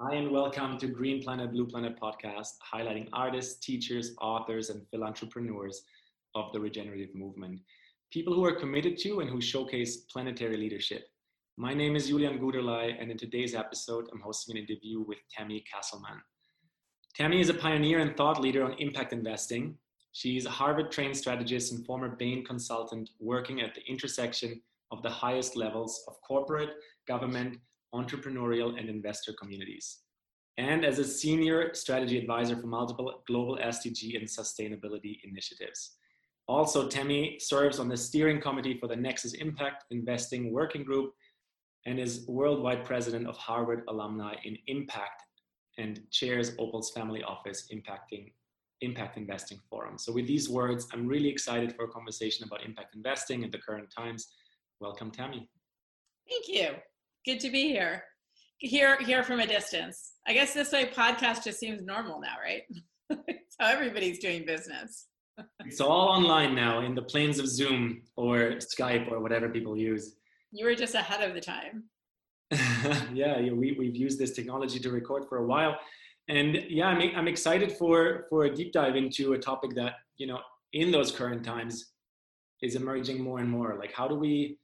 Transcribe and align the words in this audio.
Hi, 0.00 0.16
and 0.16 0.32
welcome 0.32 0.76
to 0.78 0.88
Green 0.88 1.22
Planet, 1.22 1.52
Blue 1.52 1.68
Planet 1.68 1.96
podcast, 2.00 2.54
highlighting 2.74 3.08
artists, 3.12 3.64
teachers, 3.64 4.16
authors, 4.20 4.68
and 4.68 4.84
philanthropreneurs 4.92 5.76
of 6.34 6.52
the 6.52 6.58
regenerative 6.58 7.14
movement. 7.14 7.60
People 8.12 8.34
who 8.34 8.44
are 8.44 8.56
committed 8.56 8.98
to 8.98 9.20
and 9.20 9.30
who 9.30 9.40
showcase 9.40 9.98
planetary 10.12 10.56
leadership. 10.56 11.06
My 11.56 11.74
name 11.74 11.94
is 11.94 12.08
Julian 12.08 12.40
Guderlei, 12.40 13.00
and 13.00 13.08
in 13.08 13.16
today's 13.16 13.54
episode, 13.54 14.08
I'm 14.12 14.18
hosting 14.18 14.56
an 14.56 14.64
interview 14.64 15.04
with 15.06 15.18
Tammy 15.30 15.62
Castleman. 15.72 16.20
Tammy 17.14 17.40
is 17.40 17.48
a 17.48 17.54
pioneer 17.54 18.00
and 18.00 18.16
thought 18.16 18.40
leader 18.40 18.64
on 18.64 18.72
impact 18.80 19.12
investing. 19.12 19.78
She's 20.10 20.44
a 20.44 20.50
Harvard 20.50 20.90
trained 20.90 21.16
strategist 21.16 21.72
and 21.72 21.86
former 21.86 22.08
Bain 22.08 22.44
consultant 22.44 23.10
working 23.20 23.60
at 23.60 23.76
the 23.76 23.82
intersection 23.88 24.60
of 24.90 25.04
the 25.04 25.10
highest 25.10 25.54
levels 25.54 26.04
of 26.08 26.20
corporate, 26.22 26.70
government, 27.06 27.58
entrepreneurial, 27.94 28.78
and 28.78 28.88
investor 28.88 29.32
communities. 29.32 29.98
And 30.56 30.84
as 30.84 30.98
a 30.98 31.04
senior 31.04 31.74
strategy 31.74 32.18
advisor 32.18 32.56
for 32.56 32.66
multiple 32.66 33.22
global 33.26 33.58
SDG 33.58 34.16
and 34.16 34.26
sustainability 34.26 35.18
initiatives. 35.24 35.96
Also, 36.46 36.88
Tammy 36.88 37.38
serves 37.40 37.78
on 37.78 37.88
the 37.88 37.96
steering 37.96 38.40
committee 38.40 38.78
for 38.78 38.86
the 38.86 38.96
Nexus 38.96 39.32
Impact 39.34 39.84
Investing 39.90 40.52
Working 40.52 40.84
Group 40.84 41.14
and 41.86 41.98
is 41.98 42.26
worldwide 42.28 42.84
president 42.84 43.26
of 43.26 43.36
Harvard 43.36 43.82
Alumni 43.88 44.34
in 44.44 44.58
Impact 44.66 45.22
and 45.78 46.00
chairs 46.10 46.54
Opal's 46.58 46.90
family 46.90 47.22
office 47.22 47.68
impacting 47.72 48.32
impact 48.80 49.16
investing 49.16 49.58
forum. 49.68 49.98
So 49.98 50.12
with 50.12 50.26
these 50.26 50.48
words, 50.48 50.86
I'm 50.92 51.06
really 51.06 51.28
excited 51.28 51.74
for 51.74 51.84
a 51.84 51.88
conversation 51.88 52.44
about 52.44 52.64
impact 52.64 52.94
investing 52.94 53.42
in 53.42 53.50
the 53.50 53.58
current 53.58 53.88
times. 53.90 54.28
Welcome, 54.80 55.10
Tammy. 55.10 55.48
Thank 56.28 56.48
you. 56.48 56.74
Good 57.24 57.40
to 57.40 57.50
be 57.50 57.68
here. 57.68 58.04
Here, 58.58 58.98
here 59.00 59.22
from 59.22 59.40
a 59.40 59.46
distance. 59.46 60.12
I 60.26 60.34
guess 60.34 60.52
this 60.52 60.72
way 60.72 60.90
podcast 60.94 61.44
just 61.44 61.58
seems 61.58 61.82
normal 61.82 62.20
now, 62.20 62.34
right? 62.42 62.62
it's 63.28 63.56
how 63.58 63.68
everybody's 63.68 64.18
doing 64.18 64.44
business. 64.44 65.06
it's 65.60 65.80
all 65.80 66.08
online 66.08 66.54
now 66.54 66.80
in 66.80 66.94
the 66.94 67.00
planes 67.00 67.38
of 67.38 67.48
Zoom 67.48 68.02
or 68.16 68.58
Skype 68.58 69.10
or 69.10 69.20
whatever 69.20 69.48
people 69.48 69.74
use. 69.74 70.16
You 70.52 70.66
were 70.66 70.74
just 70.74 70.94
ahead 70.94 71.26
of 71.26 71.34
the 71.34 71.40
time. 71.40 71.84
yeah, 73.14 73.40
we, 73.40 73.74
we've 73.78 73.96
used 73.96 74.18
this 74.18 74.32
technology 74.32 74.78
to 74.80 74.90
record 74.90 75.24
for 75.26 75.38
a 75.38 75.46
while. 75.46 75.76
And 76.28 76.62
yeah, 76.68 76.88
I'm, 76.88 77.16
I'm 77.16 77.28
excited 77.28 77.72
for, 77.72 78.26
for 78.28 78.44
a 78.44 78.54
deep 78.54 78.72
dive 78.74 78.96
into 78.96 79.32
a 79.32 79.38
topic 79.38 79.74
that, 79.76 79.94
you 80.18 80.26
know, 80.26 80.40
in 80.74 80.90
those 80.90 81.10
current 81.10 81.42
times 81.42 81.92
is 82.60 82.74
emerging 82.74 83.22
more 83.22 83.38
and 83.38 83.48
more. 83.48 83.76
Like, 83.78 83.94
how 83.94 84.08
do 84.08 84.14
we 84.14 84.58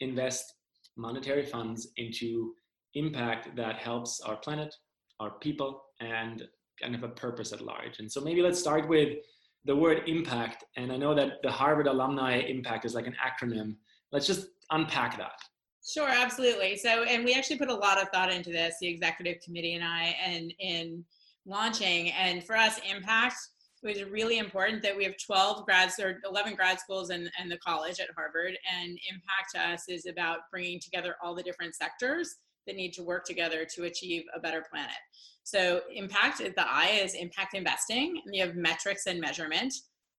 invest 0.00 0.52
monetary 0.98 1.44
funds 1.44 1.88
into 1.96 2.52
impact 2.94 3.54
that 3.56 3.76
helps 3.76 4.20
our 4.20 4.36
planet, 4.36 4.74
our 5.20 5.30
people, 5.38 5.82
and 6.00 6.44
kind 6.80 6.94
of 6.94 7.02
a 7.02 7.08
purpose 7.08 7.52
at 7.52 7.60
large? 7.60 7.98
And 7.98 8.10
so 8.10 8.20
maybe 8.20 8.42
let's 8.42 8.58
start 8.58 8.88
with 8.88 9.18
the 9.64 9.74
word 9.74 10.02
impact. 10.06 10.64
And 10.76 10.92
I 10.92 10.96
know 10.96 11.14
that 11.14 11.42
the 11.42 11.50
Harvard 11.50 11.86
Alumni 11.86 12.38
Impact 12.38 12.84
is 12.84 12.94
like 12.94 13.06
an 13.06 13.16
acronym. 13.24 13.76
Let's 14.12 14.26
just 14.26 14.48
unpack 14.70 15.16
that. 15.18 15.40
Sure, 15.86 16.08
absolutely. 16.08 16.76
So, 16.76 17.04
and 17.04 17.24
we 17.24 17.34
actually 17.34 17.58
put 17.58 17.70
a 17.70 17.74
lot 17.74 18.00
of 18.00 18.08
thought 18.10 18.32
into 18.32 18.50
this, 18.50 18.74
the 18.80 18.88
executive 18.88 19.40
committee 19.42 19.74
and 19.74 19.84
I, 19.84 20.16
and 20.24 20.52
in 20.58 21.04
launching. 21.46 22.10
And 22.12 22.44
for 22.44 22.56
us, 22.56 22.78
impact 22.90 23.36
was 23.82 24.02
really 24.04 24.38
important 24.38 24.82
that 24.82 24.96
we 24.96 25.04
have 25.04 25.14
12 25.24 25.64
grads 25.64 25.98
or 25.98 26.20
11 26.24 26.54
grad 26.54 26.80
schools 26.80 27.10
and, 27.10 27.30
and 27.40 27.50
the 27.50 27.58
college 27.58 28.00
at 28.00 28.08
Harvard. 28.16 28.56
And 28.76 28.98
impact 29.10 29.54
to 29.54 29.60
us 29.60 29.84
is 29.88 30.06
about 30.06 30.40
bringing 30.50 30.80
together 30.80 31.16
all 31.22 31.34
the 31.34 31.42
different 31.42 31.74
sectors 31.74 32.36
that 32.66 32.76
need 32.76 32.92
to 32.92 33.02
work 33.02 33.24
together 33.24 33.66
to 33.74 33.84
achieve 33.84 34.24
a 34.34 34.40
better 34.40 34.64
planet. 34.70 34.96
So, 35.42 35.80
impact, 35.94 36.38
the 36.38 36.52
I 36.58 37.00
is 37.02 37.14
impact 37.14 37.54
investing, 37.54 38.20
and 38.24 38.34
you 38.34 38.44
have 38.44 38.54
metrics 38.54 39.06
and 39.06 39.18
measurement, 39.18 39.72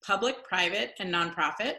public, 0.03 0.43
private, 0.45 0.95
and 0.99 1.13
nonprofit, 1.13 1.77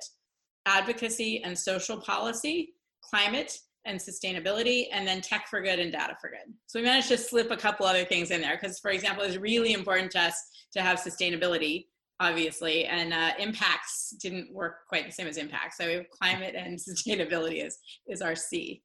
advocacy 0.67 1.41
and 1.43 1.57
social 1.57 1.99
policy, 1.99 2.73
climate, 3.01 3.57
and 3.89 3.99
sustainability, 3.99 4.87
and 4.91 5.07
then 5.07 5.21
tech 5.21 5.47
for 5.47 5.61
good 5.61 5.79
and 5.79 5.91
data 5.91 6.15
for 6.21 6.29
good. 6.29 6.53
So 6.67 6.79
we 6.79 6.85
managed 6.85 7.09
to 7.09 7.17
slip 7.17 7.51
a 7.51 7.57
couple 7.57 7.85
other 7.85 8.05
things 8.05 8.31
in 8.31 8.41
there 8.41 8.57
because, 8.59 8.79
for 8.79 8.91
example, 8.91 9.23
it's 9.23 9.37
really 9.37 9.73
important 9.73 10.11
to 10.11 10.21
us 10.21 10.35
to 10.73 10.81
have 10.81 10.99
sustainability, 10.99 11.87
obviously, 12.19 12.85
and 12.85 13.13
uh, 13.13 13.31
impacts 13.39 14.15
didn't 14.21 14.53
work 14.53 14.87
quite 14.87 15.05
the 15.05 15.11
same 15.11 15.27
as 15.27 15.37
impact. 15.37 15.75
So 15.75 16.03
climate 16.21 16.55
and 16.55 16.77
sustainability 16.89 17.65
is 17.65 17.77
is 18.07 18.21
our 18.21 18.35
C. 18.35 18.81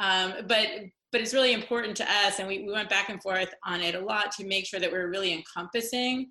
Um, 0.00 0.34
but 0.46 0.66
but 1.10 1.22
it's 1.22 1.32
really 1.32 1.54
important 1.54 1.96
to 1.96 2.04
us, 2.04 2.38
and 2.38 2.46
we, 2.46 2.64
we 2.64 2.72
went 2.72 2.90
back 2.90 3.08
and 3.08 3.22
forth 3.22 3.54
on 3.64 3.80
it 3.80 3.94
a 3.94 4.00
lot 4.00 4.30
to 4.32 4.46
make 4.46 4.66
sure 4.66 4.78
that 4.80 4.92
we're 4.92 5.08
really 5.08 5.32
encompassing 5.32 6.30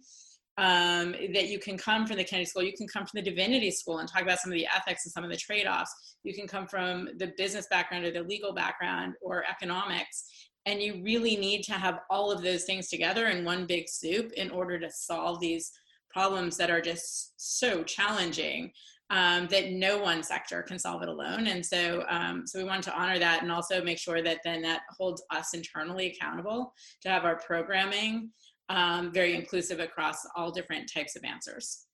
um, 0.57 1.11
that 1.33 1.49
you 1.49 1.59
can 1.59 1.77
come 1.77 2.07
from 2.07 2.17
the 2.17 2.23
Kennedy 2.23 2.45
School, 2.45 2.63
you 2.63 2.73
can 2.75 2.87
come 2.87 3.05
from 3.05 3.21
the 3.21 3.29
Divinity 3.29 3.69
School 3.69 3.99
and 3.99 4.09
talk 4.09 4.23
about 4.23 4.39
some 4.39 4.51
of 4.51 4.57
the 4.57 4.67
ethics 4.75 5.05
and 5.05 5.11
some 5.11 5.23
of 5.23 5.29
the 5.29 5.37
trade 5.37 5.67
offs. 5.67 5.93
You 6.23 6.33
can 6.33 6.47
come 6.47 6.67
from 6.67 7.09
the 7.17 7.33
business 7.37 7.67
background 7.69 8.05
or 8.05 8.11
the 8.11 8.23
legal 8.23 8.53
background 8.53 9.13
or 9.21 9.43
economics. 9.49 10.25
And 10.65 10.81
you 10.81 11.01
really 11.03 11.37
need 11.37 11.63
to 11.63 11.73
have 11.73 11.99
all 12.09 12.31
of 12.31 12.41
those 12.41 12.63
things 12.63 12.89
together 12.89 13.27
in 13.27 13.45
one 13.45 13.67
big 13.67 13.87
soup 13.87 14.31
in 14.33 14.49
order 14.49 14.79
to 14.79 14.89
solve 14.91 15.39
these 15.39 15.71
problems 16.09 16.57
that 16.57 16.71
are 16.71 16.81
just 16.81 17.33
so 17.37 17.83
challenging 17.83 18.71
um, 19.09 19.47
that 19.47 19.71
no 19.71 19.99
one 19.99 20.21
sector 20.23 20.61
can 20.63 20.77
solve 20.77 21.01
it 21.01 21.07
alone. 21.07 21.47
And 21.47 21.65
so, 21.65 22.03
um, 22.09 22.45
so 22.45 22.59
we 22.59 22.65
wanted 22.65 22.83
to 22.83 22.99
honor 22.99 23.19
that 23.19 23.41
and 23.41 23.51
also 23.51 23.81
make 23.81 23.99
sure 23.99 24.21
that 24.21 24.39
then 24.43 24.61
that 24.63 24.81
holds 24.97 25.23
us 25.31 25.53
internally 25.53 26.07
accountable 26.07 26.73
to 27.03 27.09
have 27.09 27.23
our 27.23 27.37
programming 27.37 28.31
um, 28.69 29.11
very 29.11 29.35
inclusive 29.35 29.79
across 29.79 30.25
all 30.35 30.51
different 30.51 30.91
types 30.91 31.15
of 31.15 31.23
answers. 31.23 31.85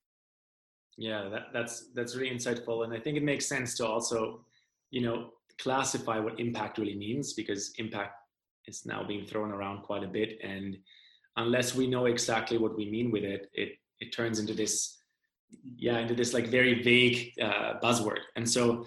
Yeah, 0.96 1.28
that, 1.30 1.46
that's 1.52 1.88
that's 1.94 2.14
really 2.14 2.34
insightful, 2.34 2.84
and 2.84 2.92
I 2.92 3.00
think 3.00 3.16
it 3.16 3.24
makes 3.24 3.46
sense 3.46 3.74
to 3.78 3.86
also, 3.86 4.44
you 4.90 5.02
know, 5.02 5.30
classify 5.58 6.18
what 6.18 6.38
impact 6.38 6.78
really 6.78 6.94
means 6.94 7.32
because 7.32 7.72
impact 7.78 8.14
is 8.66 8.86
now 8.86 9.02
being 9.02 9.26
thrown 9.26 9.50
around 9.50 9.82
quite 9.82 10.04
a 10.04 10.08
bit, 10.08 10.38
and 10.42 10.76
unless 11.36 11.74
we 11.74 11.88
know 11.88 12.06
exactly 12.06 12.58
what 12.58 12.76
we 12.76 12.88
mean 12.88 13.10
with 13.10 13.24
it, 13.24 13.50
it 13.54 13.70
it 14.00 14.12
turns 14.12 14.38
into 14.38 14.54
this, 14.54 14.96
yeah, 15.76 15.98
into 15.98 16.14
this 16.14 16.32
like 16.32 16.46
very 16.48 16.82
vague 16.82 17.32
uh, 17.40 17.74
buzzword. 17.82 18.20
And 18.36 18.48
so, 18.48 18.86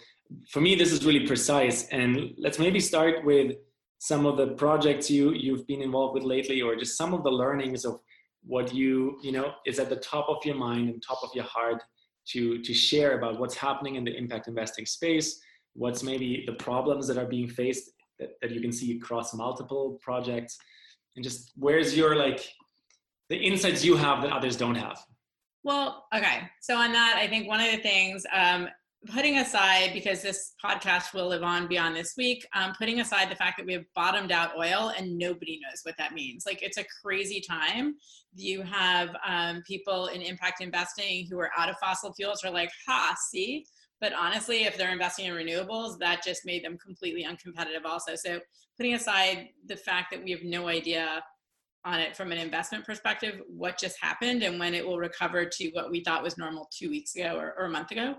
for 0.50 0.62
me, 0.62 0.76
this 0.76 0.92
is 0.94 1.06
really 1.06 1.28
precise. 1.28 1.88
And 1.90 2.34
let's 2.38 2.60
maybe 2.60 2.80
start 2.80 3.26
with 3.26 3.56
some 4.00 4.26
of 4.26 4.38
the 4.38 4.48
projects 4.48 5.10
you 5.10 5.32
you've 5.34 5.66
been 5.68 5.82
involved 5.82 6.14
with 6.14 6.24
lately 6.24 6.62
or 6.62 6.76
just 6.76 6.98
some 6.98 7.14
of 7.14 7.24
the 7.24 7.32
learnings 7.32 7.86
of 7.86 8.00
what 8.44 8.74
you 8.74 9.18
you 9.22 9.32
know 9.32 9.52
is 9.66 9.80
at 9.80 9.90
the 9.90 9.96
top 9.96 10.28
of 10.30 10.38
your 10.46 10.56
mind 10.56 10.90
and 10.90 11.02
top 11.02 11.20
of 11.24 11.30
your 11.34 11.44
heart 11.46 11.82
to 12.28 12.62
to 12.62 12.74
share 12.74 13.18
about 13.18 13.40
what's 13.40 13.56
happening 13.56 13.96
in 13.96 14.04
the 14.04 14.16
impact 14.16 14.48
investing 14.48 14.86
space 14.86 15.40
what's 15.74 16.04
maybe 16.04 16.44
the 16.46 16.54
problems 16.54 17.08
that 17.08 17.18
are 17.18 17.26
being 17.26 17.48
faced 17.48 17.92
that, 18.20 18.30
that 18.42 18.52
you 18.52 18.62
can 18.62 18.72
see 18.72 18.98
across 18.98 19.34
multiple 19.34 20.00
projects 20.02 20.58
and 21.16 21.24
just 21.24 21.52
where's 21.56 21.98
your 21.98 22.16
like 22.16 22.48
the 23.30 23.36
insights 23.36 23.84
you 23.84 23.96
have 23.96 24.22
that 24.22 24.32
others 24.32 24.56
don't 24.56 24.76
have? 24.76 25.04
Well 25.64 26.06
okay. 26.16 26.44
So 26.62 26.76
on 26.76 26.94
that 26.94 27.16
i 27.18 27.28
think 27.28 27.48
one 27.48 27.60
of 27.60 27.72
the 27.72 27.78
things 27.78 28.24
um, 28.34 28.68
putting 29.08 29.38
aside 29.38 29.92
because 29.94 30.22
this 30.22 30.54
podcast 30.64 31.14
will 31.14 31.28
live 31.28 31.44
on 31.44 31.68
beyond 31.68 31.96
this 31.96 32.14
week 32.18 32.46
um, 32.54 32.74
putting 32.78 33.00
aside 33.00 33.30
the 33.30 33.36
fact 33.36 33.58
that 33.58 33.66
we 33.66 33.74
have 33.74 33.86
bottomed 33.96 34.32
out 34.32 34.58
oil 34.58 34.92
and 34.98 35.18
nobody 35.18 35.60
knows 35.64 35.82
what 35.84 35.96
that 35.98 36.14
means. 36.14 36.46
Like 36.46 36.62
it's 36.62 36.78
a 36.78 36.86
crazy 37.04 37.42
time. 37.42 37.96
You 38.36 38.62
have 38.64 39.16
um, 39.26 39.64
people 39.66 40.08
in 40.08 40.22
impact 40.22 40.62
investing 40.62 41.28
who 41.30 41.40
are 41.40 41.52
out 41.58 41.70
of 41.70 41.78
fossil 41.78 42.14
fuels 42.14 42.44
are 42.44 42.52
like 42.52 42.72
ha 42.88 43.16
see? 43.30 43.66
But 44.00 44.14
honestly 44.14 44.64
if 44.64 44.78
they're 44.78 44.92
investing 44.92 45.26
in 45.26 45.34
renewables 45.34 45.98
that 46.00 46.24
just 46.24 46.46
made 46.46 46.64
them 46.64 46.78
completely 46.78 47.26
uncompetitive 47.26 47.86
also. 47.86 48.16
So 48.16 48.40
putting 48.78 48.94
aside 48.94 49.50
the 49.66 49.78
fact 49.78 50.12
that 50.12 50.24
we 50.24 50.32
have 50.32 50.44
no 50.44 50.68
idea 50.68 51.24
on 51.88 52.00
it 52.00 52.16
from 52.16 52.32
an 52.32 52.38
investment 52.38 52.86
perspective, 52.86 53.42
what 53.48 53.80
just 53.80 53.98
happened 54.02 54.44
and 54.44 54.60
when 54.60 54.74
it 54.74 54.86
will 54.86 55.00
recover 55.00 55.46
to 55.46 55.70
what 55.70 55.90
we 55.90 56.04
thought 56.04 56.22
was 56.22 56.38
normal 56.38 56.70
two 56.78 56.90
weeks 56.90 57.16
ago 57.16 57.38
or, 57.38 57.56
or 57.58 57.66
a 57.66 57.70
month 57.70 57.92
ago. 57.92 58.16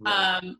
Right. 0.00 0.38
Um, 0.42 0.56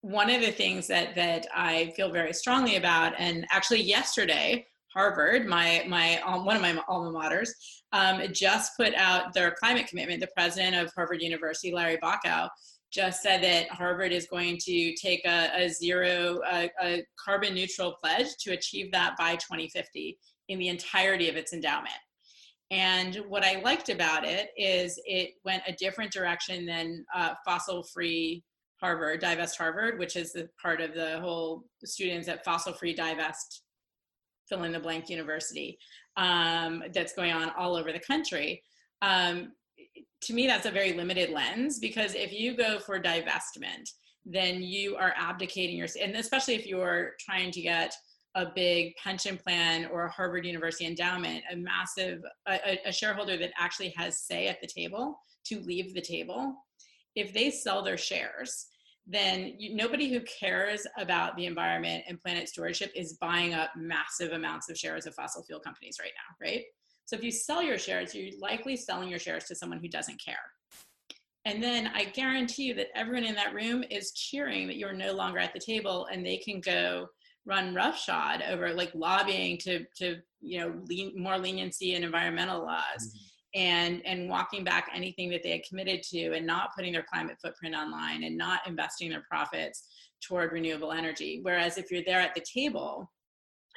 one 0.00 0.30
of 0.30 0.40
the 0.40 0.50
things 0.50 0.88
that 0.88 1.14
that 1.14 1.46
I 1.54 1.92
feel 1.94 2.10
very 2.10 2.32
strongly 2.32 2.76
about, 2.76 3.12
and 3.18 3.46
actually 3.52 3.82
yesterday, 3.82 4.66
Harvard, 4.92 5.46
my 5.46 5.84
my 5.86 6.20
um, 6.22 6.44
one 6.44 6.56
of 6.56 6.62
my 6.62 6.76
alma 6.88 7.16
maters, 7.16 7.50
um, 7.92 8.20
just 8.32 8.76
put 8.76 8.94
out 8.94 9.32
their 9.32 9.52
climate 9.52 9.86
commitment. 9.86 10.20
The 10.20 10.28
president 10.34 10.74
of 10.74 10.92
Harvard 10.94 11.22
University, 11.22 11.72
Larry 11.72 11.98
Bacow, 11.98 12.48
just 12.92 13.22
said 13.22 13.42
that 13.42 13.70
Harvard 13.70 14.12
is 14.12 14.26
going 14.26 14.58
to 14.58 14.94
take 14.94 15.24
a, 15.24 15.50
a 15.56 15.68
zero, 15.68 16.40
a, 16.50 16.70
a 16.82 17.04
carbon 17.22 17.54
neutral 17.54 17.96
pledge 18.02 18.36
to 18.40 18.52
achieve 18.52 18.92
that 18.92 19.14
by 19.18 19.32
2050 19.36 20.18
in 20.48 20.58
the 20.58 20.68
entirety 20.68 21.28
of 21.28 21.36
its 21.36 21.52
endowment. 21.52 21.94
And 22.70 23.16
what 23.28 23.44
I 23.44 23.60
liked 23.60 23.88
about 23.88 24.24
it 24.24 24.50
is 24.56 25.00
it 25.04 25.32
went 25.44 25.62
a 25.66 25.72
different 25.72 26.12
direction 26.12 26.66
than 26.66 27.04
uh, 27.14 27.34
fossil 27.44 27.82
free 27.82 28.44
Harvard, 28.80 29.20
Divest 29.20 29.56
Harvard, 29.56 29.98
which 29.98 30.16
is 30.16 30.32
the 30.32 30.48
part 30.60 30.80
of 30.80 30.92
the 30.92 31.20
whole 31.20 31.64
students 31.84 32.28
at 32.28 32.44
Fossil 32.44 32.72
Free 32.72 32.94
Divest 32.94 33.62
fill 34.48 34.64
in 34.64 34.72
the 34.72 34.80
blank 34.80 35.08
university 35.08 35.78
um, 36.16 36.82
that's 36.92 37.14
going 37.14 37.32
on 37.32 37.50
all 37.56 37.76
over 37.76 37.92
the 37.92 38.00
country. 38.00 38.60
Um, 39.00 39.52
to 40.22 40.32
me, 40.32 40.46
that's 40.46 40.66
a 40.66 40.70
very 40.70 40.92
limited 40.92 41.30
lens 41.30 41.78
because 41.78 42.14
if 42.14 42.32
you 42.32 42.56
go 42.56 42.78
for 42.78 43.00
divestment, 43.00 43.90
then 44.24 44.62
you 44.62 44.96
are 44.96 45.14
abdicating 45.16 45.76
your, 45.76 45.88
and 46.00 46.14
especially 46.16 46.54
if 46.54 46.66
you're 46.66 47.12
trying 47.18 47.50
to 47.50 47.60
get 47.60 47.94
a 48.34 48.46
big 48.54 48.94
pension 48.96 49.36
plan 49.36 49.86
or 49.92 50.04
a 50.04 50.10
Harvard 50.10 50.46
University 50.46 50.86
endowment, 50.86 51.42
a 51.52 51.56
massive, 51.56 52.22
a, 52.48 52.78
a 52.86 52.92
shareholder 52.92 53.36
that 53.36 53.52
actually 53.58 53.92
has 53.96 54.20
say 54.20 54.48
at 54.48 54.60
the 54.60 54.66
table 54.66 55.18
to 55.44 55.60
leave 55.60 55.92
the 55.92 56.00
table, 56.00 56.54
if 57.14 57.34
they 57.34 57.50
sell 57.50 57.82
their 57.82 57.98
shares, 57.98 58.68
then 59.06 59.54
you, 59.58 59.74
nobody 59.74 60.08
who 60.08 60.20
cares 60.20 60.86
about 60.96 61.36
the 61.36 61.46
environment 61.46 62.04
and 62.08 62.20
planet 62.20 62.48
stewardship 62.48 62.92
is 62.94 63.18
buying 63.20 63.52
up 63.52 63.70
massive 63.76 64.32
amounts 64.32 64.70
of 64.70 64.78
shares 64.78 65.06
of 65.06 65.14
fossil 65.14 65.42
fuel 65.42 65.60
companies 65.60 65.96
right 66.00 66.12
now, 66.16 66.46
right? 66.46 66.62
So 67.04 67.16
if 67.16 67.24
you 67.24 67.30
sell 67.30 67.62
your 67.62 67.78
shares, 67.78 68.14
you're 68.14 68.38
likely 68.40 68.76
selling 68.76 69.08
your 69.08 69.18
shares 69.18 69.44
to 69.44 69.54
someone 69.54 69.80
who 69.80 69.88
doesn't 69.88 70.22
care. 70.24 70.36
And 71.44 71.62
then 71.62 71.90
I 71.94 72.04
guarantee 72.04 72.64
you 72.64 72.74
that 72.74 72.96
everyone 72.96 73.24
in 73.24 73.34
that 73.34 73.54
room 73.54 73.82
is 73.90 74.12
cheering 74.12 74.68
that 74.68 74.76
you're 74.76 74.92
no 74.92 75.12
longer 75.12 75.38
at 75.38 75.52
the 75.52 75.58
table 75.58 76.06
and 76.12 76.24
they 76.24 76.36
can 76.36 76.60
go 76.60 77.08
run 77.44 77.74
roughshod 77.74 78.42
over 78.48 78.72
like 78.72 78.92
lobbying 78.94 79.58
to 79.58 79.84
to 79.96 80.16
you 80.40 80.60
know 80.60 80.74
lean, 80.88 81.12
more 81.20 81.38
leniency 81.38 81.94
in 81.94 82.04
environmental 82.04 82.64
laws 82.64 82.84
mm-hmm. 83.00 83.60
and 83.60 84.02
and 84.06 84.28
walking 84.28 84.62
back 84.62 84.88
anything 84.94 85.28
that 85.30 85.42
they 85.42 85.50
had 85.50 85.64
committed 85.68 86.02
to 86.02 86.32
and 86.34 86.46
not 86.46 86.70
putting 86.76 86.92
their 86.92 87.04
climate 87.12 87.36
footprint 87.42 87.74
online 87.74 88.22
and 88.22 88.36
not 88.36 88.60
investing 88.66 89.10
their 89.10 89.24
profits 89.28 89.88
toward 90.24 90.52
renewable 90.52 90.92
energy 90.92 91.40
whereas 91.42 91.78
if 91.78 91.90
you're 91.90 92.04
there 92.06 92.20
at 92.20 92.34
the 92.34 92.42
table 92.42 93.10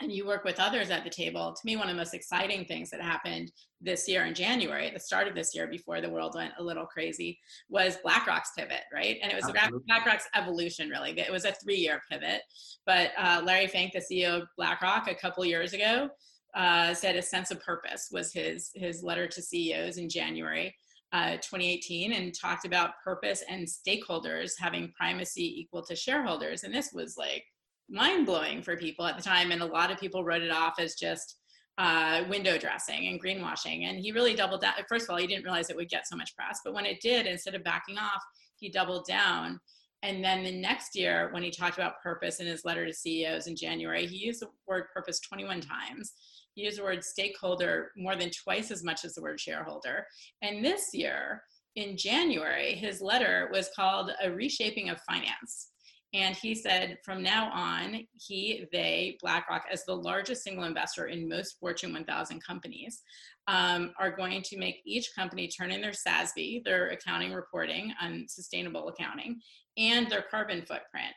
and 0.01 0.11
you 0.11 0.25
work 0.25 0.43
with 0.43 0.59
others 0.59 0.89
at 0.89 1.03
the 1.03 1.09
table 1.09 1.53
to 1.53 1.61
me 1.65 1.75
one 1.75 1.87
of 1.87 1.95
the 1.95 1.97
most 1.97 2.13
exciting 2.13 2.65
things 2.65 2.89
that 2.89 3.01
happened 3.01 3.51
this 3.81 4.07
year 4.07 4.25
in 4.25 4.33
january 4.33 4.87
at 4.87 4.93
the 4.93 4.99
start 4.99 5.27
of 5.27 5.35
this 5.35 5.55
year 5.55 5.67
before 5.67 6.01
the 6.01 6.09
world 6.09 6.33
went 6.35 6.53
a 6.57 6.63
little 6.63 6.85
crazy 6.85 7.39
was 7.69 7.97
blackrock's 8.03 8.51
pivot 8.57 8.81
right? 8.93 9.17
And 9.21 9.31
it 9.31 9.35
was 9.35 9.45
Absolutely. 9.45 9.85
blackrock's 9.87 10.27
evolution 10.35 10.89
really. 10.89 11.17
It 11.17 11.31
was 11.31 11.45
a 11.45 11.51
three 11.51 11.77
year 11.77 12.01
pivot. 12.09 12.41
But 12.85 13.11
uh, 13.17 13.41
larry 13.43 13.67
fink 13.67 13.93
the 13.93 13.99
ceo 13.99 14.41
of 14.41 14.47
blackrock 14.57 15.09
a 15.09 15.15
couple 15.15 15.45
years 15.45 15.73
ago 15.73 16.09
uh, 16.55 16.93
said 16.93 17.15
a 17.15 17.21
sense 17.21 17.51
of 17.51 17.61
purpose 17.61 18.09
was 18.11 18.31
his 18.31 18.71
his 18.75 19.03
letter 19.03 19.27
to 19.27 19.41
ceos 19.41 19.97
in 19.97 20.09
january 20.09 20.73
uh, 21.15 21.37
2018 21.37 22.11
and 22.13 22.33
talked 22.33 22.65
about 22.65 23.01
purpose 23.03 23.43
and 23.49 23.65
stakeholders 23.65 24.51
having 24.59 24.91
primacy 24.97 25.61
equal 25.61 25.81
to 25.81 25.95
shareholders. 25.95 26.63
And 26.63 26.73
this 26.73 26.91
was 26.93 27.15
like 27.17 27.45
mind 27.89 28.25
blowing 28.25 28.61
for 28.61 28.75
people 28.77 29.05
at 29.05 29.17
the 29.17 29.23
time, 29.23 29.51
and 29.51 29.61
a 29.61 29.65
lot 29.65 29.91
of 29.91 29.99
people 29.99 30.23
wrote 30.23 30.41
it 30.41 30.51
off 30.51 30.75
as 30.79 30.95
just 30.95 31.37
uh, 31.77 32.23
window 32.29 32.57
dressing 32.57 33.07
and 33.07 33.21
greenwashing. 33.21 33.83
And 33.83 33.99
he 33.99 34.11
really 34.11 34.33
doubled 34.33 34.61
down. 34.61 34.73
First 34.87 35.05
of 35.05 35.11
all, 35.11 35.17
he 35.17 35.27
didn't 35.27 35.43
realize 35.43 35.69
it 35.69 35.75
would 35.75 35.89
get 35.89 36.07
so 36.07 36.15
much 36.15 36.35
press, 36.35 36.59
but 36.63 36.73
when 36.73 36.85
it 36.85 37.01
did, 37.01 37.25
instead 37.25 37.55
of 37.55 37.63
backing 37.63 37.97
off, 37.97 38.21
he 38.57 38.69
doubled 38.69 39.05
down. 39.07 39.59
And 40.03 40.23
then 40.23 40.43
the 40.43 40.51
next 40.51 40.95
year, 40.95 41.29
when 41.31 41.43
he 41.43 41.49
talked 41.49 41.77
about 41.77 42.01
purpose 42.01 42.39
in 42.39 42.47
his 42.47 42.63
letter 42.63 42.85
to 42.85 42.93
CEOs 42.93 43.47
in 43.47 43.55
January, 43.55 44.05
he 44.05 44.17
used 44.17 44.41
the 44.41 44.47
word 44.67 44.85
purpose 44.93 45.19
21 45.19 45.61
times. 45.61 46.13
He 46.53 46.63
used 46.63 46.77
the 46.77 46.83
word 46.83 47.03
stakeholder 47.03 47.91
more 47.97 48.15
than 48.15 48.29
twice 48.29 48.71
as 48.71 48.83
much 48.83 49.03
as 49.03 49.15
the 49.15 49.21
word 49.21 49.39
shareholder. 49.39 50.05
And 50.41 50.63
this 50.63 50.93
year, 50.93 51.41
in 51.75 51.97
January, 51.97 52.75
his 52.75 53.01
letter 53.01 53.49
was 53.51 53.69
called 53.75 54.11
A 54.23 54.31
Reshaping 54.31 54.89
of 54.89 55.01
Finance. 55.01 55.71
And 56.15 56.33
he 56.33 56.55
said 56.55 56.97
from 57.03 57.21
now 57.21 57.51
on, 57.51 58.07
he, 58.13 58.65
they, 58.71 59.17
BlackRock, 59.21 59.65
as 59.69 59.83
the 59.83 59.95
largest 59.95 60.43
single 60.43 60.63
investor 60.63 61.07
in 61.07 61.27
most 61.27 61.59
Fortune 61.59 61.91
1000 61.91 62.41
companies, 62.41 63.01
um, 63.47 63.91
are 63.99 64.15
going 64.15 64.41
to 64.43 64.57
make 64.57 64.81
each 64.85 65.11
company 65.13 65.49
turn 65.49 65.71
in 65.71 65.81
their 65.81 65.91
SASB, 65.91 66.63
their 66.63 66.87
accounting 66.91 67.33
reporting 67.33 67.93
on 68.01 68.27
sustainable 68.29 68.87
accounting, 68.87 69.41
and 69.77 70.09
their 70.09 70.23
carbon 70.31 70.61
footprint 70.61 71.13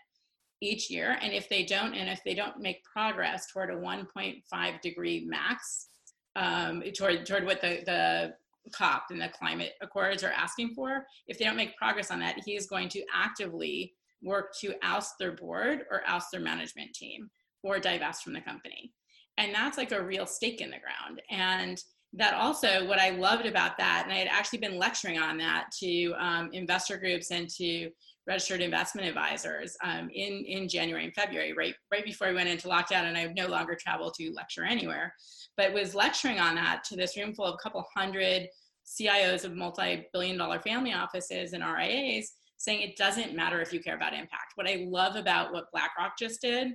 each 0.61 0.91
year. 0.91 1.17
And 1.23 1.33
if 1.33 1.49
they 1.49 1.65
don't, 1.65 1.95
and 1.95 2.11
if 2.11 2.21
they 2.25 2.35
don't 2.35 2.59
make 2.59 2.83
progress 2.83 3.47
toward 3.53 3.71
a 3.71 3.77
1.5 3.77 4.81
degree 4.81 5.25
max, 5.29 5.91
um, 6.35 6.83
toward, 6.97 7.25
toward 7.25 7.47
what 7.47 7.61
the, 7.61 7.83
the 7.87 8.35
COP 8.73 9.05
and 9.11 9.21
the 9.21 9.29
climate 9.29 9.75
accords 9.81 10.25
are 10.25 10.33
asking 10.33 10.75
for, 10.75 11.07
if 11.29 11.39
they 11.39 11.45
don't 11.45 11.57
make 11.57 11.77
progress 11.77 12.11
on 12.11 12.19
that, 12.19 12.35
he 12.45 12.57
is 12.57 12.67
going 12.67 12.89
to 12.89 13.03
actively 13.15 13.93
work 14.23 14.55
to 14.61 14.75
oust 14.83 15.15
their 15.19 15.33
board 15.33 15.81
or 15.91 16.03
oust 16.07 16.29
their 16.33 16.41
management 16.41 16.93
team 16.95 17.31
or 17.63 17.79
divest 17.79 18.23
from 18.23 18.33
the 18.33 18.41
company. 18.41 18.93
And 19.37 19.55
that's 19.55 19.79
like 19.79 19.93
a 19.93 20.03
real 20.03 20.27
stake 20.27 20.61
in 20.61 20.71
the 20.71 20.79
ground. 20.79 21.23
And 21.31 21.83
that 22.15 22.35
also, 22.35 22.87
what 22.87 22.99
I 22.99 23.11
loved 23.11 23.47
about 23.47 23.77
that, 23.79 24.03
and 24.05 24.13
I 24.13 24.17
had 24.17 24.29
actually 24.29 24.61
been 24.61 24.79
lecturing 24.79 25.19
on 25.19 25.37
that 25.39 25.67
to 25.81 26.13
um, 26.19 26.51
investor 26.53 26.97
groups 26.97 27.31
and 27.31 27.49
to 27.51 27.91
registered 28.27 28.61
investment 28.61 29.07
advisors 29.07 29.77
um, 29.83 30.11
in, 30.13 30.45
in 30.47 30.69
January 30.69 31.05
and 31.05 31.15
February, 31.15 31.53
right, 31.55 31.75
right 31.91 32.05
before 32.05 32.29
we 32.29 32.35
went 32.35 32.49
into 32.49 32.69
lockdown, 32.69 33.05
and 33.05 33.17
I 33.17 33.33
no 33.37 33.47
longer 33.47 33.77
travel 33.79 34.11
to 34.13 34.33
lecture 34.33 34.65
anywhere, 34.65 35.15
but 35.57 35.73
was 35.73 35.95
lecturing 35.95 36.39
on 36.39 36.55
that 36.57 36.83
to 36.85 36.97
this 36.97 37.17
room 37.17 37.35
full 37.35 37.47
of 37.47 37.55
a 37.55 37.63
couple 37.63 37.85
hundred 37.95 38.49
CIOs 38.87 39.45
of 39.45 39.55
multi-billion 39.55 40.37
dollar 40.37 40.61
family 40.61 40.93
offices 40.93 41.53
and 41.53 41.63
RIAs 41.63 42.33
saying 42.59 42.83
it 42.83 42.97
doesn't 42.97 43.35
matter 43.35 43.61
if 43.61 43.73
you 43.73 43.81
care 43.81 43.97
about 43.97 44.13
impact. 44.13 44.53
What 44.57 44.69
I 44.69 44.87
love 44.89 45.17
about 45.17 45.53
what 45.53 45.71
BlackRock 45.73 46.19
just 46.19 46.43
did, 46.43 46.75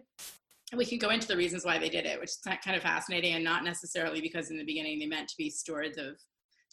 and 0.71 0.77
we 0.77 0.85
can 0.85 0.97
go 0.97 1.09
into 1.09 1.27
the 1.27 1.37
reasons 1.37 1.65
why 1.65 1.77
they 1.77 1.89
did 1.89 2.05
it, 2.05 2.19
which 2.19 2.31
is 2.31 2.39
kind 2.43 2.75
of 2.75 2.81
fascinating 2.81 3.35
and 3.35 3.43
not 3.43 3.63
necessarily 3.63 4.21
because 4.21 4.49
in 4.49 4.57
the 4.57 4.63
beginning 4.63 4.97
they 4.97 5.05
meant 5.05 5.27
to 5.27 5.35
be 5.37 5.49
stewards 5.49 5.97
of 5.97 6.15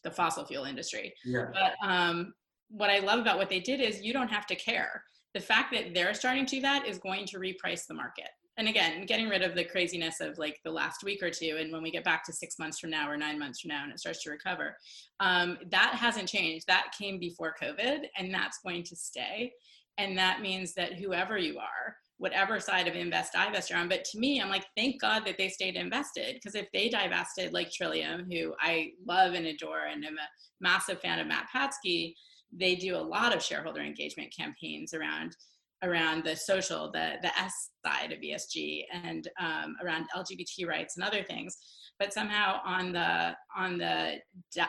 the 0.05 0.11
fossil 0.11 0.47
fuel 0.47 0.65
industry. 0.65 1.13
Yeah. 1.25 1.47
But 1.53 1.75
um, 1.87 2.33
what 2.71 2.89
I 2.89 3.01
love 3.01 3.19
about 3.19 3.37
what 3.37 3.51
they 3.51 3.61
did 3.61 3.81
is 3.81 4.01
you 4.01 4.13
don't 4.13 4.31
have 4.31 4.47
to 4.47 4.55
care. 4.55 5.05
The 5.35 5.41
fact 5.41 5.73
that 5.75 5.93
they're 5.93 6.15
starting 6.15 6.47
to 6.47 6.57
do 6.57 6.63
that 6.63 6.87
is 6.87 6.99
going 6.99 7.27
to 7.27 7.39
reprice 7.39 7.87
the 7.87 7.95
market 7.95 8.31
and 8.59 8.69
again 8.69 9.07
getting 9.07 9.29
rid 9.29 9.43
of 9.43 9.55
the 9.55 9.65
craziness 9.65 10.21
of 10.21 10.39
like 10.39 10.61
the 10.65 10.71
last 10.71 11.03
week 11.03 11.23
or 11.23 11.31
two 11.31 11.57
and 11.59 11.73
when 11.73 11.83
we 11.83 11.91
get 11.91 12.05
back 12.05 12.25
to 12.25 12.33
six 12.33 12.59
months 12.59 12.79
from 12.79 12.91
now 12.91 13.09
or 13.09 13.17
nine 13.17 13.39
months 13.39 13.61
from 13.61 13.69
now 13.69 13.85
and 13.85 13.93
it 13.93 13.99
starts 13.99 14.23
to 14.23 14.31
recover 14.31 14.77
um, 15.21 15.59
that 15.71 15.95
hasn't 15.95 16.29
changed. 16.29 16.67
That 16.67 16.95
came 16.99 17.19
before 17.19 17.55
covid 17.61 18.07
and 18.17 18.33
that's 18.33 18.59
going 18.65 18.83
to 18.85 18.97
stay. 18.97 19.53
And 19.99 20.17
that 20.17 20.41
means 20.41 20.73
that 20.75 20.95
whoever 20.95 21.37
you 21.37 21.59
are 21.59 21.97
whatever 22.17 22.61
side 22.61 22.87
of 22.87 22.95
invest 22.95 23.33
divest 23.33 23.71
you're 23.71 23.79
on 23.79 23.89
but 23.89 24.05
to 24.05 24.19
me 24.19 24.43
i'm 24.43 24.51
like 24.51 24.67
thank 24.77 25.01
god 25.01 25.25
that 25.25 25.39
they 25.39 25.49
stayed 25.49 25.75
invested 25.75 26.35
because 26.35 26.55
if 26.55 26.67
they 26.71 26.87
divested 26.91 27.51
like 27.55 27.73
trillium 27.73 28.27
who 28.31 28.55
i 28.61 28.91
love 29.07 29.33
and 29.33 29.47
adore 29.47 29.87
and 29.91 30.05
am 30.05 30.19
a 30.19 30.29
massive 30.61 31.01
fan 31.01 31.19
of 31.19 31.27
matt 31.27 31.49
patsky 31.55 32.13
they 32.53 32.75
do 32.75 32.95
a 32.95 32.99
lot 32.99 33.35
of 33.35 33.43
shareholder 33.43 33.81
engagement 33.81 34.31
campaigns 34.37 34.93
around 34.93 35.35
around 35.83 36.25
the 36.25 36.37
social, 36.37 36.91
the, 36.93 37.15
the 37.23 37.39
S 37.39 37.71
side 37.85 38.13
of 38.13 38.19
ESG 38.21 38.85
and 38.93 39.29
um, 39.41 39.77
around 39.83 40.07
LGBT 40.15 40.67
rights 40.67 40.97
and 40.97 41.05
other 41.05 41.23
things. 41.23 41.57
But 41.99 42.13
somehow 42.13 42.61
on 42.65 42.93
the, 42.93 43.35
on 43.57 43.79
the 43.79 44.17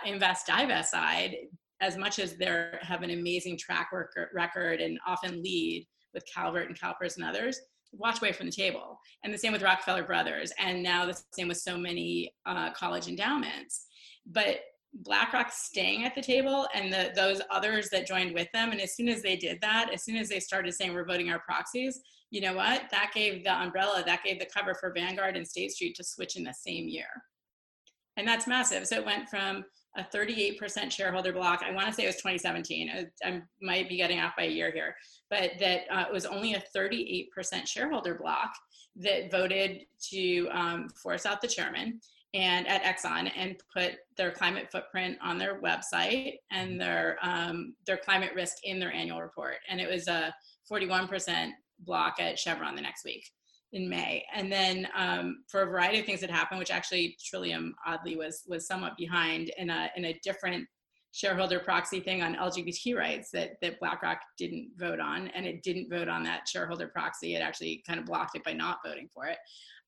invest 0.06 0.48
divest 0.48 0.92
side, 0.92 1.36
as 1.82 1.98
much 1.98 2.20
as 2.20 2.36
they 2.36 2.70
have 2.82 3.02
an 3.02 3.10
amazing 3.10 3.58
track 3.58 3.90
record 4.34 4.82
and 4.82 5.00
often 5.08 5.42
lead 5.42 5.88
with 6.14 6.24
Calvert 6.32 6.68
and 6.68 6.80
CalPERS 6.80 7.18
and 7.18 7.26
others, 7.26 7.60
watch 7.92 8.22
away 8.22 8.32
from 8.32 8.46
the 8.46 8.52
table. 8.52 9.00
And 9.24 9.34
the 9.34 9.38
same 9.38 9.52
with 9.52 9.64
Rockefeller 9.64 10.04
Brothers, 10.04 10.52
and 10.60 10.82
now 10.84 11.06
the 11.06 11.20
same 11.32 11.48
with 11.48 11.58
so 11.58 11.78
many 11.78 12.34
uh, 12.46 12.72
college 12.74 13.08
endowments. 13.08 13.86
But 14.26 14.60
BlackRock 14.94 15.52
staying 15.52 16.04
at 16.04 16.16
the 16.16 16.22
table 16.22 16.68
and 16.74 16.92
the, 16.92 17.12
those 17.16 17.42
others 17.50 17.90
that 17.90 18.08
joined 18.08 18.34
with 18.34 18.48
them. 18.54 18.72
And 18.72 18.82
as 18.82 18.96
soon 18.96 19.08
as 19.08 19.22
they 19.22 19.36
did 19.36 19.60
that, 19.62 19.90
as 19.94 20.04
soon 20.04 20.18
as 20.18 20.30
they 20.30 20.40
started 20.40 20.74
saying 20.74 20.94
we're 20.94 21.06
voting 21.06 21.30
our 21.30 21.40
proxies, 21.40 22.00
you 22.30 22.42
know 22.42 22.54
what? 22.54 22.84
That 22.92 23.12
gave 23.14 23.44
the 23.44 23.54
umbrella, 23.54 24.04
that 24.06 24.24
gave 24.24 24.40
the 24.40 24.48
cover 24.54 24.74
for 24.76 24.94
Vanguard 24.94 25.38
and 25.38 25.48
State 25.48 25.72
Street 25.72 25.96
to 25.96 26.04
switch 26.04 26.36
in 26.36 26.44
the 26.44 26.54
same 26.54 26.88
year. 26.88 27.08
And 28.18 28.28
that's 28.28 28.48
massive. 28.48 28.86
So 28.86 28.98
it 28.98 29.06
went 29.06 29.30
from 29.30 29.64
a 29.98 30.04
38% 30.04 30.92
shareholder 30.92 31.34
block. 31.34 31.64
I 31.66 31.72
want 31.72 31.88
to 31.88 31.94
say 31.94 32.04
it 32.04 32.08
was 32.08 32.16
2017. 32.18 33.10
I, 33.24 33.42
might 33.62 33.90
be 33.90 33.98
getting 33.98 34.20
off 34.20 34.34
by 34.38 34.44
a 34.44 34.50
year 34.50 34.72
here, 34.72 34.96
but 35.30 35.52
that 35.60 35.82
uh, 35.92 36.06
was 36.12 36.26
only 36.26 36.54
a 36.54 36.64
38% 36.76 37.28
shareholder 37.66 38.16
block 38.16 38.52
that 38.98 39.32
voted 39.32 39.82
to 40.10 40.48
um, 40.52 40.88
force 41.02 41.26
out 41.26 41.42
the 41.42 41.48
chairman 41.48 42.00
and 42.34 42.68
at 42.68 42.84
Exxon 42.84 43.30
and 43.36 43.56
put 43.76 43.94
their 44.16 44.32
climate 44.32 44.70
footprint 44.72 45.18
on 45.22 45.38
their 45.38 45.62
website 45.62 46.36
and 46.52 46.80
their 46.80 47.18
um, 47.22 47.76
their 47.86 47.98
climate 47.98 48.32
risk 48.36 48.58
in 48.64 48.80
their 48.80 48.92
annual 48.92 49.22
report. 49.22 49.56
And 49.70 49.82
it 49.82 49.90
was 49.90 50.08
a 50.08 50.34
41% 50.72 51.52
block 51.80 52.16
at 52.20 52.40
Chevron 52.40 52.76
the 52.76 52.82
next 52.82 53.04
week 53.04 53.30
in 53.74 53.90
May. 53.90 54.26
And 54.34 54.52
then 54.52 54.88
um, 54.96 55.44
for 55.48 55.64
a 55.64 55.66
variety 55.66 56.00
of 56.00 56.06
things 56.06 56.22
that 56.22 56.30
happened, 56.30 56.60
which 56.60 56.72
actually 56.72 57.18
Trillium 57.24 57.74
oddly 57.86 58.16
was 58.16 58.44
was 58.48 58.68
somewhat 58.68 58.98
behind 58.98 59.52
in 59.58 59.70
a 59.70 59.90
in 59.98 60.06
a 60.06 60.20
different 60.24 60.68
shareholder 61.14 61.60
proxy 61.60 62.00
thing 62.00 62.22
on 62.24 62.36
LGBT 62.36 62.96
rights 62.96 63.32
that, 63.32 63.60
that 63.62 63.80
BlackRock 63.80 64.20
didn't 64.38 64.72
vote 64.78 65.00
on, 65.00 65.28
and 65.30 65.46
it 65.46 65.62
didn't 65.62 65.90
vote 65.90 66.08
on 66.08 66.24
that 66.24 66.48
shareholder 66.48 66.88
proxy. 66.88 67.36
It 67.36 67.42
actually 67.42 67.84
kind 67.86 68.00
of 68.00 68.06
blocked 68.06 68.36
it 68.36 68.44
by 68.44 68.54
not 68.54 68.80
voting 68.86 69.10
for 69.14 69.26
it. 69.26 69.38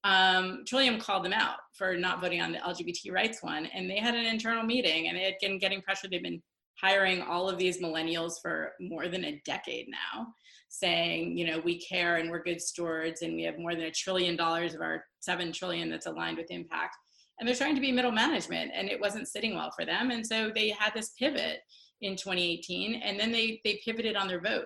Um, 0.04 0.64
Trillium 0.68 1.00
called 1.00 1.24
them 1.24 1.34
out 1.34 1.58
for 1.74 1.96
not 1.96 2.20
voting 2.22 2.42
on 2.42 2.52
the 2.52 2.58
LGBT 2.60 3.12
rights 3.12 3.42
one, 3.42 3.68
and 3.68 3.90
they 3.90 4.00
had 4.00 4.16
an 4.16 4.26
internal 4.26 4.64
meeting, 4.64 5.08
and 5.08 5.18
they 5.18 5.24
had 5.24 5.36
been 5.42 5.60
getting 5.60 5.82
pressure. 5.82 6.08
They've 6.10 6.22
been 6.22 6.42
hiring 6.82 7.22
all 7.22 7.50
of 7.50 7.58
these 7.58 7.82
millennials 7.82 8.34
for 8.42 8.74
more 8.82 9.08
than 9.08 9.24
a 9.26 9.42
decade 9.46 9.88
now, 9.90 10.28
saying, 10.68 11.38
you 11.38 11.48
know, 11.48 11.60
we 11.60 11.80
care 11.80 12.18
and 12.18 12.30
we're 12.30 12.44
good 12.44 12.62
stewards, 12.62 13.22
and 13.22 13.36
we 13.36 13.44
have 13.44 13.58
more 13.58 13.76
than 13.76 13.86
a 13.86 13.92
trillion 13.92 14.36
dollars 14.36 14.74
of 14.74 14.82
our 14.82 15.06
seven 15.22 15.52
trillion 15.54 15.90
that's 15.90 16.08
aligned 16.08 16.38
with 16.38 16.52
impact. 16.52 16.96
And 17.40 17.48
they're 17.48 17.56
trying 17.56 17.76
to 17.76 17.82
be 17.82 17.92
middle 17.92 18.12
management, 18.12 18.72
and 18.74 18.90
it 18.90 19.00
wasn't 19.00 19.30
sitting 19.30 19.56
well 19.56 19.72
for 19.72 19.86
them, 19.86 20.12
and 20.12 20.26
so 20.26 20.52
they 20.54 20.70
had 20.70 20.94
this 20.94 21.12
pivot 21.18 21.60
in 22.02 22.18
2018, 22.18 22.96
and 22.96 23.18
then 23.18 23.32
they 23.32 23.62
they 23.64 23.80
pivoted 23.86 24.18
on 24.18 24.28
their 24.28 24.42
vote 24.42 24.66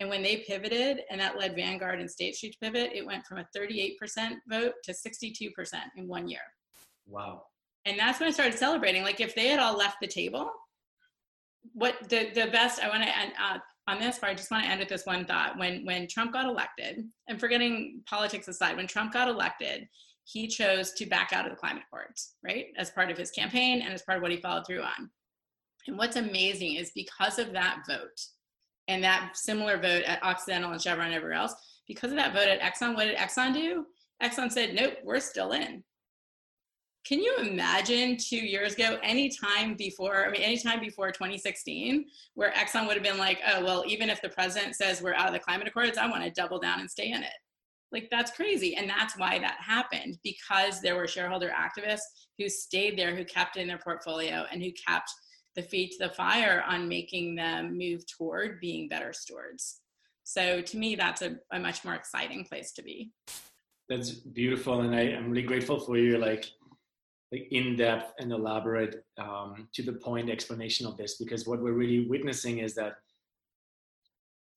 and 0.00 0.10
when 0.10 0.22
they 0.22 0.44
pivoted, 0.46 1.00
and 1.10 1.20
that 1.20 1.38
led 1.38 1.56
Vanguard 1.56 2.00
and 2.00 2.10
State 2.10 2.36
Street 2.36 2.52
to 2.52 2.58
pivot, 2.58 2.90
it 2.94 3.06
went 3.06 3.24
from 3.26 3.38
a 3.38 3.48
38% 3.56 3.96
vote 4.48 4.74
to 4.84 4.92
62% 4.92 5.52
in 5.96 6.06
one 6.06 6.28
year. 6.28 6.40
Wow. 7.06 7.44
And 7.86 7.98
that's 7.98 8.20
when 8.20 8.28
I 8.28 8.32
started 8.32 8.58
celebrating. 8.58 9.02
Like 9.02 9.20
if 9.20 9.34
they 9.34 9.48
had 9.48 9.60
all 9.60 9.76
left 9.76 9.96
the 10.00 10.06
table, 10.06 10.50
what 11.72 11.96
the, 12.08 12.30
the 12.34 12.48
best, 12.52 12.82
I 12.82 12.88
want 12.88 13.04
to 13.04 13.18
end 13.18 13.32
uh, 13.42 13.58
on 13.88 14.00
this 14.00 14.18
part, 14.18 14.32
I 14.32 14.34
just 14.34 14.50
want 14.50 14.64
to 14.64 14.70
end 14.70 14.80
with 14.80 14.88
this 14.88 15.06
one 15.06 15.24
thought. 15.24 15.56
When, 15.56 15.84
when 15.86 16.08
Trump 16.08 16.32
got 16.32 16.44
elected, 16.44 17.04
and 17.28 17.40
forgetting 17.40 18.02
politics 18.08 18.48
aside, 18.48 18.76
when 18.76 18.86
Trump 18.86 19.12
got 19.12 19.28
elected, 19.28 19.88
he 20.24 20.48
chose 20.48 20.92
to 20.94 21.06
back 21.06 21.32
out 21.32 21.46
of 21.46 21.52
the 21.52 21.56
climate 21.56 21.84
accords, 21.86 22.34
right? 22.44 22.66
As 22.76 22.90
part 22.90 23.10
of 23.10 23.16
his 23.16 23.30
campaign 23.30 23.80
and 23.80 23.94
as 23.94 24.02
part 24.02 24.16
of 24.16 24.22
what 24.22 24.32
he 24.32 24.38
followed 24.38 24.66
through 24.66 24.82
on. 24.82 25.10
And 25.86 25.96
what's 25.96 26.16
amazing 26.16 26.74
is 26.74 26.90
because 26.94 27.38
of 27.38 27.52
that 27.52 27.82
vote, 27.88 28.20
and 28.88 29.02
that 29.02 29.30
similar 29.34 29.76
vote 29.76 30.02
at 30.04 30.22
Occidental 30.22 30.72
and 30.72 30.80
Chevron 30.80 31.06
and 31.08 31.14
everywhere 31.14 31.38
else, 31.38 31.54
because 31.86 32.10
of 32.10 32.16
that 32.16 32.32
vote 32.32 32.48
at 32.48 32.60
Exxon, 32.60 32.94
what 32.94 33.04
did 33.04 33.16
Exxon 33.16 33.52
do? 33.54 33.86
Exxon 34.22 34.50
said, 34.50 34.74
nope, 34.74 34.94
we're 35.04 35.20
still 35.20 35.52
in. 35.52 35.82
Can 37.06 37.20
you 37.20 37.36
imagine 37.38 38.16
two 38.16 38.36
years 38.36 38.74
ago, 38.74 38.98
any 39.02 39.28
time 39.28 39.74
before, 39.74 40.26
I 40.26 40.30
mean, 40.30 40.42
any 40.42 40.58
time 40.58 40.80
before 40.80 41.12
2016, 41.12 42.04
where 42.34 42.50
Exxon 42.50 42.86
would 42.88 42.94
have 42.94 43.04
been 43.04 43.18
like, 43.18 43.40
oh, 43.46 43.64
well, 43.64 43.84
even 43.86 44.10
if 44.10 44.20
the 44.20 44.28
president 44.28 44.74
says 44.74 45.00
we're 45.00 45.14
out 45.14 45.28
of 45.28 45.32
the 45.32 45.38
climate 45.38 45.68
accords, 45.68 45.98
I 45.98 46.10
want 46.10 46.24
to 46.24 46.30
double 46.30 46.58
down 46.58 46.80
and 46.80 46.90
stay 46.90 47.12
in 47.12 47.22
it. 47.22 47.30
Like, 47.92 48.08
that's 48.10 48.32
crazy. 48.32 48.74
And 48.74 48.90
that's 48.90 49.16
why 49.16 49.38
that 49.38 49.58
happened, 49.60 50.18
because 50.24 50.80
there 50.80 50.96
were 50.96 51.06
shareholder 51.06 51.50
activists 51.50 52.00
who 52.38 52.48
stayed 52.48 52.98
there, 52.98 53.14
who 53.14 53.24
kept 53.24 53.56
in 53.56 53.68
their 53.68 53.78
portfolio, 53.78 54.44
and 54.50 54.60
who 54.60 54.72
kept 54.72 55.08
the 55.56 55.62
feet 55.62 55.92
to 55.92 56.06
the 56.06 56.14
fire 56.14 56.62
on 56.68 56.86
making 56.86 57.34
them 57.34 57.76
move 57.76 58.06
toward 58.06 58.60
being 58.60 58.88
better 58.88 59.12
stewards. 59.12 59.80
So 60.24 60.60
to 60.60 60.76
me, 60.76 60.96
that's 60.96 61.22
a, 61.22 61.36
a 61.52 61.58
much 61.58 61.84
more 61.84 61.94
exciting 61.94 62.44
place 62.44 62.72
to 62.72 62.82
be. 62.82 63.12
That's 63.88 64.10
beautiful, 64.10 64.80
and 64.80 64.94
I, 64.94 65.02
am 65.02 65.30
really 65.30 65.46
grateful 65.46 65.78
for 65.78 65.96
your 65.96 66.18
like, 66.18 66.44
like 67.32 67.46
in-depth 67.52 68.14
and 68.18 68.32
elaborate, 68.32 69.04
um, 69.18 69.68
to 69.74 69.82
the 69.82 69.92
point 69.92 70.28
explanation 70.28 70.86
of 70.86 70.96
this. 70.96 71.16
Because 71.16 71.46
what 71.46 71.62
we're 71.62 71.72
really 71.72 72.08
witnessing 72.08 72.58
is 72.58 72.74
that 72.74 72.94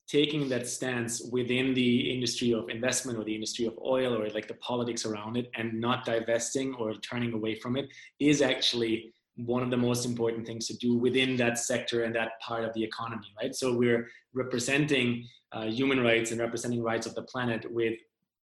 taking 0.08 0.50
that 0.50 0.68
stance 0.68 1.22
within 1.32 1.76
the 1.76 2.12
industry 2.12 2.52
of 2.52 2.68
investment 2.70 3.20
or 3.20 3.24
the 3.24 3.36
industry 3.36 3.68
of 3.68 3.78
oil 3.86 4.20
or 4.20 4.28
like 4.30 4.48
the 4.48 4.56
politics 4.56 5.06
around 5.06 5.38
it, 5.38 5.52
and 5.56 5.80
not 5.80 6.04
divesting 6.04 6.74
or 6.74 6.96
turning 6.96 7.34
away 7.34 7.54
from 7.54 7.78
it, 7.78 7.88
is 8.20 8.42
actually 8.42 9.14
one 9.46 9.64
of 9.64 9.70
the 9.70 9.78
most 9.78 10.06
important 10.06 10.46
things 10.46 10.68
to 10.68 10.76
do 10.78 10.98
within 10.98 11.38
that 11.38 11.58
sector 11.58 12.04
and 12.04 12.14
that 12.16 12.32
part 12.46 12.64
of 12.64 12.74
the 12.74 12.84
economy, 12.84 13.28
right? 13.42 13.56
So 13.56 13.74
we're 13.74 14.08
representing 14.34 15.26
uh, 15.52 15.66
human 15.66 16.02
rights 16.02 16.32
and 16.32 16.40
representing 16.40 16.84
rights 16.84 17.06
of 17.06 17.16
the 17.16 17.24
planet 17.24 17.66
with 17.72 17.96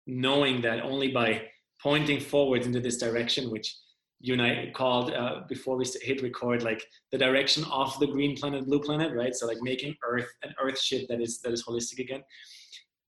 knowing 0.07 0.61
that 0.63 0.83
only 0.83 1.11
by 1.11 1.43
pointing 1.83 2.21
forward 2.21 2.63
into 2.63 2.81
this 2.81 2.97
direction, 2.97 3.51
which 3.51 3.75
you 4.21 4.33
and 4.33 4.43
I 4.43 4.71
called 4.75 5.13
uh, 5.13 5.41
before 5.49 5.77
we 5.77 5.85
hit 6.01 6.23
record, 6.23 6.63
like 6.63 6.83
the 7.13 7.19
direction 7.19 7.65
of 7.65 7.99
the 7.99 8.07
green 8.07 8.37
planet, 8.37 8.65
blue 8.65 8.81
planet, 8.81 9.15
right? 9.15 9.35
So 9.35 9.47
like 9.47 9.59
making 9.61 9.97
Earth 10.03 10.29
an 10.43 10.55
Earth 10.63 10.81
ship 10.81 11.07
that 11.09 11.21
is 11.21 11.41
that 11.41 11.53
is 11.53 11.65
holistic 11.65 11.99
again. 11.99 12.23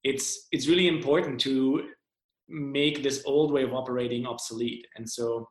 It's 0.03 0.47
it's 0.51 0.67
really 0.67 0.87
important 0.87 1.39
to 1.41 1.85
make 2.49 3.01
this 3.01 3.23
old 3.25 3.51
way 3.51 3.63
of 3.63 3.73
operating 3.73 4.27
obsolete, 4.27 4.85
and 4.95 5.09
so 5.09 5.47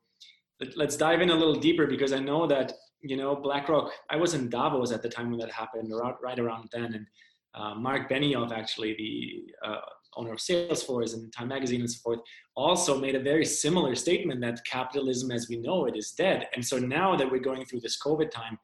let's 0.75 0.97
dive 0.97 1.21
in 1.21 1.31
a 1.31 1.35
little 1.35 1.55
deeper 1.55 1.87
because 1.87 2.13
I 2.13 2.19
know 2.19 2.47
that 2.47 2.73
you 3.01 3.17
know 3.17 3.37
BlackRock. 3.37 3.93
I 4.11 4.17
was 4.17 4.35
in 4.35 4.49
Davos 4.49 4.93
at 4.93 5.03
the 5.03 5.09
time 5.09 5.31
when 5.31 5.41
that 5.41 5.53
happened, 5.53 5.93
right 6.23 6.39
around 6.39 6.69
then, 6.73 6.95
and 6.95 7.07
uh, 7.55 7.75
Marc 7.75 8.11
Benioff, 8.11 8.53
actually 8.53 8.95
the 8.95 9.69
uh, 9.69 9.81
owner 10.17 10.33
of 10.33 10.39
Salesforce 10.39 11.15
and 11.15 11.33
Time 11.33 11.49
Magazine 11.49 11.81
and 11.81 11.91
so 11.91 11.99
forth, 12.03 12.21
also 12.55 12.99
made 12.99 13.15
a 13.15 13.21
very 13.21 13.45
similar 13.45 13.95
statement 13.95 14.41
that 14.41 14.65
capitalism 14.65 15.31
as 15.31 15.49
we 15.49 15.57
know 15.57 15.87
it 15.87 15.97
is 15.97 16.13
dead. 16.13 16.49
And 16.55 16.65
so 16.65 16.79
now 16.79 17.17
that 17.17 17.31
we're 17.31 17.39
going 17.39 17.65
through 17.65 17.81
this 17.81 17.99
COVID 18.01 18.31
time, 18.31 18.59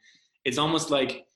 it's 0.44 0.58
almost 0.58 0.90
like, 0.90 1.26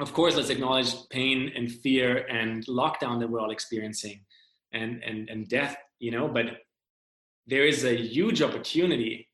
of 0.00 0.12
course, 0.12 0.36
let's 0.36 0.50
acknowledge 0.50 0.92
pain 1.10 1.52
and 1.56 1.70
fear 1.70 2.26
and 2.26 2.64
lockdown 2.66 3.18
that 3.20 3.30
we're 3.30 3.40
all 3.40 3.50
experiencing, 3.50 4.20
and 4.72 5.02
and 5.04 5.28
and 5.28 5.48
death, 5.48 5.76
you 5.98 6.10
know, 6.10 6.28
but 6.28 6.46
there 7.46 7.66
is 7.66 7.84
a 7.84 7.96
huge 7.96 8.42
opportunity 8.42 9.27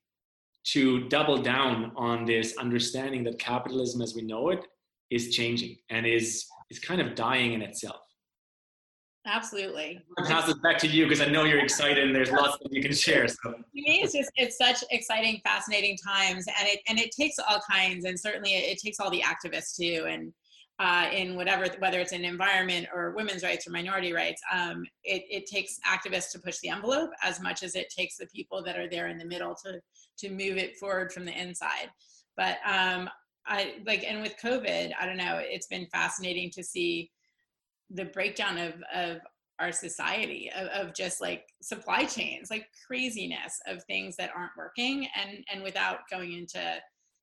to 0.65 1.09
double 1.09 1.39
down 1.39 1.93
on 1.97 2.25
this 2.25 2.57
understanding 2.57 3.25
that 3.25 3.39
capitalism 3.39 4.01
as 4.01 4.15
we 4.15 4.23
know 4.23 4.51
it 4.51 4.65
is 5.11 5.35
changing 5.35 5.77
and 5.91 6.07
is 6.07 6.47
is 6.71 6.79
kind 6.79 7.01
of 7.01 7.15
dying 7.15 7.53
in 7.53 7.63
itself. 7.63 8.01
Absolutely. 9.27 10.01
I'll 10.19 10.27
pass 10.27 10.49
it 10.51 10.63
back 10.63 10.77
to 10.79 10.87
you 10.87 11.05
because 11.05 11.23
I 11.23 11.27
know 11.27 11.45
you're 11.45 11.61
excited 11.61 12.05
and 12.05 12.15
there's 12.15 12.31
lots 12.31 12.59
that 12.63 12.71
you 12.71 12.83
can 12.83 12.93
share. 12.93 13.27
So. 13.27 13.53
To 13.53 13.59
me, 13.73 14.01
it's 14.03 14.13
just 14.13 14.31
it's 14.37 14.59
such 14.59 14.85
exciting, 14.91 15.41
fascinating 15.45 15.97
times, 15.97 16.47
and 16.47 16.69
it 16.69 16.81
and 16.89 16.99
it 16.99 17.11
takes 17.11 17.39
all 17.39 17.61
kinds, 17.71 18.05
and 18.05 18.19
certainly 18.19 18.55
it, 18.55 18.73
it 18.73 18.79
takes 18.79 19.01
all 19.01 19.11
the 19.11 19.23
activists 19.23 19.77
too, 19.77 20.07
and 20.09 20.33
uh, 20.81 21.09
in 21.13 21.37
whatever 21.37 21.67
whether 21.79 22.01
it's 22.01 22.13
in 22.13 22.25
environment 22.25 22.87
or 22.93 23.15
women's 23.15 23.45
rights 23.45 23.67
or 23.67 23.71
minority 23.71 24.13
rights, 24.13 24.43
um, 24.53 24.85
it 25.05 25.23
it 25.31 25.47
takes 25.47 25.79
activists 25.87 26.33
to 26.33 26.39
push 26.39 26.59
the 26.59 26.69
envelope 26.69 27.11
as 27.23 27.41
much 27.41 27.63
as 27.63 27.77
it 27.77 27.89
takes 27.91 28.17
the 28.17 28.27
people 28.27 28.63
that 28.63 28.77
are 28.77 28.89
there 28.89 29.09
in 29.09 29.19
the 29.19 29.25
middle 29.25 29.55
to 29.65 29.81
to 30.19 30.31
move 30.31 30.57
it 30.57 30.77
forward 30.77 31.13
from 31.13 31.25
the 31.25 31.41
inside. 31.41 31.91
But 32.37 32.59
um, 32.67 33.09
I 33.47 33.75
like, 33.87 34.05
and 34.05 34.23
with 34.23 34.37
COVID, 34.43 34.93
I 34.99 35.07
don't 35.07 35.17
know, 35.17 35.41
it's 35.41 35.67
been 35.67 35.87
fascinating 35.93 36.51
to 36.51 36.65
see 36.65 37.11
the 37.91 38.07
breakdown 38.07 38.59
of, 38.59 38.75
of 38.95 39.19
our 39.61 39.71
society 39.71 40.51
of, 40.57 40.67
of 40.69 40.95
just 40.95 41.21
like 41.21 41.45
supply 41.63 42.05
chains, 42.05 42.51
like 42.51 42.67
craziness 42.87 43.61
of 43.69 43.85
things 43.85 44.17
that 44.17 44.31
aren't 44.37 44.57
working. 44.57 45.07
And, 45.15 45.45
and 45.53 45.63
without 45.63 45.99
going 46.11 46.33
into 46.33 46.61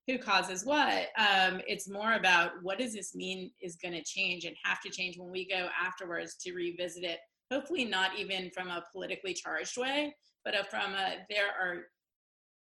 who 0.08 0.18
causes 0.18 0.66
what, 0.66 1.08
um, 1.18 1.62
it's 1.68 1.90
more 1.90 2.14
about 2.14 2.52
what 2.62 2.80
does 2.80 2.94
this 2.94 3.14
mean 3.16 3.52
is 3.62 3.76
going 3.76 3.94
to 3.94 4.04
change 4.04 4.46
and 4.46 4.56
have 4.64 4.82
to 4.82 4.90
change 4.90 5.18
when 5.18 5.32
we 5.32 5.48
go 5.48 5.68
afterwards 5.80 6.36
to 6.38 6.54
revisit 6.54 7.04
it. 7.04 7.20
Hopefully, 7.52 7.86
not 7.86 8.18
even 8.18 8.50
from 8.52 8.70
a 8.70 8.84
politically 8.92 9.34
charged 9.34 9.78
way, 9.78 10.16
but 10.44 10.56
from 10.70 10.94
a 10.94 11.18
there 11.30 11.48
are 11.48 11.84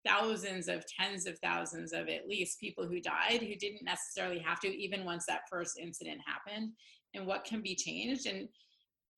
thousands 0.07 0.69
of 0.69 0.85
tens 0.87 1.27
of 1.27 1.39
thousands 1.41 1.93
of 1.93 2.09
at 2.09 2.29
least 2.29 2.61
people 2.61 2.87
who 2.87 3.01
died 3.01 3.41
who 3.41 3.55
didn't 3.57 3.85
necessarily 3.85 4.39
have 4.39 4.61
to 4.61 4.69
even 4.69 5.05
once 5.05 5.25
that 5.27 5.43
first 5.51 5.79
incident 5.79 6.21
happened 6.27 6.71
and 7.15 7.27
what 7.27 7.45
can 7.45 7.61
be 7.61 7.75
changed 7.75 8.27
and 8.27 8.49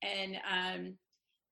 and 0.03 0.37
um 0.51 0.95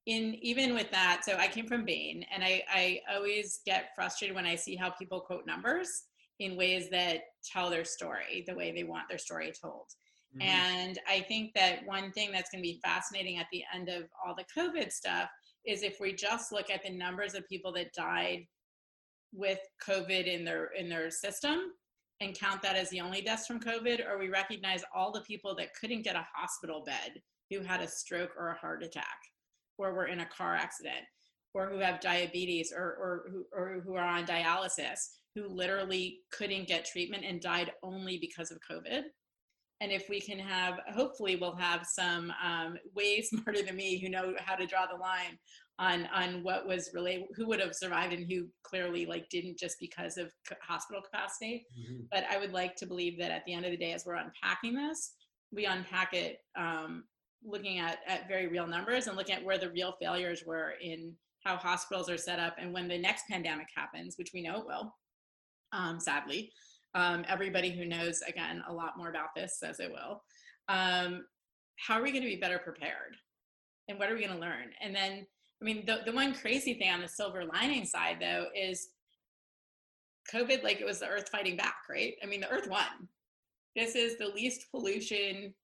in 0.06 0.34
even 0.40 0.74
with 0.74 0.90
that 0.90 1.20
so 1.24 1.36
i 1.36 1.46
came 1.46 1.66
from 1.66 1.84
bain 1.84 2.24
and 2.32 2.42
i 2.42 2.62
i 2.72 2.98
always 3.14 3.60
get 3.66 3.90
frustrated 3.94 4.34
when 4.34 4.46
i 4.46 4.54
see 4.54 4.74
how 4.74 4.90
people 4.90 5.20
quote 5.20 5.46
numbers 5.46 6.04
in 6.40 6.56
ways 6.56 6.88
that 6.90 7.20
tell 7.44 7.70
their 7.70 7.84
story 7.84 8.44
the 8.46 8.54
way 8.54 8.72
they 8.72 8.84
want 8.84 9.08
their 9.08 9.18
story 9.18 9.52
told 9.60 9.86
mm-hmm. 10.36 10.42
and 10.42 10.98
i 11.08 11.20
think 11.20 11.52
that 11.54 11.80
one 11.86 12.10
thing 12.12 12.30
that's 12.32 12.50
going 12.50 12.62
to 12.62 12.68
be 12.68 12.80
fascinating 12.84 13.38
at 13.38 13.46
the 13.52 13.62
end 13.74 13.88
of 13.88 14.04
all 14.24 14.34
the 14.34 14.60
covid 14.60 14.92
stuff 14.92 15.28
is 15.66 15.82
if 15.82 15.98
we 16.00 16.12
just 16.12 16.52
look 16.52 16.70
at 16.70 16.82
the 16.82 16.90
numbers 16.90 17.34
of 17.34 17.48
people 17.48 17.72
that 17.72 17.92
died 17.92 18.46
with 19.32 19.58
COVID 19.86 20.26
in 20.26 20.44
their 20.44 20.70
in 20.78 20.88
their 20.88 21.10
system 21.10 21.72
and 22.20 22.38
count 22.38 22.62
that 22.62 22.76
as 22.76 22.90
the 22.90 23.00
only 23.00 23.20
deaths 23.20 23.46
from 23.46 23.60
COVID, 23.60 24.08
or 24.08 24.18
we 24.18 24.28
recognize 24.28 24.82
all 24.94 25.12
the 25.12 25.20
people 25.20 25.54
that 25.56 25.74
couldn't 25.74 26.02
get 26.02 26.16
a 26.16 26.26
hospital 26.34 26.82
bed 26.84 27.20
who 27.50 27.60
had 27.60 27.80
a 27.80 27.86
stroke 27.86 28.30
or 28.36 28.48
a 28.48 28.58
heart 28.58 28.82
attack, 28.82 29.18
or 29.76 29.94
were 29.94 30.06
in 30.06 30.20
a 30.20 30.26
car 30.26 30.54
accident, 30.54 31.04
or 31.54 31.68
who 31.68 31.78
have 31.78 32.00
diabetes, 32.00 32.72
or 32.76 32.82
or 32.82 33.24
who, 33.30 33.44
or 33.52 33.80
who 33.84 33.94
are 33.94 34.06
on 34.06 34.26
dialysis, 34.26 34.98
who 35.38 35.48
literally 35.48 36.20
couldn't 36.32 36.68
get 36.68 36.84
treatment 36.84 37.24
and 37.24 37.40
died 37.40 37.72
only 37.82 38.18
because 38.18 38.50
of 38.50 38.58
COVID. 38.68 39.02
And 39.80 39.92
if 39.92 40.08
we 40.08 40.20
can 40.20 40.38
have, 40.38 40.80
hopefully, 40.92 41.36
we'll 41.36 41.54
have 41.54 41.86
some 41.86 42.32
um, 42.44 42.76
way 42.94 43.22
smarter 43.22 43.62
than 43.62 43.76
me 43.76 43.98
who 43.98 44.08
know 44.08 44.34
how 44.38 44.56
to 44.56 44.66
draw 44.66 44.86
the 44.86 45.00
line 45.00 45.38
on 45.80 46.08
on 46.12 46.42
what 46.42 46.66
was 46.66 46.90
really 46.92 47.24
who 47.36 47.46
would 47.46 47.60
have 47.60 47.72
survived 47.72 48.12
and 48.12 48.26
who 48.28 48.48
clearly 48.64 49.06
like 49.06 49.28
didn't 49.28 49.56
just 49.56 49.76
because 49.78 50.16
of 50.16 50.32
hospital 50.60 51.00
capacity 51.00 51.64
mm-hmm. 51.78 52.00
but 52.10 52.24
i 52.28 52.36
would 52.36 52.52
like 52.52 52.74
to 52.74 52.84
believe 52.84 53.16
that 53.16 53.30
at 53.30 53.44
the 53.46 53.54
end 53.54 53.64
of 53.64 53.70
the 53.70 53.76
day 53.76 53.92
as 53.92 54.04
we're 54.04 54.16
unpacking 54.16 54.74
this 54.74 55.14
we 55.52 55.66
unpack 55.66 56.14
it 56.14 56.38
um, 56.56 57.04
looking 57.44 57.78
at 57.78 57.98
at 58.08 58.26
very 58.26 58.48
real 58.48 58.66
numbers 58.66 59.06
and 59.06 59.16
looking 59.16 59.36
at 59.36 59.44
where 59.44 59.56
the 59.56 59.70
real 59.70 59.94
failures 60.00 60.42
were 60.44 60.72
in 60.82 61.14
how 61.44 61.56
hospitals 61.56 62.10
are 62.10 62.18
set 62.18 62.38
up, 62.38 62.56
and 62.58 62.72
when 62.72 62.88
the 62.88 62.98
next 62.98 63.24
pandemic 63.28 63.68
happens, 63.74 64.16
which 64.18 64.32
we 64.34 64.42
know 64.42 64.60
it 64.60 64.66
will, 64.66 64.94
um, 65.72 66.00
sadly, 66.00 66.52
um, 66.94 67.24
everybody 67.28 67.70
who 67.70 67.84
knows 67.84 68.22
again 68.26 68.62
a 68.68 68.72
lot 68.72 68.96
more 68.96 69.08
about 69.08 69.34
this 69.36 69.58
says 69.58 69.80
it 69.80 69.92
will. 69.92 70.22
Um, 70.68 71.24
how 71.76 71.98
are 71.98 72.02
we 72.02 72.10
going 72.10 72.22
to 72.22 72.28
be 72.28 72.36
better 72.36 72.58
prepared? 72.58 73.16
And 73.88 73.98
what 73.98 74.10
are 74.10 74.14
we 74.14 74.20
going 74.20 74.34
to 74.34 74.40
learn? 74.40 74.70
And 74.80 74.94
then, 74.94 75.26
I 75.60 75.64
mean, 75.64 75.84
the, 75.86 76.00
the 76.04 76.12
one 76.12 76.34
crazy 76.34 76.74
thing 76.74 76.90
on 76.90 77.00
the 77.00 77.08
silver 77.08 77.44
lining 77.44 77.84
side, 77.84 78.18
though, 78.20 78.46
is 78.54 78.88
COVID, 80.32 80.62
like 80.62 80.80
it 80.80 80.86
was 80.86 81.00
the 81.00 81.08
earth 81.08 81.28
fighting 81.30 81.56
back, 81.56 81.76
right? 81.88 82.14
I 82.22 82.26
mean, 82.26 82.40
the 82.40 82.50
earth 82.50 82.68
won. 82.68 83.08
This 83.74 83.94
is 83.94 84.18
the 84.18 84.28
least 84.28 84.66
pollution 84.70 85.54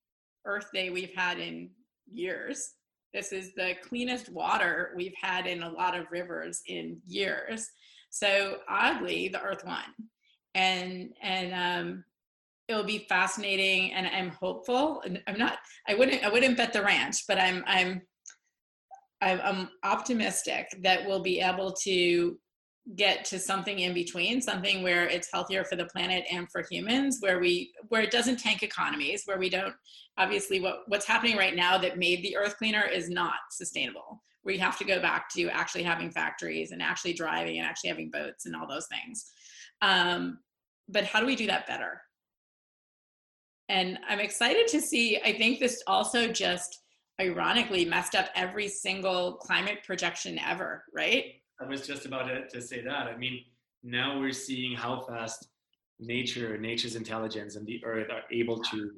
Earth 0.46 0.70
Day 0.73 0.90
we've 0.90 1.14
had 1.14 1.38
in 1.38 1.70
years. 2.11 2.75
This 3.12 3.32
is 3.32 3.54
the 3.54 3.75
cleanest 3.87 4.30
water 4.30 4.92
we've 4.96 5.14
had 5.20 5.46
in 5.46 5.62
a 5.62 5.70
lot 5.70 5.96
of 5.96 6.11
rivers 6.11 6.62
in 6.66 6.99
years. 7.06 7.68
So 8.14 8.59
oddly, 8.68 9.26
the 9.26 9.42
Earth 9.42 9.64
won, 9.66 9.83
and 10.54 11.12
and 11.21 11.52
um, 11.52 12.04
it'll 12.68 12.85
be 12.85 13.06
fascinating. 13.09 13.92
And 13.92 14.06
I'm 14.06 14.28
hopeful. 14.30 15.02
And 15.04 15.21
I'm 15.26 15.37
not. 15.37 15.59
I 15.88 15.97
wouldn't. 15.97 16.23
I 16.23 16.28
wouldn't 16.28 16.56
bet 16.56 16.73
the 16.73 16.83
ranch, 16.83 17.26
but 17.26 17.38
I'm. 17.38 17.64
I'm. 17.66 18.02
I'm 19.21 19.71
optimistic 19.83 20.66
that 20.83 21.04
we'll 21.06 21.23
be 21.23 21.40
able 21.40 21.73
to 21.83 22.38
get 22.94 23.25
to 23.25 23.38
something 23.38 23.80
in 23.80 23.94
between 23.94 24.42
something 24.42 24.83
where 24.83 25.09
it's 25.09 25.30
healthier 25.33 25.64
for 25.64 25.75
the 25.75 25.87
planet 25.87 26.23
and 26.30 26.47
for 26.52 26.62
humans 26.71 27.16
where 27.21 27.40
we 27.40 27.73
where 27.88 28.02
it 28.02 28.11
doesn't 28.11 28.38
tank 28.38 28.62
economies 28.62 29.23
where 29.25 29.38
we 29.38 29.49
don't 29.49 29.73
obviously 30.18 30.61
what 30.61 30.80
what's 30.88 31.06
happening 31.06 31.38
right 31.38 31.56
now 31.56 31.78
that 31.78 31.97
made 31.97 32.23
the 32.23 32.37
earth 32.37 32.59
cleaner 32.59 32.85
is 32.87 33.09
not 33.09 33.37
sustainable 33.50 34.23
we 34.44 34.58
have 34.58 34.78
to 34.78 34.84
go 34.84 35.00
back 35.00 35.28
to 35.30 35.48
actually 35.48 35.82
having 35.82 36.10
factories 36.10 36.70
and 36.70 36.82
actually 36.82 37.14
driving 37.14 37.58
and 37.58 37.66
actually 37.66 37.90
having 37.90 38.10
boats 38.10 38.46
and 38.46 38.54
all 38.54 38.68
those 38.68 38.86
things. 38.86 39.32
Um, 39.82 40.38
but 40.88 41.04
how 41.04 41.20
do 41.20 41.26
we 41.26 41.36
do 41.36 41.46
that 41.46 41.66
better? 41.66 42.00
And 43.70 43.98
i'm 44.08 44.20
excited 44.20 44.66
to 44.68 44.80
see 44.80 45.18
i 45.24 45.32
think 45.32 45.58
this 45.58 45.82
also 45.86 46.28
just 46.28 46.82
ironically 47.18 47.86
messed 47.86 48.14
up 48.14 48.28
every 48.34 48.68
single 48.68 49.36
climate 49.36 49.78
projection 49.86 50.38
ever 50.38 50.84
right? 50.94 51.24
I 51.60 51.66
was 51.66 51.86
just 51.86 52.04
about 52.04 52.28
to, 52.50 52.60
say 52.60 52.82
that. 52.82 53.06
I 53.06 53.16
mean, 53.16 53.40
now 53.82 54.18
we're 54.18 54.32
seeing 54.32 54.74
how 54.74 55.00
fast 55.00 55.48
nature, 56.00 56.58
nature's 56.58 56.96
intelligence, 56.96 57.56
and 57.56 57.66
the 57.66 57.84
earth 57.84 58.08
are 58.10 58.22
able 58.32 58.58
to 58.64 58.90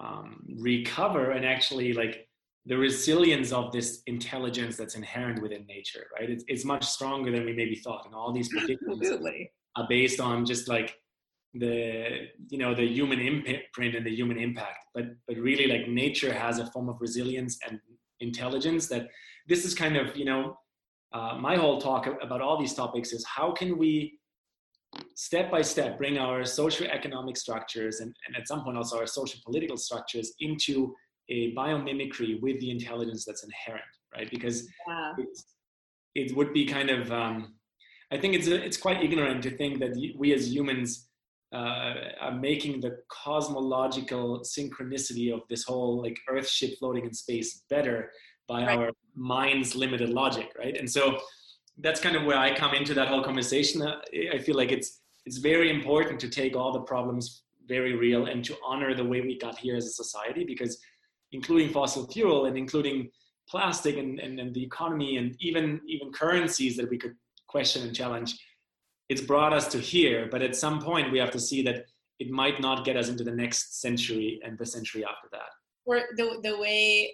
um, 0.00 0.42
recover 0.58 1.30
and 1.30 1.44
actually 1.46 1.92
like 1.92 2.28
the 2.66 2.76
resilience 2.76 3.52
of 3.52 3.72
this 3.72 4.02
intelligence 4.06 4.76
that's 4.76 4.94
inherent 4.94 5.42
within 5.42 5.66
nature, 5.66 6.06
right? 6.18 6.30
It's, 6.30 6.44
it's 6.46 6.64
much 6.64 6.84
stronger 6.84 7.32
than 7.32 7.44
we 7.44 7.52
maybe 7.52 7.74
thought. 7.74 8.06
And 8.06 8.14
all 8.14 8.32
these 8.32 8.48
predictions 8.48 9.10
are 9.76 9.86
based 9.88 10.20
on 10.20 10.44
just 10.44 10.68
like 10.68 10.94
the 11.54 12.28
you 12.48 12.56
know 12.56 12.74
the 12.74 12.86
human 12.86 13.20
imprint 13.20 13.94
and 13.94 14.06
the 14.06 14.14
human 14.14 14.38
impact 14.38 14.86
but 14.94 15.04
but 15.26 15.36
really 15.36 15.66
like 15.66 15.86
nature 15.86 16.32
has 16.32 16.58
a 16.58 16.66
form 16.70 16.88
of 16.88 16.96
resilience 16.98 17.58
and 17.68 17.78
intelligence 18.20 18.86
that 18.86 19.08
this 19.46 19.66
is 19.66 19.74
kind 19.74 19.96
of 19.96 20.16
you 20.16 20.24
know 20.24 20.56
uh, 21.12 21.36
my 21.38 21.56
whole 21.56 21.78
talk 21.78 22.08
about 22.22 22.40
all 22.40 22.58
these 22.58 22.72
topics 22.72 23.12
is 23.12 23.22
how 23.26 23.52
can 23.52 23.76
we 23.76 24.18
step 25.14 25.50
by 25.50 25.60
step 25.60 25.98
bring 25.98 26.16
our 26.16 26.42
socio-economic 26.42 27.36
structures 27.36 28.00
and, 28.00 28.14
and 28.26 28.34
at 28.34 28.48
some 28.48 28.64
point 28.64 28.78
also 28.78 28.98
our 28.98 29.06
social 29.06 29.38
political 29.44 29.76
structures 29.76 30.32
into 30.40 30.94
a 31.36 31.54
biomimicry 31.54 32.40
with 32.44 32.56
the 32.60 32.70
intelligence 32.76 33.24
that's 33.24 33.44
inherent 33.48 33.92
right 34.14 34.30
because 34.30 34.56
yeah. 34.88 35.12
it 36.14 36.36
would 36.36 36.52
be 36.52 36.64
kind 36.76 36.90
of 36.90 37.10
um, 37.22 37.36
i 38.14 38.16
think 38.20 38.34
it's 38.38 38.48
it's 38.68 38.80
quite 38.86 38.98
ignorant 39.06 39.40
to 39.42 39.50
think 39.60 39.78
that 39.82 39.92
we 40.20 40.32
as 40.38 40.42
humans 40.56 41.08
uh, 41.60 41.94
are 42.20 42.34
making 42.50 42.80
the 42.80 42.92
cosmological 43.08 44.40
synchronicity 44.40 45.32
of 45.32 45.40
this 45.50 45.64
whole 45.64 46.00
like 46.00 46.18
earth 46.28 46.48
ship 46.48 46.70
floating 46.78 47.04
in 47.04 47.12
space 47.12 47.62
better 47.68 48.10
by 48.48 48.64
right. 48.64 48.78
our 48.78 48.90
mind's 49.14 49.74
limited 49.74 50.10
logic, 50.10 50.52
right? 50.58 50.76
And 50.76 50.90
so 50.90 51.18
that's 51.78 52.00
kind 52.00 52.16
of 52.16 52.24
where 52.24 52.38
I 52.38 52.54
come 52.54 52.74
into 52.74 52.94
that 52.94 53.08
whole 53.08 53.22
conversation. 53.22 53.82
I 53.82 54.38
feel 54.38 54.56
like 54.56 54.72
it's 54.72 55.00
it's 55.24 55.38
very 55.38 55.70
important 55.70 56.18
to 56.20 56.28
take 56.28 56.56
all 56.56 56.72
the 56.72 56.80
problems 56.80 57.42
very 57.68 57.94
real 57.94 58.26
and 58.26 58.44
to 58.44 58.56
honor 58.66 58.92
the 58.94 59.04
way 59.04 59.20
we 59.20 59.38
got 59.38 59.56
here 59.56 59.76
as 59.76 59.86
a 59.86 59.90
society 59.90 60.44
because 60.44 60.78
including 61.32 61.70
fossil 61.70 62.06
fuel 62.08 62.46
and 62.46 62.56
including 62.56 63.08
plastic 63.48 63.96
and, 63.96 64.20
and, 64.20 64.38
and 64.38 64.54
the 64.54 64.62
economy 64.62 65.16
and 65.16 65.36
even 65.40 65.80
even 65.86 66.12
currencies 66.12 66.76
that 66.76 66.88
we 66.88 66.98
could 66.98 67.14
question 67.48 67.82
and 67.82 67.94
challenge 67.94 68.38
it's 69.08 69.20
brought 69.20 69.52
us 69.52 69.68
to 69.68 69.78
here 69.78 70.28
but 70.30 70.42
at 70.42 70.56
some 70.56 70.80
point 70.80 71.10
we 71.12 71.18
have 71.18 71.30
to 71.30 71.40
see 71.40 71.62
that 71.62 71.84
it 72.18 72.30
might 72.30 72.60
not 72.60 72.84
get 72.84 72.96
us 72.96 73.08
into 73.08 73.24
the 73.24 73.32
next 73.32 73.80
century 73.80 74.40
and 74.44 74.56
the 74.58 74.64
century 74.64 75.04
after 75.04 75.28
that 75.32 75.50
or 75.84 76.02
the, 76.16 76.38
the 76.42 76.58
way 76.58 77.12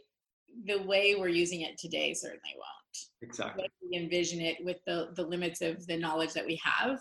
the 0.66 0.82
way 0.82 1.14
we're 1.14 1.28
using 1.28 1.62
it 1.62 1.78
today 1.78 2.14
certainly 2.14 2.54
won't. 2.56 3.08
Exactly. 3.22 3.64
But 3.64 3.70
we 3.82 3.98
envision 3.98 4.40
it 4.40 4.56
with 4.64 4.78
the, 4.86 5.08
the 5.14 5.22
limits 5.22 5.60
of 5.60 5.86
the 5.86 5.96
knowledge 5.96 6.32
that 6.32 6.46
we 6.46 6.60
have, 6.64 7.00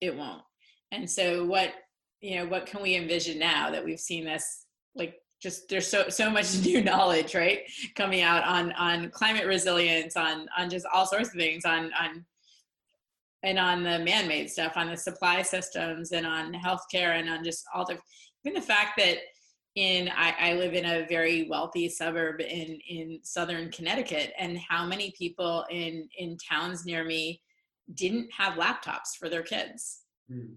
it 0.00 0.16
won't. 0.16 0.42
And 0.92 1.10
so 1.10 1.44
what, 1.44 1.72
you 2.20 2.36
know, 2.36 2.46
what 2.46 2.66
can 2.66 2.82
we 2.82 2.96
envision 2.96 3.38
now 3.38 3.70
that 3.70 3.84
we've 3.84 4.00
seen 4.00 4.24
this 4.24 4.66
like 4.94 5.16
just 5.40 5.68
there's 5.68 5.86
so 5.86 6.08
so 6.08 6.30
much 6.30 6.58
new 6.64 6.82
knowledge, 6.82 7.34
right? 7.34 7.60
Coming 7.94 8.22
out 8.22 8.44
on 8.44 8.72
on 8.72 9.10
climate 9.10 9.46
resilience, 9.46 10.16
on 10.16 10.48
on 10.56 10.70
just 10.70 10.86
all 10.92 11.06
sorts 11.06 11.28
of 11.28 11.34
things, 11.34 11.64
on 11.64 11.90
on 12.00 12.24
and 13.44 13.58
on 13.58 13.84
the 13.84 14.00
man-made 14.00 14.50
stuff, 14.50 14.72
on 14.76 14.88
the 14.88 14.96
supply 14.96 15.42
systems 15.42 16.10
and 16.10 16.26
on 16.26 16.52
healthcare 16.52 17.18
and 17.20 17.28
on 17.28 17.44
just 17.44 17.64
all 17.72 17.84
the 17.84 17.98
even 18.44 18.60
the 18.60 18.66
fact 18.66 18.92
that 18.98 19.18
in 19.74 20.08
I, 20.08 20.34
I, 20.40 20.52
live 20.54 20.74
in 20.74 20.84
a 20.86 21.06
very 21.06 21.46
wealthy 21.48 21.88
suburb 21.88 22.40
in 22.40 22.80
in 22.88 23.20
southern 23.22 23.70
Connecticut, 23.70 24.32
and 24.38 24.58
how 24.58 24.84
many 24.84 25.12
people 25.16 25.64
in 25.70 26.08
in 26.18 26.36
towns 26.36 26.84
near 26.84 27.04
me 27.04 27.40
didn't 27.94 28.28
have 28.36 28.54
laptops 28.54 29.16
for 29.18 29.28
their 29.28 29.42
kids. 29.42 30.00
Mm. 30.30 30.56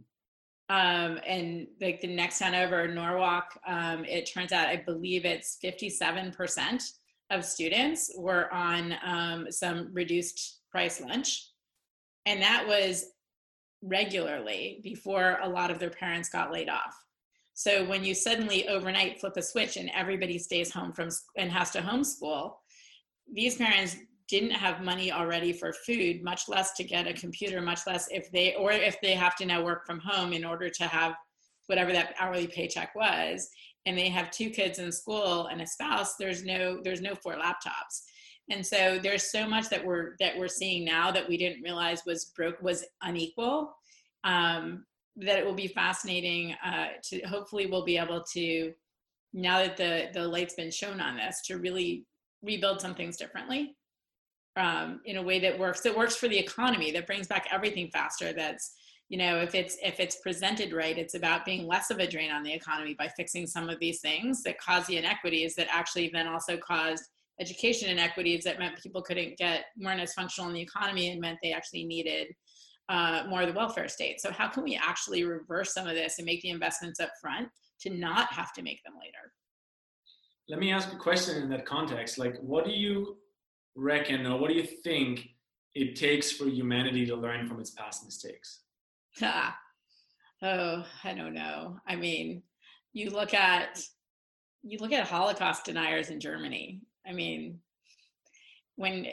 Um, 0.71 1.19
and 1.27 1.67
like 1.81 1.99
the 1.99 2.07
next 2.07 2.39
town 2.39 2.55
over, 2.55 2.87
Norwalk, 2.87 3.59
um, 3.67 4.05
it 4.05 4.31
turns 4.33 4.53
out 4.53 4.69
I 4.69 4.77
believe 4.77 5.25
it's 5.25 5.57
57% 5.61 6.81
of 7.29 7.43
students 7.43 8.09
were 8.17 8.51
on 8.53 8.95
um, 9.03 9.51
some 9.51 9.89
reduced 9.91 10.61
price 10.71 11.01
lunch, 11.01 11.49
and 12.25 12.41
that 12.41 12.65
was 12.65 13.07
regularly 13.81 14.79
before 14.81 15.39
a 15.43 15.49
lot 15.49 15.71
of 15.71 15.79
their 15.79 15.89
parents 15.89 16.29
got 16.29 16.53
laid 16.53 16.69
off. 16.69 16.95
So 17.53 17.83
when 17.83 18.05
you 18.05 18.15
suddenly 18.15 18.69
overnight 18.69 19.19
flip 19.19 19.35
a 19.35 19.41
switch 19.41 19.75
and 19.75 19.91
everybody 19.93 20.37
stays 20.37 20.71
home 20.71 20.93
from 20.93 21.09
and 21.35 21.51
has 21.51 21.71
to 21.71 21.81
homeschool, 21.81 22.53
these 23.29 23.57
parents 23.57 23.97
didn't 24.31 24.51
have 24.51 24.81
money 24.81 25.11
already 25.11 25.51
for 25.51 25.73
food, 25.73 26.23
much 26.23 26.47
less 26.47 26.71
to 26.71 26.85
get 26.85 27.05
a 27.05 27.13
computer, 27.13 27.61
much 27.61 27.81
less 27.85 28.07
if 28.11 28.31
they 28.31 28.55
or 28.55 28.71
if 28.71 28.95
they 29.01 29.13
have 29.13 29.35
to 29.35 29.45
now 29.45 29.61
work 29.61 29.85
from 29.85 29.99
home 29.99 30.31
in 30.31 30.45
order 30.45 30.69
to 30.69 30.85
have 30.85 31.15
whatever 31.67 31.91
that 31.91 32.15
hourly 32.17 32.47
paycheck 32.47 32.95
was 32.95 33.49
and 33.85 33.97
they 33.97 34.07
have 34.07 34.31
two 34.31 34.49
kids 34.49 34.79
in 34.79 34.91
school 34.91 35.47
and 35.47 35.61
a 35.61 35.67
spouse 35.67 36.15
there's 36.15 36.43
no 36.43 36.79
there's 36.81 37.01
no 37.01 37.13
four 37.13 37.35
laptops. 37.35 38.03
And 38.49 38.65
so 38.65 38.99
there's 39.03 39.31
so 39.31 39.47
much 39.47 39.69
that 39.69 39.85
we're 39.85 40.15
that 40.21 40.37
we're 40.37 40.47
seeing 40.47 40.85
now 40.85 41.11
that 41.11 41.27
we 41.27 41.35
didn't 41.37 41.61
realize 41.61 42.03
was 42.05 42.31
broke 42.35 42.61
was 42.61 42.85
unequal 43.01 43.75
um, 44.23 44.85
that 45.17 45.39
it 45.39 45.45
will 45.45 45.53
be 45.53 45.67
fascinating 45.67 46.55
uh, 46.65 46.87
to 47.03 47.19
hopefully 47.27 47.65
we'll 47.65 47.85
be 47.85 47.97
able 47.97 48.23
to 48.33 48.73
now 49.33 49.57
that 49.57 49.75
the 49.75 50.07
the 50.13 50.25
light's 50.25 50.55
been 50.55 50.71
shown 50.71 51.01
on 51.01 51.17
this 51.17 51.41
to 51.47 51.57
really 51.57 52.05
rebuild 52.41 52.79
some 52.79 52.95
things 52.95 53.17
differently 53.17 53.75
um, 54.55 55.01
in 55.05 55.17
a 55.17 55.21
way 55.21 55.39
that 55.39 55.57
works 55.57 55.81
that 55.81 55.95
works 55.95 56.15
for 56.15 56.27
the 56.27 56.37
economy 56.37 56.91
that 56.91 57.07
brings 57.07 57.27
back 57.27 57.47
everything 57.51 57.89
faster 57.91 58.33
that's 58.33 58.73
you 59.09 59.17
know 59.17 59.39
if 59.39 59.55
it's 59.55 59.77
if 59.81 59.99
it's 59.99 60.17
presented 60.17 60.73
right 60.73 60.97
it's 60.97 61.15
about 61.15 61.45
being 61.45 61.65
less 61.67 61.89
of 61.89 61.99
a 61.99 62.07
drain 62.07 62.31
on 62.31 62.43
the 62.43 62.53
economy 62.53 62.95
by 62.97 63.07
fixing 63.15 63.47
some 63.47 63.69
of 63.69 63.79
these 63.79 64.01
things 64.01 64.43
that 64.43 64.59
cause 64.59 64.85
the 64.87 64.97
inequities 64.97 65.55
that 65.55 65.67
actually 65.71 66.09
then 66.13 66.27
also 66.27 66.57
caused 66.57 67.03
education 67.39 67.89
inequities 67.89 68.43
that 68.43 68.59
meant 68.59 68.81
people 68.81 69.01
couldn't 69.01 69.37
get 69.37 69.65
weren't 69.77 70.01
as 70.01 70.13
functional 70.13 70.49
in 70.49 70.55
the 70.55 70.61
economy 70.61 71.09
and 71.09 71.21
meant 71.21 71.39
they 71.41 71.53
actually 71.53 71.85
needed 71.85 72.27
uh, 72.89 73.23
more 73.29 73.41
of 73.41 73.47
the 73.47 73.53
welfare 73.53 73.87
state. 73.87 74.19
So 74.19 74.31
how 74.31 74.49
can 74.49 74.63
we 74.63 74.75
actually 74.75 75.23
reverse 75.23 75.73
some 75.73 75.87
of 75.87 75.95
this 75.95 76.19
and 76.19 76.25
make 76.25 76.41
the 76.41 76.49
investments 76.49 76.99
up 76.99 77.11
front 77.21 77.47
to 77.81 77.89
not 77.89 78.31
have 78.33 78.51
to 78.53 78.61
make 78.61 78.83
them 78.83 78.93
later? 78.99 79.31
Let 80.49 80.59
me 80.59 80.71
ask 80.71 80.91
a 80.91 80.97
question 80.97 81.41
in 81.41 81.49
that 81.49 81.65
context. 81.65 82.17
Like, 82.17 82.37
what 82.41 82.65
do 82.65 82.71
you 82.71 83.17
reckon, 83.75 84.25
or 84.25 84.39
what 84.39 84.49
do 84.49 84.55
you 84.55 84.63
think 84.63 85.29
it 85.73 85.95
takes 85.95 86.31
for 86.31 86.45
humanity 86.45 87.05
to 87.05 87.15
learn 87.15 87.47
from 87.47 87.59
its 87.59 87.71
past 87.71 88.03
mistakes? 88.05 88.61
Ah, 89.21 89.57
oh, 90.43 90.85
I 91.03 91.13
don't 91.13 91.33
know. 91.33 91.77
I 91.87 91.95
mean, 91.95 92.43
you 92.93 93.09
look 93.09 93.33
at 93.33 93.81
you 94.63 94.77
look 94.79 94.91
at 94.91 95.07
Holocaust 95.07 95.65
deniers 95.65 96.09
in 96.09 96.19
Germany. 96.19 96.81
I 97.07 97.13
mean, 97.13 97.59
when 98.75 99.05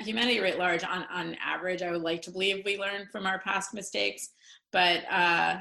humanity 0.00 0.40
writ 0.40 0.58
large, 0.58 0.84
on 0.84 1.04
on 1.12 1.36
average, 1.44 1.82
I 1.82 1.90
would 1.90 2.02
like 2.02 2.22
to 2.22 2.30
believe 2.30 2.64
we 2.64 2.78
learn 2.78 3.08
from 3.12 3.26
our 3.26 3.38
past 3.40 3.74
mistakes, 3.74 4.30
but 4.72 5.04
uh, 5.10 5.58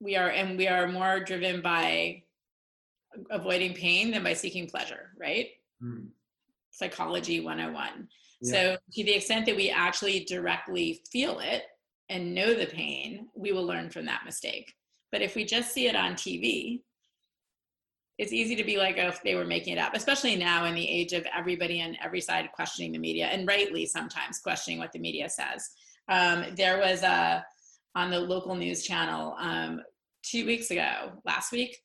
we 0.00 0.16
are 0.16 0.30
and 0.30 0.58
we 0.58 0.68
are 0.68 0.88
more 0.88 1.20
driven 1.20 1.60
by 1.60 2.22
avoiding 3.30 3.74
pain 3.74 4.10
than 4.10 4.24
by 4.24 4.34
seeking 4.34 4.68
pleasure, 4.68 5.10
right? 5.18 5.48
Mm. 5.82 6.08
Psychology 6.72 7.40
101. 7.40 8.08
Yeah. 8.40 8.52
So, 8.52 8.76
to 8.94 9.04
the 9.04 9.14
extent 9.14 9.46
that 9.46 9.56
we 9.56 9.70
actually 9.70 10.24
directly 10.24 11.02
feel 11.10 11.38
it 11.38 11.62
and 12.08 12.34
know 12.34 12.54
the 12.54 12.66
pain, 12.66 13.28
we 13.36 13.52
will 13.52 13.64
learn 13.64 13.90
from 13.90 14.06
that 14.06 14.24
mistake. 14.24 14.74
But 15.12 15.22
if 15.22 15.36
we 15.36 15.44
just 15.44 15.72
see 15.72 15.86
it 15.86 15.94
on 15.94 16.14
TV, 16.14 16.80
it's 18.18 18.32
easy 18.32 18.56
to 18.56 18.64
be 18.64 18.76
like, 18.76 18.96
oh, 18.98 19.08
if 19.08 19.22
they 19.22 19.34
were 19.34 19.44
making 19.44 19.74
it 19.74 19.78
up, 19.78 19.94
especially 19.94 20.36
now 20.36 20.64
in 20.64 20.74
the 20.74 20.88
age 20.88 21.12
of 21.12 21.26
everybody 21.36 21.82
on 21.82 21.96
every 22.02 22.20
side 22.20 22.50
questioning 22.52 22.92
the 22.92 22.98
media, 22.98 23.26
and 23.26 23.46
rightly 23.46 23.86
sometimes 23.86 24.40
questioning 24.40 24.78
what 24.78 24.92
the 24.92 24.98
media 24.98 25.28
says. 25.28 25.70
Um, 26.08 26.46
there 26.56 26.78
was 26.78 27.02
a 27.02 27.44
on 27.94 28.10
the 28.10 28.18
local 28.18 28.54
news 28.54 28.82
channel 28.82 29.36
um, 29.38 29.82
two 30.22 30.46
weeks 30.46 30.70
ago, 30.70 31.12
last 31.24 31.52
week, 31.52 31.78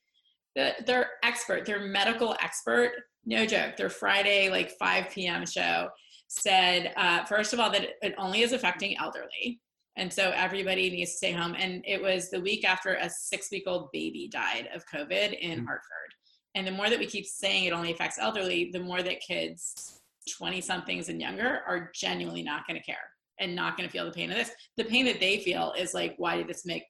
the, 0.55 0.73
their 0.85 1.07
expert, 1.23 1.65
their 1.65 1.81
medical 1.81 2.35
expert, 2.41 2.91
no 3.27 3.45
joke, 3.45 3.75
their 3.75 3.89
Friday 3.89 4.49
like 4.49 4.71
5 4.79 5.09
p.m. 5.11 5.45
show 5.45 5.89
said, 6.29 6.93
uh, 6.95 7.25
first 7.25 7.53
of 7.53 7.59
all, 7.59 7.69
that 7.71 7.89
it 8.01 8.15
only 8.17 8.41
is 8.41 8.53
affecting 8.53 8.97
elderly. 8.97 9.59
And 9.97 10.11
so 10.11 10.31
everybody 10.35 10.89
needs 10.89 11.11
to 11.11 11.17
stay 11.17 11.31
home. 11.31 11.55
And 11.57 11.83
it 11.85 12.01
was 12.01 12.29
the 12.29 12.39
week 12.39 12.63
after 12.63 12.93
a 12.93 13.09
six 13.09 13.51
week 13.51 13.63
old 13.67 13.89
baby 13.91 14.29
died 14.31 14.69
of 14.73 14.85
COVID 14.85 15.37
in 15.39 15.59
mm-hmm. 15.59 15.65
Hartford. 15.65 16.13
And 16.55 16.65
the 16.65 16.71
more 16.71 16.89
that 16.89 16.99
we 16.99 17.05
keep 17.05 17.25
saying 17.25 17.65
it 17.65 17.73
only 17.73 17.91
affects 17.91 18.17
elderly, 18.17 18.69
the 18.71 18.79
more 18.79 19.03
that 19.03 19.19
kids 19.19 19.99
20 20.37 20.61
somethings 20.61 21.09
and 21.09 21.21
younger 21.21 21.61
are 21.67 21.91
genuinely 21.93 22.43
not 22.43 22.65
going 22.67 22.79
to 22.79 22.85
care 22.85 22.97
and 23.39 23.55
not 23.55 23.77
going 23.77 23.87
to 23.87 23.91
feel 23.91 24.05
the 24.05 24.11
pain 24.11 24.31
of 24.31 24.37
this. 24.37 24.51
The 24.77 24.83
pain 24.85 25.05
that 25.05 25.19
they 25.19 25.39
feel 25.39 25.73
is 25.77 25.93
like, 25.93 26.15
why 26.17 26.37
did 26.37 26.47
this 26.47 26.65
make 26.65 26.83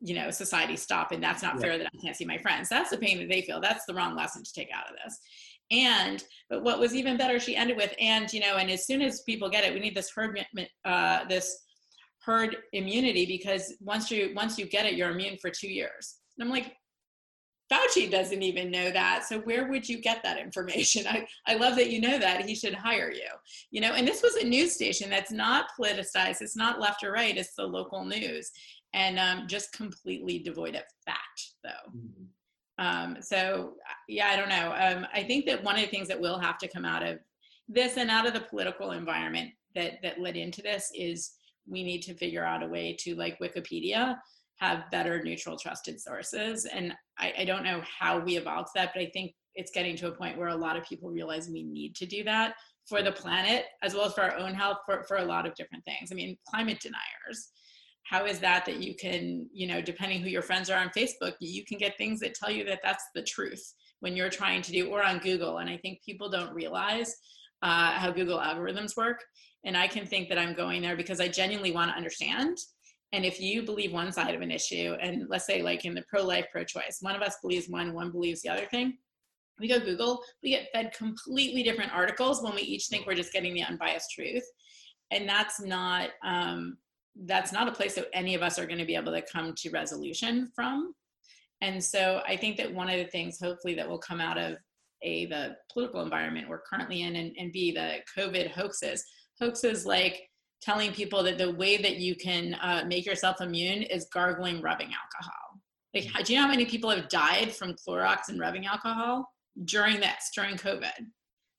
you 0.00 0.14
know 0.14 0.30
society 0.30 0.76
stop 0.76 1.12
and 1.12 1.22
that's 1.22 1.42
not 1.42 1.54
yeah. 1.54 1.60
fair 1.60 1.78
that 1.78 1.86
i 1.86 1.98
can't 2.02 2.16
see 2.16 2.24
my 2.24 2.36
friends 2.38 2.68
that's 2.68 2.90
the 2.90 2.98
pain 2.98 3.18
that 3.18 3.28
they 3.28 3.42
feel 3.42 3.60
that's 3.60 3.86
the 3.86 3.94
wrong 3.94 4.16
lesson 4.16 4.42
to 4.42 4.52
take 4.52 4.68
out 4.74 4.90
of 4.90 4.96
this 5.02 5.18
and 5.70 6.24
but 6.50 6.62
what 6.62 6.78
was 6.78 6.94
even 6.94 7.16
better 7.16 7.40
she 7.40 7.56
ended 7.56 7.76
with 7.76 7.94
and 7.98 8.32
you 8.32 8.40
know 8.40 8.56
and 8.56 8.70
as 8.70 8.86
soon 8.86 9.00
as 9.00 9.22
people 9.22 9.48
get 9.48 9.64
it 9.64 9.72
we 9.72 9.80
need 9.80 9.94
this 9.94 10.10
herd 10.14 10.38
uh, 10.84 11.24
this 11.28 11.62
herd 12.24 12.56
immunity 12.72 13.26
because 13.26 13.74
once 13.80 14.10
you 14.10 14.32
once 14.34 14.58
you 14.58 14.66
get 14.66 14.86
it 14.86 14.94
you're 14.94 15.10
immune 15.10 15.36
for 15.40 15.50
two 15.50 15.68
years 15.68 16.16
and 16.38 16.46
i'm 16.46 16.52
like 16.52 16.74
Fauci 17.72 18.10
doesn't 18.10 18.42
even 18.42 18.70
know 18.70 18.90
that. 18.90 19.24
So 19.26 19.38
where 19.40 19.68
would 19.70 19.88
you 19.88 19.98
get 19.98 20.22
that 20.22 20.38
information? 20.38 21.06
I, 21.08 21.26
I 21.46 21.54
love 21.54 21.76
that 21.76 21.90
you 21.90 22.00
know 22.00 22.18
that. 22.18 22.44
He 22.44 22.54
should 22.54 22.74
hire 22.74 23.10
you. 23.10 23.28
You 23.70 23.80
know, 23.80 23.94
and 23.94 24.06
this 24.06 24.22
was 24.22 24.36
a 24.36 24.44
news 24.46 24.72
station 24.72 25.08
that's 25.08 25.32
not 25.32 25.70
politicized. 25.78 26.42
It's 26.42 26.56
not 26.56 26.78
left 26.78 27.02
or 27.02 27.12
right. 27.12 27.36
It's 27.36 27.54
the 27.54 27.64
local 27.64 28.04
news 28.04 28.50
and 28.92 29.18
um, 29.18 29.48
just 29.48 29.72
completely 29.72 30.38
devoid 30.38 30.76
of 30.76 30.84
fact, 31.04 31.52
though. 31.62 31.90
Mm-hmm. 31.90 32.24
Um, 32.78 33.18
so, 33.20 33.74
yeah, 34.08 34.28
I 34.28 34.36
don't 34.36 34.48
know. 34.48 34.74
Um, 34.76 35.06
I 35.14 35.22
think 35.22 35.46
that 35.46 35.62
one 35.62 35.76
of 35.76 35.82
the 35.82 35.86
things 35.86 36.08
that 36.08 36.20
will 36.20 36.38
have 36.38 36.58
to 36.58 36.68
come 36.68 36.84
out 36.84 37.02
of 37.02 37.18
this 37.68 37.96
and 37.96 38.10
out 38.10 38.26
of 38.26 38.34
the 38.34 38.40
political 38.40 38.90
environment 38.90 39.50
that 39.74 39.94
that 40.02 40.20
led 40.20 40.36
into 40.36 40.62
this 40.62 40.90
is 40.94 41.32
we 41.66 41.82
need 41.82 42.02
to 42.02 42.14
figure 42.14 42.44
out 42.44 42.62
a 42.62 42.66
way 42.66 42.96
to, 43.00 43.14
like 43.14 43.38
Wikipedia, 43.38 44.16
have 44.56 44.90
better 44.90 45.22
neutral, 45.22 45.58
trusted 45.58 46.00
sources. 46.00 46.64
And 46.66 46.94
I, 47.18 47.32
I 47.38 47.44
don't 47.44 47.64
know 47.64 47.82
how 47.98 48.18
we 48.18 48.36
evolved 48.36 48.70
that, 48.74 48.90
but 48.94 49.02
I 49.02 49.10
think 49.12 49.34
it's 49.54 49.70
getting 49.70 49.96
to 49.96 50.08
a 50.08 50.12
point 50.12 50.36
where 50.36 50.48
a 50.48 50.56
lot 50.56 50.76
of 50.76 50.84
people 50.84 51.10
realize 51.10 51.48
we 51.48 51.62
need 51.62 51.94
to 51.96 52.06
do 52.06 52.24
that 52.24 52.54
for 52.88 53.02
the 53.02 53.12
planet 53.12 53.64
as 53.82 53.94
well 53.94 54.06
as 54.06 54.12
for 54.12 54.22
our 54.22 54.36
own 54.36 54.52
health 54.52 54.78
for, 54.84 55.04
for 55.04 55.16
a 55.16 55.24
lot 55.24 55.46
of 55.46 55.54
different 55.54 55.84
things. 55.84 56.12
I 56.12 56.14
mean, 56.14 56.36
climate 56.46 56.80
deniers 56.80 57.50
how 58.14 58.26
is 58.26 58.38
that 58.38 58.64
that 58.64 58.80
you 58.80 58.94
can 58.94 59.48
you 59.52 59.66
know 59.66 59.80
depending 59.80 60.20
who 60.20 60.28
your 60.28 60.42
friends 60.42 60.70
are 60.70 60.78
on 60.78 60.88
facebook 60.96 61.32
you 61.40 61.64
can 61.64 61.78
get 61.78 61.98
things 61.98 62.20
that 62.20 62.34
tell 62.34 62.50
you 62.50 62.64
that 62.64 62.80
that's 62.82 63.06
the 63.14 63.22
truth 63.22 63.74
when 64.00 64.16
you're 64.16 64.30
trying 64.30 64.62
to 64.62 64.70
do 64.70 64.88
or 64.90 65.02
on 65.02 65.18
google. 65.18 65.58
And 65.58 65.68
i 65.68 65.76
think 65.78 65.98
people 66.04 66.28
don't 66.30 66.54
realize 66.54 67.10
uh, 67.62 67.92
how 67.92 68.10
google 68.12 68.38
algorithms 68.38 68.96
work. 68.96 69.20
And 69.64 69.76
i 69.76 69.86
can 69.88 70.06
think 70.06 70.28
that 70.28 70.38
i'm 70.38 70.54
going 70.54 70.80
there 70.82 70.96
because 70.96 71.20
i 71.20 71.28
genuinely 71.28 71.72
want 71.72 71.90
to 71.90 71.96
understand. 71.96 72.56
And 73.12 73.24
if 73.24 73.40
you 73.40 73.62
believe 73.62 73.92
one 73.92 74.12
side 74.12 74.34
of 74.34 74.42
an 74.42 74.50
issue 74.50 74.96
and 75.00 75.26
let's 75.28 75.46
say 75.46 75.62
like 75.62 75.84
in 75.84 75.94
the 75.94 76.04
pro-life 76.08 76.46
pro-choice 76.52 76.98
one 77.00 77.16
of 77.16 77.22
us 77.22 77.36
believes 77.42 77.68
one 77.68 77.94
one 77.94 78.10
believes 78.12 78.42
the 78.42 78.50
other 78.54 78.66
thing 78.66 78.98
we 79.60 79.68
go 79.68 79.78
google 79.80 80.20
we 80.42 80.50
get 80.50 80.68
fed 80.72 80.92
completely 80.92 81.62
different 81.62 81.94
articles 81.94 82.42
when 82.42 82.54
we 82.54 82.62
each 82.62 82.86
think 82.86 83.06
we're 83.06 83.22
just 83.22 83.32
getting 83.32 83.54
the 83.54 83.62
unbiased 83.62 84.10
truth. 84.12 84.46
And 85.10 85.28
that's 85.28 85.60
not 85.60 86.10
um, 86.24 86.76
that's 87.24 87.52
not 87.52 87.68
a 87.68 87.72
place 87.72 87.94
that 87.94 88.08
any 88.12 88.34
of 88.34 88.42
us 88.42 88.58
are 88.58 88.66
going 88.66 88.78
to 88.78 88.84
be 88.84 88.96
able 88.96 89.12
to 89.12 89.22
come 89.32 89.54
to 89.56 89.70
resolution 89.70 90.50
from. 90.54 90.94
And 91.60 91.82
so 91.82 92.22
I 92.26 92.36
think 92.36 92.56
that 92.56 92.72
one 92.72 92.90
of 92.90 92.98
the 92.98 93.06
things, 93.06 93.38
hopefully, 93.40 93.74
that 93.74 93.88
will 93.88 93.98
come 93.98 94.20
out 94.20 94.38
of 94.38 94.56
a 95.02 95.26
the 95.26 95.56
political 95.72 96.00
environment 96.00 96.48
we're 96.48 96.62
currently 96.62 97.02
in, 97.02 97.16
and, 97.16 97.32
and 97.38 97.52
b 97.52 97.72
the 97.72 97.98
COVID 98.16 98.50
hoaxes. 98.50 99.04
Hoaxes 99.40 99.86
like 99.86 100.28
telling 100.62 100.92
people 100.92 101.22
that 101.22 101.38
the 101.38 101.52
way 101.52 101.76
that 101.76 101.96
you 101.96 102.16
can 102.16 102.54
uh, 102.54 102.84
make 102.86 103.04
yourself 103.04 103.40
immune 103.40 103.82
is 103.82 104.08
gargling 104.12 104.62
rubbing 104.62 104.88
alcohol. 104.88 105.60
Like, 105.94 106.24
do 106.24 106.32
you 106.32 106.38
know 106.38 106.46
how 106.46 106.50
many 106.50 106.64
people 106.64 106.90
have 106.90 107.08
died 107.08 107.54
from 107.54 107.74
Clorox 107.74 108.28
and 108.28 108.40
rubbing 108.40 108.66
alcohol 108.66 109.28
during 109.64 110.00
this, 110.00 110.30
during 110.34 110.56
COVID? 110.56 111.06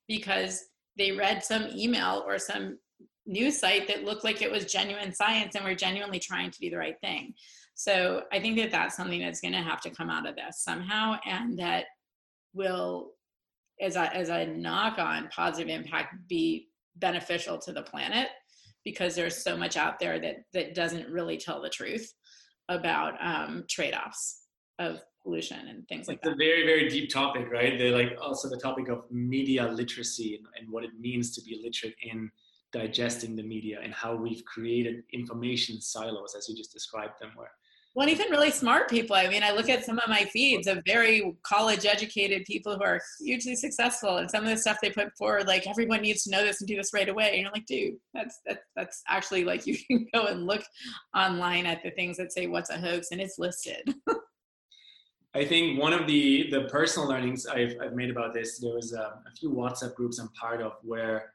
Because 0.08 0.62
they 0.98 1.12
read 1.12 1.44
some 1.44 1.68
email 1.74 2.24
or 2.28 2.38
some 2.38 2.78
news 3.26 3.60
site 3.60 3.88
that 3.88 4.04
looked 4.04 4.24
like 4.24 4.42
it 4.42 4.52
was 4.52 4.66
genuine 4.72 5.14
science 5.14 5.56
and 5.56 5.66
we're 5.66 5.76
genuinely 5.76 6.20
trying 6.20 6.52
to 6.52 6.60
do 6.60 6.70
the 6.70 6.78
right 6.78 7.00
thing. 7.02 7.34
So 7.74 8.24
I 8.32 8.40
think 8.40 8.58
that 8.58 8.72
that's 8.72 8.96
something 8.96 9.20
that's 9.20 9.42
going 9.42 9.54
to 9.54 9.62
have 9.62 9.82
to 9.82 9.90
come 9.90 10.10
out 10.10 10.28
of 10.28 10.36
this 10.36 10.62
somehow, 10.64 11.18
and 11.26 11.60
that 11.60 11.86
will, 12.54 13.12
as 13.82 13.98
a 13.98 14.16
as 14.16 14.30
a 14.30 14.46
knock 14.46 14.98
on 14.98 15.28
positive 15.28 15.68
impact, 15.68 16.16
be 16.30 16.70
beneficial 16.96 17.58
to 17.58 17.74
the 17.74 17.84
planet 17.84 18.30
because 18.86 19.16
there's 19.16 19.44
so 19.44 19.58
much 19.58 19.76
out 19.76 20.00
there 20.00 20.20
that 20.20 20.38
that 20.54 20.74
doesn't 20.74 21.10
really 21.10 21.38
tell 21.38 21.62
the 21.62 21.70
truth 21.70 22.14
about 22.70 23.14
um, 23.22 23.66
trade-offs 23.70 24.44
of 24.80 25.02
pollution 25.22 25.68
and 25.68 25.88
things 25.88 26.08
like 26.08 26.18
it's 26.18 26.24
that. 26.24 26.32
It's 26.32 26.36
a 26.36 26.46
very, 26.46 26.66
very 26.66 26.90
deep 26.90 27.10
topic, 27.10 27.48
right? 27.52 27.78
They're 27.78 27.92
like 27.92 28.18
also 28.22 28.50
the 28.50 28.58
topic 28.58 28.88
of 28.88 29.04
media 29.12 29.68
literacy 29.68 30.36
and, 30.36 30.46
and, 30.60 30.72
what 30.72 30.84
it 30.84 30.92
means 31.00 31.36
to 31.36 31.42
be 31.42 31.60
literate 31.64 31.96
in 32.02 32.32
digesting 32.76 33.38
the 33.38 33.44
media 33.44 33.80
and 33.82 33.94
how 33.94 34.14
we've 34.14 34.44
created 34.44 35.02
information 35.14 35.80
silos 35.80 36.36
as 36.36 36.50
you 36.50 36.56
just 36.56 36.74
described 36.74 37.14
them 37.22 37.32
where 37.36 37.50
well 37.96 38.10
even 38.10 38.30
really 38.30 38.52
smart 38.52 38.90
people. 38.90 39.16
I 39.16 39.30
mean 39.30 39.44
i 39.44 39.52
look 39.52 39.70
at 39.70 39.86
some 39.86 39.98
of 39.98 40.10
my 40.10 40.26
feeds 40.26 40.68
of 40.68 40.84
very 40.86 41.38
college 41.44 41.86
educated 41.86 42.44
people 42.44 42.76
who 42.76 42.84
are 42.84 43.00
hugely 43.22 43.56
successful 43.56 44.18
and 44.18 44.30
some 44.30 44.44
of 44.44 44.50
the 44.50 44.58
stuff 44.58 44.80
they 44.82 44.90
put 44.90 45.16
forward 45.18 45.48
like 45.48 45.66
everyone 45.68 46.02
needs 46.02 46.24
to 46.24 46.32
know 46.32 46.44
this 46.44 46.60
and 46.60 46.68
do 46.68 46.76
this 46.76 46.94
right 46.94 47.08
away. 47.08 47.30
And 47.32 47.44
you're 47.44 47.52
like 47.52 47.66
dude 47.66 47.96
that's 48.14 48.42
that, 48.46 48.60
that's 48.76 49.02
actually 49.08 49.46
like 49.46 49.66
you 49.70 49.78
can 49.88 50.06
go 50.14 50.26
and 50.26 50.46
look 50.46 50.64
online 51.16 51.66
at 51.66 51.82
the 51.82 51.92
things 51.92 52.18
that 52.18 52.34
say 52.34 52.48
what's 52.48 52.70
a 52.70 52.78
hoax 52.78 53.08
and 53.12 53.22
it's 53.22 53.40
listed. 53.40 53.96
I 55.34 55.44
think 55.44 55.80
one 55.80 55.94
of 55.94 56.08
the 56.08 56.50
the 56.50 56.62
personal 56.66 57.08
learnings 57.08 57.46
I've, 57.46 57.76
I've 57.82 57.94
made 57.94 58.10
about 58.10 58.34
this, 58.34 58.60
there 58.60 58.74
was 58.74 58.92
a, 58.94 59.20
a 59.30 59.32
few 59.38 59.50
WhatsApp 59.50 59.94
groups 59.96 60.20
I'm 60.20 60.30
part 60.30 60.62
of 60.62 60.74
where 60.82 61.35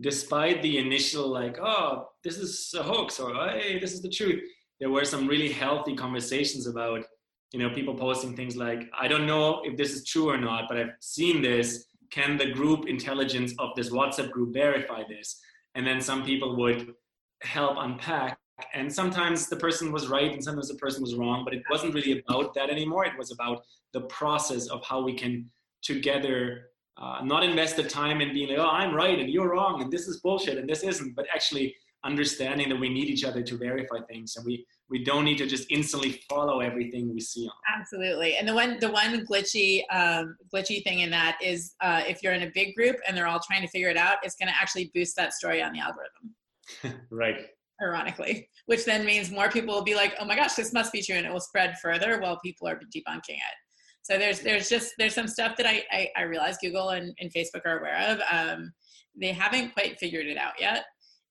despite 0.00 0.60
the 0.62 0.78
initial 0.78 1.28
like 1.28 1.58
oh 1.60 2.08
this 2.24 2.36
is 2.36 2.74
a 2.78 2.82
hoax 2.82 3.20
or 3.20 3.32
hey 3.48 3.78
this 3.78 3.92
is 3.92 4.02
the 4.02 4.08
truth 4.08 4.42
there 4.80 4.90
were 4.90 5.04
some 5.04 5.28
really 5.28 5.52
healthy 5.52 5.94
conversations 5.94 6.66
about 6.66 7.04
you 7.52 7.60
know 7.60 7.70
people 7.70 7.94
posting 7.94 8.34
things 8.34 8.56
like 8.56 8.82
i 8.98 9.06
don't 9.06 9.26
know 9.26 9.62
if 9.64 9.76
this 9.76 9.92
is 9.92 10.04
true 10.04 10.28
or 10.28 10.36
not 10.36 10.64
but 10.68 10.76
i've 10.76 10.94
seen 11.00 11.40
this. 11.42 11.86
Can 12.10 12.36
the 12.36 12.50
group 12.52 12.86
intelligence 12.86 13.54
of 13.58 13.70
this 13.74 13.90
whatsapp 13.90 14.30
group 14.30 14.52
verify 14.52 15.02
this? 15.08 15.40
And 15.74 15.84
then 15.86 16.00
some 16.00 16.24
people 16.24 16.54
would 16.56 16.94
help 17.42 17.76
unpack 17.78 18.38
and 18.72 18.92
sometimes 18.92 19.48
the 19.48 19.56
person 19.56 19.90
was 19.90 20.06
right 20.06 20.32
and 20.32 20.42
sometimes 20.42 20.68
the 20.68 20.76
person 20.76 21.02
was 21.02 21.16
wrong 21.16 21.44
but 21.44 21.52
it 21.52 21.64
wasn't 21.68 21.92
really 21.92 22.22
about 22.24 22.54
that 22.54 22.70
anymore. 22.70 23.04
It 23.04 23.18
was 23.18 23.32
about 23.32 23.64
the 23.92 24.02
process 24.02 24.68
of 24.68 24.84
how 24.84 25.02
we 25.02 25.14
can 25.14 25.50
together 25.82 26.68
uh, 26.96 27.20
not 27.24 27.42
invest 27.42 27.76
the 27.76 27.82
time 27.82 28.20
in 28.20 28.32
being 28.32 28.50
like, 28.50 28.58
oh, 28.58 28.68
I'm 28.68 28.94
right 28.94 29.18
and 29.18 29.28
you're 29.28 29.50
wrong 29.50 29.82
and 29.82 29.90
this 29.90 30.06
is 30.06 30.20
bullshit 30.20 30.58
and 30.58 30.68
this 30.68 30.82
isn't, 30.82 31.14
but 31.14 31.26
actually 31.34 31.74
understanding 32.04 32.68
that 32.68 32.76
we 32.78 32.88
need 32.88 33.08
each 33.08 33.24
other 33.24 33.42
to 33.42 33.56
verify 33.56 33.98
things 34.08 34.36
and 34.36 34.44
we 34.44 34.64
we 34.90 35.02
don't 35.02 35.24
need 35.24 35.38
to 35.38 35.46
just 35.46 35.66
instantly 35.70 36.20
follow 36.28 36.60
everything 36.60 37.12
we 37.12 37.18
see 37.18 37.46
on. 37.46 37.80
Absolutely, 37.80 38.36
and 38.36 38.46
the 38.46 38.54
one 38.54 38.78
the 38.80 38.90
one 38.90 39.26
glitchy 39.26 39.82
um, 39.90 40.36
glitchy 40.54 40.84
thing 40.84 41.00
in 41.00 41.10
that 41.10 41.38
is 41.42 41.74
uh, 41.80 42.02
if 42.06 42.22
you're 42.22 42.34
in 42.34 42.42
a 42.42 42.50
big 42.54 42.74
group 42.74 42.96
and 43.08 43.16
they're 43.16 43.26
all 43.26 43.40
trying 43.40 43.62
to 43.62 43.68
figure 43.68 43.88
it 43.88 43.96
out, 43.96 44.18
it's 44.22 44.36
going 44.36 44.48
to 44.48 44.54
actually 44.54 44.90
boost 44.94 45.16
that 45.16 45.32
story 45.32 45.62
on 45.62 45.72
the 45.72 45.80
algorithm. 45.80 47.00
right. 47.10 47.46
Ironically, 47.82 48.48
which 48.66 48.84
then 48.84 49.04
means 49.04 49.30
more 49.30 49.48
people 49.48 49.74
will 49.74 49.82
be 49.82 49.96
like, 49.96 50.14
"Oh 50.20 50.24
my 50.24 50.36
gosh, 50.36 50.54
this 50.54 50.72
must 50.72 50.92
be 50.92 51.02
true," 51.02 51.16
and 51.16 51.26
it 51.26 51.32
will 51.32 51.40
spread 51.40 51.76
further 51.82 52.20
while 52.20 52.38
people 52.40 52.68
are 52.68 52.76
debunking 52.76 53.30
it 53.30 53.56
so 54.04 54.18
there's 54.18 54.40
there's 54.40 54.68
just 54.68 54.92
there's 54.98 55.14
some 55.14 55.26
stuff 55.26 55.56
that 55.56 55.66
I 55.66 55.82
I, 55.90 56.08
I 56.16 56.22
realize 56.22 56.58
Google 56.62 56.90
and, 56.90 57.14
and 57.18 57.32
Facebook 57.32 57.62
are 57.64 57.78
aware 57.78 57.98
of. 58.10 58.20
Um, 58.30 58.72
they 59.18 59.32
haven't 59.32 59.72
quite 59.72 59.98
figured 59.98 60.26
it 60.26 60.36
out 60.36 60.54
yet. 60.60 60.84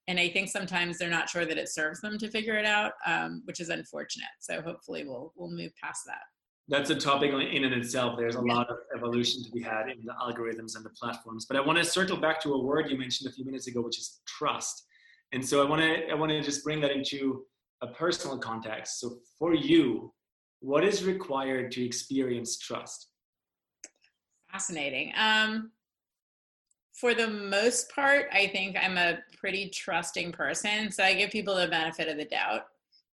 And 0.10 0.20
i 0.20 0.28
think 0.28 0.50
sometimes 0.50 0.98
they're 0.98 1.10
not 1.10 1.30
sure 1.30 1.46
that 1.46 1.58
it 1.58 1.70
serves 1.70 2.02
them 2.02 2.18
to 2.18 2.30
figure 2.30 2.58
it 2.58 2.66
out 2.66 2.92
um, 3.06 3.44
which 3.46 3.60
is 3.62 3.70
unfortunate. 3.70 4.36
So 4.40 4.62
hopefully 4.62 5.04
we'll 5.06 5.32
we'll 5.36 5.52
move 5.52 5.72
past 5.82 6.02
that. 6.08 6.24
That's 6.68 6.90
a 6.90 6.96
topic 6.96 7.32
in 7.32 7.64
and 7.64 7.74
itself. 7.74 8.18
There's 8.18 8.36
a 8.36 8.42
lot 8.42 8.70
of 8.70 8.78
evolution 8.98 9.44
to 9.44 9.52
be 9.52 9.62
had 9.62 9.90
in 9.90 10.04
the 10.04 10.14
algorithms 10.14 10.76
and 10.76 10.84
the 10.84 10.90
platforms. 11.00 11.46
But 11.46 11.58
i 11.58 11.62
want 11.62 11.78
to 11.78 11.86
circle 11.86 12.18
back 12.18 12.42
to 12.42 12.54
a 12.54 12.64
word 12.64 12.90
you 12.90 12.98
mentioned 12.98 13.30
a 13.30 13.34
few 13.34 13.46
minutes 13.46 13.68
ago 13.68 13.82
which 13.82 14.00
is 14.00 14.22
trust. 14.26 14.88
And 15.32 15.48
so 15.48 15.64
i 15.64 15.70
want 15.70 15.82
to 15.82 16.10
i 16.10 16.16
want 16.16 16.32
to 16.32 16.42
just 16.42 16.64
bring 16.64 16.82
that 16.82 16.92
into 16.92 17.46
a 17.84 17.88
personal 17.88 18.40
context. 18.40 19.00
So 19.00 19.18
for 19.38 19.54
you 19.54 20.12
what 20.63 20.86
is 20.86 21.04
required 21.04 21.71
to 21.73 21.86
experience 21.86 22.58
trust? 22.58 23.10
Fascinating. 24.49 25.12
Um 25.17 25.71
for 26.93 27.13
the 27.13 27.28
most 27.28 27.93
part, 27.93 28.28
I 28.32 28.47
think 28.47 28.78
I'm 28.80 28.97
a 28.97 29.17
pretty 29.38 29.69
trusting 29.69 30.32
person. 30.32 30.91
So 30.91 31.04
I 31.04 31.15
give 31.15 31.32
people 31.32 31.56
the 31.56 31.67
benefit 31.67 32.08
of 32.08 32.17
the 32.17 32.26
doubt. 32.26 32.62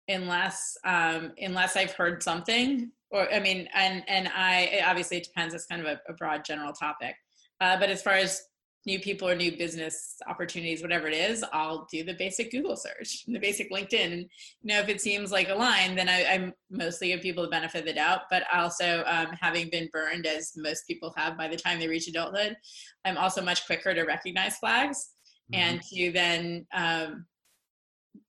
Unless 0.10 0.78
um, 0.84 1.34
unless 1.42 1.76
I've 1.76 1.92
heard 1.92 2.24
something 2.24 2.92
or 3.12 3.32
I 3.34 3.40
mean 3.40 3.68
and 3.74 4.04
and 4.08 4.30
I 4.34 4.82
obviously 4.86 5.18
it 5.18 5.24
depends 5.24 5.54
it's 5.54 5.66
kind 5.66 5.82
of 5.82 5.88
a, 5.88 6.02
a 6.10 6.14
broad 6.14 6.46
general 6.46 6.74
topic. 6.74 7.16
Uh, 7.60 7.78
but 7.80 7.90
as 7.90 8.02
far 8.02 8.14
as 8.14 8.44
new 8.88 9.00
people 9.02 9.28
or 9.28 9.36
new 9.36 9.56
business 9.56 10.16
opportunities, 10.30 10.82
whatever 10.82 11.08
it 11.08 11.14
is, 11.14 11.44
I'll 11.52 11.86
do 11.92 12.06
the 12.06 12.14
basic 12.14 12.52
Google 12.52 12.78
search, 12.78 13.26
the 13.28 13.38
basic 13.38 13.70
LinkedIn. 13.70 14.14
And, 14.14 14.22
you 14.62 14.74
know, 14.74 14.80
if 14.80 14.88
it 14.88 15.02
seems 15.02 15.30
like 15.30 15.50
a 15.50 15.56
line, 15.56 15.94
then 15.94 16.08
I, 16.08 16.24
I 16.24 16.54
mostly 16.72 17.10
give 17.10 17.22
people 17.22 17.44
the 17.44 17.50
benefit 17.50 17.82
of 17.82 17.86
the 17.86 17.94
doubt. 17.94 18.22
But 18.32 18.44
also, 18.52 19.04
um, 19.06 19.28
having 19.40 19.70
been 19.70 19.90
burned, 19.92 20.26
as 20.26 20.54
most 20.56 20.88
people 20.88 21.14
have 21.18 21.38
by 21.38 21.50
the 21.50 21.58
time 21.58 21.80
they 21.80 21.90
reach 21.90 22.08
adulthood, 22.08 22.56
I'm 23.04 23.18
also 23.18 23.42
much 23.42 23.66
quicker 23.66 23.94
to 23.94 24.04
recognize 24.04 24.58
flags 24.58 25.10
mm-hmm. 25.54 25.62
and 25.62 25.82
to 25.94 26.12
then 26.14 26.66
um, 26.74 27.26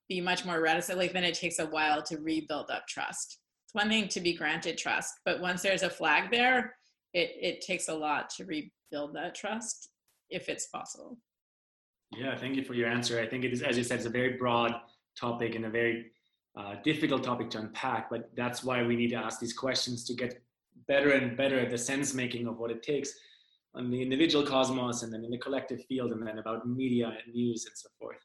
be 0.09 0.21
much 0.21 0.45
more 0.45 0.61
reticent. 0.61 0.99
Like, 0.99 1.13
then 1.13 1.25
it 1.25 1.37
takes 1.37 1.61
a 1.61 1.67
while 1.67 2.03
to 2.03 2.19
rebuild 2.19 2.71
up 2.73 2.89
trust. 2.89 3.39
It's 3.65 3.75
one 3.75 3.89
thing 3.89 4.09
to 4.09 4.21
be 4.21 4.33
granted 4.33 4.77
trust, 4.77 5.15
but 5.25 5.41
once 5.41 5.63
there's 5.63 5.85
a 5.85 5.91
flag 5.91 6.33
there, 6.33 6.75
it, 7.15 7.31
it 7.41 7.61
takes 7.61 7.89
a 7.89 7.95
lot 7.95 8.29
to 8.31 8.45
rebuild 8.45 9.15
that 9.15 9.37
trust 9.37 9.89
if 10.31 10.49
it's 10.49 10.67
possible. 10.67 11.19
Yeah, 12.17 12.37
thank 12.37 12.57
you 12.57 12.65
for 12.65 12.75
your 12.75 12.89
answer. 12.89 13.21
I 13.21 13.27
think 13.27 13.45
it 13.45 13.53
is, 13.53 13.63
as 13.63 13.77
you 13.77 13.85
said, 13.85 13.99
it's 13.99 14.07
a 14.07 14.11
very 14.11 14.37
broad 14.37 14.75
topic 15.19 15.55
and 15.55 15.67
a 15.67 15.71
very 15.71 16.07
uh, 16.57 16.77
difficult 16.83 17.23
topic 17.23 17.51
to 17.51 17.59
unpack, 17.59 18.09
but 18.11 18.31
that's 18.37 18.65
why 18.65 18.83
we 18.83 18.97
need 18.97 19.11
to 19.11 19.17
ask 19.17 19.41
these 19.41 19.53
questions 19.53 20.05
to 20.05 20.15
get 20.15 20.43
better 20.87 21.13
and 21.13 21.37
better 21.37 21.59
at 21.59 21.71
the 21.71 21.79
sense 21.79 22.15
making 22.15 22.47
of 22.47 22.59
what 22.59 22.71
it 22.71 22.83
takes 22.83 23.13
on 23.75 23.91
the 23.91 24.01
individual 24.01 24.45
cosmos 24.45 25.03
and 25.03 25.13
then 25.13 25.25
in 25.25 25.31
the 25.31 25.39
collective 25.39 25.85
field 25.85 26.13
and 26.13 26.27
then 26.27 26.39
about 26.39 26.67
media 26.67 27.09
and 27.09 27.35
news 27.35 27.67
and 27.67 27.77
so 27.77 27.89
forth. 27.99 28.17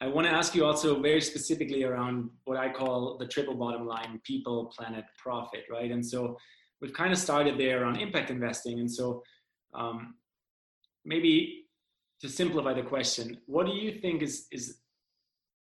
I 0.00 0.08
want 0.08 0.26
to 0.26 0.32
ask 0.32 0.54
you 0.54 0.64
also 0.64 1.00
very 1.00 1.20
specifically 1.20 1.84
around 1.84 2.28
what 2.44 2.58
I 2.58 2.70
call 2.70 3.16
the 3.16 3.26
triple 3.26 3.54
bottom 3.54 3.86
line 3.86 4.20
people, 4.24 4.72
planet, 4.76 5.04
profit, 5.16 5.64
right? 5.70 5.90
And 5.90 6.04
so 6.04 6.36
we've 6.80 6.92
kind 6.92 7.12
of 7.12 7.18
started 7.18 7.56
there 7.58 7.84
on 7.84 7.96
impact 7.96 8.30
investing. 8.30 8.80
And 8.80 8.90
so 8.90 9.22
um, 9.72 10.16
maybe 11.04 11.64
to 12.20 12.28
simplify 12.28 12.72
the 12.72 12.82
question, 12.82 13.38
what 13.46 13.66
do 13.66 13.72
you 13.72 14.00
think 14.00 14.22
is, 14.22 14.46
is 14.50 14.78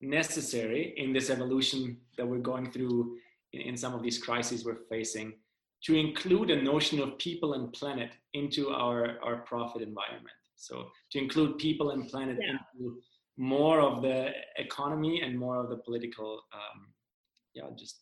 necessary 0.01 0.95
in 0.97 1.13
this 1.13 1.31
evolution 1.31 1.97
that 2.17 2.27
we're 2.27 2.39
going 2.39 2.71
through 2.71 3.17
in, 3.53 3.61
in 3.63 3.77
some 3.77 3.95
of 3.95 4.03
these 4.03 4.19
crises 4.19 4.65
we're 4.65 4.85
facing 4.89 5.33
to 5.85 5.95
include 5.95 6.51
a 6.51 6.63
notion 6.63 7.01
of 7.01 7.19
people 7.19 7.55
and 7.55 7.73
planet 7.73 8.11
into 8.33 8.71
our, 8.71 9.19
our 9.23 9.39
profit 9.39 9.83
environment? 9.83 10.37
So 10.57 10.89
to 11.13 11.19
include 11.19 11.59
people 11.59 11.91
and 11.91 12.09
planet 12.09 12.39
yeah. 12.41 12.53
into 12.53 12.99
more 13.37 13.81
of 13.81 14.03
the 14.03 14.31
economy 14.57 15.23
and 15.23 15.39
more 15.39 15.59
of 15.63 15.69
the 15.69 15.79
political, 15.79 16.41
um, 16.53 16.87
yeah, 17.55 17.65
just 17.79 18.01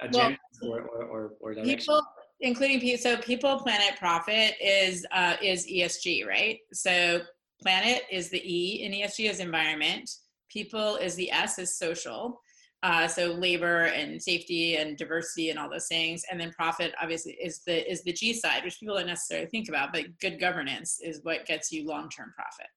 agenda 0.00 0.38
well, 0.62 0.72
or, 0.72 0.80
or, 0.82 1.04
or, 1.04 1.30
or 1.40 1.54
direction. 1.54 1.78
People, 1.78 2.02
including 2.44 2.96
so 2.98 3.16
people 3.16 3.58
planet 3.58 3.98
profit 3.98 4.54
is 4.60 5.04
uh, 5.12 5.36
is 5.42 5.66
esg 5.66 6.26
right? 6.26 6.58
So 6.72 7.22
planet 7.60 8.02
is 8.10 8.28
the 8.28 8.42
e 8.44 8.84
in 8.84 8.92
esg 8.92 9.28
is 9.28 9.40
environment. 9.40 10.10
People 10.50 10.96
is 10.96 11.16
the 11.16 11.30
s 11.30 11.58
is 11.58 11.76
social. 11.76 12.40
Uh, 12.82 13.08
so 13.08 13.28
labor 13.32 13.84
and 13.86 14.22
safety 14.22 14.76
and 14.76 14.98
diversity 14.98 15.48
and 15.48 15.58
all 15.58 15.70
those 15.70 15.88
things. 15.88 16.22
And 16.30 16.38
then 16.38 16.52
profit 16.52 16.92
obviously 17.02 17.32
is 17.42 17.62
the 17.66 17.90
is 17.90 18.04
the 18.04 18.12
g 18.12 18.34
side 18.34 18.62
which 18.62 18.78
people 18.78 18.94
don't 18.94 19.06
necessarily 19.06 19.46
think 19.46 19.70
about 19.70 19.92
but 19.92 20.18
good 20.20 20.38
governance 20.38 21.00
is 21.02 21.20
what 21.22 21.46
gets 21.46 21.72
you 21.72 21.86
long-term 21.86 22.34
profit. 22.36 22.70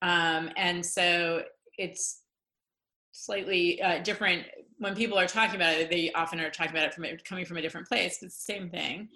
Um, 0.00 0.50
and 0.56 0.84
so 0.84 1.42
it's 1.76 2.22
slightly 3.12 3.80
uh, 3.82 4.02
different 4.02 4.44
when 4.78 4.94
people 4.94 5.18
are 5.18 5.26
talking 5.26 5.56
about 5.56 5.74
it, 5.74 5.90
they 5.90 6.12
often 6.12 6.40
are 6.40 6.50
talking 6.50 6.72
about 6.72 6.86
it 6.86 6.94
from 6.94 7.04
coming 7.24 7.44
from 7.44 7.56
a 7.56 7.62
different 7.62 7.88
place. 7.88 8.22
It's 8.22 8.36
the 8.36 8.52
same 8.52 8.70
thing. 8.70 9.08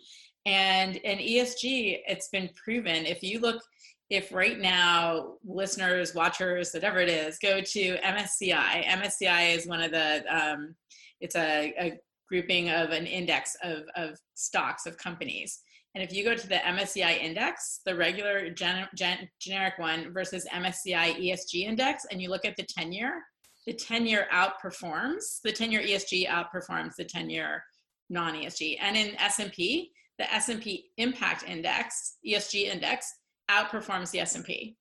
And 0.47 0.97
in 0.97 1.19
ESG, 1.19 2.01
it's 2.07 2.29
been 2.29 2.51
proven. 2.55 3.05
If 3.07 3.23
you 3.23 3.41
look, 3.41 3.63
if 4.09 4.33
right 4.33 4.59
now 4.59 5.35
listeners, 5.45 6.15
watchers, 6.15 6.73
whatever 6.73 7.01
it 7.01 7.09
is, 7.09 7.39
go 7.39 7.61
to 7.61 7.99
MSCI. 7.99 8.85
MSCI 8.85 9.57
is 9.57 9.67
one 9.67 9.83
of 9.83 9.91
the. 9.91 10.25
Um, 10.29 10.75
it's 11.21 11.37
a, 11.37 11.75
a 11.81 11.99
grouping 12.29 12.71
of 12.71 12.91
an 12.91 13.07
index 13.07 13.57
of, 13.63 13.83
of 13.97 14.19
stocks 14.35 14.87
of 14.87 14.97
companies. 14.97 15.61
And 15.95 16.05
if 16.05 16.15
you 16.15 16.23
go 16.23 16.35
to 16.35 16.49
the 16.49 16.57
MSCI 16.57 17.21
index, 17.21 17.81
the 17.85 17.97
regular 17.97 18.51
gen, 18.51 18.87
gen, 18.95 19.29
generic 19.41 19.79
one 19.79 20.13
versus 20.13 20.47
MSCI 20.55 21.17
ESG 21.17 21.65
index, 21.65 22.07
and 22.11 22.21
you 22.21 22.29
look 22.29 22.45
at 22.45 22.57
the 22.57 22.63
10 22.63 22.93
year, 22.93 23.23
the 23.69 23.75
10 23.75 24.07
year 24.07 24.27
outperforms 24.33 25.43
the 25.45 25.53
10 25.53 25.71
year 25.71 25.83
ESG 25.83 26.27
outperforms 26.27 26.95
the 26.97 27.05
10 27.05 27.29
year 27.29 27.63
non 28.09 28.33
ESG. 28.33 28.79
And 28.81 28.97
in 28.97 29.15
S&P, 29.17 29.93
the 30.19 30.33
S&P 30.33 30.87
Impact 30.97 31.45
Index, 31.47 32.17
ESG 32.27 32.63
index, 32.63 33.13
outperforms 33.51 34.11
the 34.11 34.21
S&P. 34.21 34.75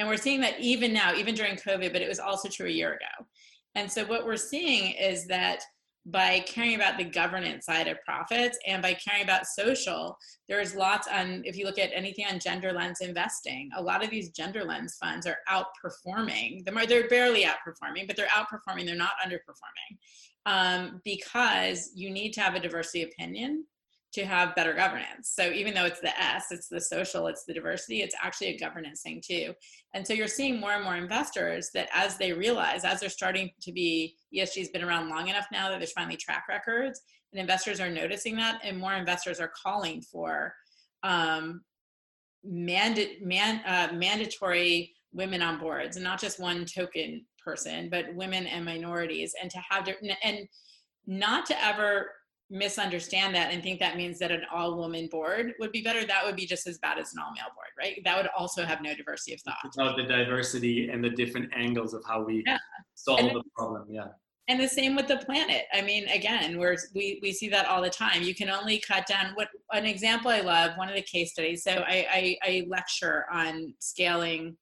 And 0.00 0.08
we're 0.08 0.16
seeing 0.16 0.40
that 0.40 0.58
even 0.58 0.92
now, 0.92 1.14
even 1.14 1.36
during 1.36 1.54
COVID, 1.54 1.92
but 1.92 2.02
it 2.02 2.08
was 2.08 2.18
also 2.18 2.48
true 2.48 2.66
a 2.66 2.70
year 2.70 2.94
ago. 2.94 3.26
And 3.76 3.90
so 3.90 4.04
what 4.04 4.26
we're 4.26 4.36
seeing 4.36 4.92
is 4.94 5.28
that 5.28 5.62
by 6.06 6.40
caring 6.46 6.76
about 6.76 6.96
the 6.96 7.04
governance 7.04 7.66
side 7.66 7.86
of 7.86 8.02
profits 8.04 8.58
and 8.66 8.82
by 8.82 8.94
caring 8.94 9.22
about 9.22 9.46
social 9.46 10.16
there's 10.48 10.74
lots 10.74 11.06
on 11.08 11.42
if 11.44 11.56
you 11.56 11.66
look 11.66 11.78
at 11.78 11.90
anything 11.92 12.24
on 12.26 12.38
gender 12.38 12.72
lens 12.72 13.00
investing 13.02 13.68
a 13.76 13.82
lot 13.82 14.02
of 14.02 14.10
these 14.10 14.30
gender 14.30 14.64
lens 14.64 14.96
funds 15.00 15.26
are 15.26 15.38
outperforming. 15.48 16.64
They're 16.64 17.08
barely 17.08 17.44
outperforming 17.44 18.06
but 18.06 18.16
they're 18.16 18.26
outperforming. 18.26 18.86
They're 18.86 18.96
not 18.96 19.12
underperforming 19.24 19.98
um, 20.46 21.00
because 21.04 21.90
you 21.94 22.10
need 22.10 22.32
to 22.32 22.40
have 22.40 22.54
a 22.54 22.60
diversity 22.60 23.02
opinion 23.02 23.64
to 24.12 24.24
have 24.24 24.54
better 24.56 24.74
governance. 24.74 25.32
So 25.32 25.50
even 25.50 25.74
though 25.74 25.84
it's 25.84 26.00
the 26.00 26.20
S, 26.20 26.46
it's 26.50 26.68
the 26.68 26.80
social, 26.80 27.28
it's 27.28 27.44
the 27.44 27.54
diversity, 27.54 28.02
it's 28.02 28.14
actually 28.20 28.48
a 28.48 28.58
governance 28.58 29.02
thing 29.02 29.22
too. 29.24 29.54
And 29.94 30.04
so 30.06 30.12
you're 30.12 30.26
seeing 30.26 30.58
more 30.58 30.72
and 30.72 30.84
more 30.84 30.96
investors 30.96 31.70
that 31.74 31.88
as 31.94 32.16
they 32.16 32.32
realize, 32.32 32.84
as 32.84 33.00
they're 33.00 33.08
starting 33.08 33.50
to 33.62 33.72
be, 33.72 34.16
ESG's 34.34 34.70
been 34.70 34.82
around 34.82 35.08
long 35.08 35.28
enough 35.28 35.46
now 35.52 35.68
that 35.70 35.78
there's 35.78 35.92
finally 35.92 36.16
track 36.16 36.46
records, 36.48 37.02
and 37.32 37.40
investors 37.40 37.78
are 37.80 37.90
noticing 37.90 38.36
that, 38.36 38.60
and 38.64 38.78
more 38.78 38.94
investors 38.94 39.38
are 39.38 39.52
calling 39.62 40.00
for 40.00 40.54
um, 41.04 41.62
man, 42.42 42.96
uh, 43.64 43.88
mandatory 43.92 44.92
women 45.12 45.42
on 45.42 45.58
boards, 45.58 45.96
and 45.96 46.04
not 46.04 46.20
just 46.20 46.40
one 46.40 46.64
token 46.64 47.24
person, 47.44 47.88
but 47.90 48.14
women 48.14 48.46
and 48.46 48.64
minorities, 48.64 49.34
and 49.40 49.50
to 49.50 49.58
have 49.70 49.88
and 50.24 50.48
not 51.06 51.46
to 51.46 51.64
ever 51.64 52.10
misunderstand 52.50 53.34
that 53.34 53.52
and 53.52 53.62
think 53.62 53.78
that 53.78 53.96
means 53.96 54.18
that 54.18 54.32
an 54.32 54.42
all 54.52 54.76
woman 54.76 55.06
board 55.06 55.52
would 55.60 55.70
be 55.70 55.82
better, 55.82 56.04
that 56.04 56.24
would 56.24 56.36
be 56.36 56.46
just 56.46 56.66
as 56.66 56.78
bad 56.78 56.98
as 56.98 57.12
an 57.14 57.20
all 57.20 57.32
male 57.32 57.44
board, 57.54 57.68
right? 57.78 58.00
That 58.04 58.16
would 58.16 58.28
also 58.36 58.64
have 58.64 58.82
no 58.82 58.94
diversity 58.94 59.34
of 59.34 59.40
thought. 59.42 59.56
About 59.74 59.96
the 59.96 60.02
diversity 60.02 60.88
and 60.88 61.02
the 61.02 61.10
different 61.10 61.50
angles 61.54 61.94
of 61.94 62.02
how 62.06 62.22
we 62.22 62.42
yeah. 62.46 62.58
solve 62.94 63.32
the 63.32 63.42
problem. 63.56 63.86
Yeah. 63.88 64.08
And 64.48 64.58
the 64.58 64.68
same 64.68 64.96
with 64.96 65.06
the 65.06 65.18
planet. 65.18 65.66
I 65.72 65.80
mean, 65.80 66.08
again, 66.08 66.58
we're, 66.58 66.76
we, 66.92 67.20
we 67.22 67.32
see 67.32 67.48
that 67.50 67.66
all 67.66 67.80
the 67.80 67.90
time. 67.90 68.22
You 68.22 68.34
can 68.34 68.50
only 68.50 68.80
cut 68.80 69.06
down 69.06 69.32
what 69.34 69.48
an 69.72 69.86
example 69.86 70.28
I 70.32 70.40
love, 70.40 70.76
one 70.76 70.88
of 70.88 70.96
the 70.96 71.02
case 71.02 71.30
studies. 71.32 71.62
So 71.62 71.84
I, 71.86 72.06
I, 72.10 72.36
I 72.42 72.66
lecture 72.68 73.26
on 73.32 73.74
scaling 73.78 74.56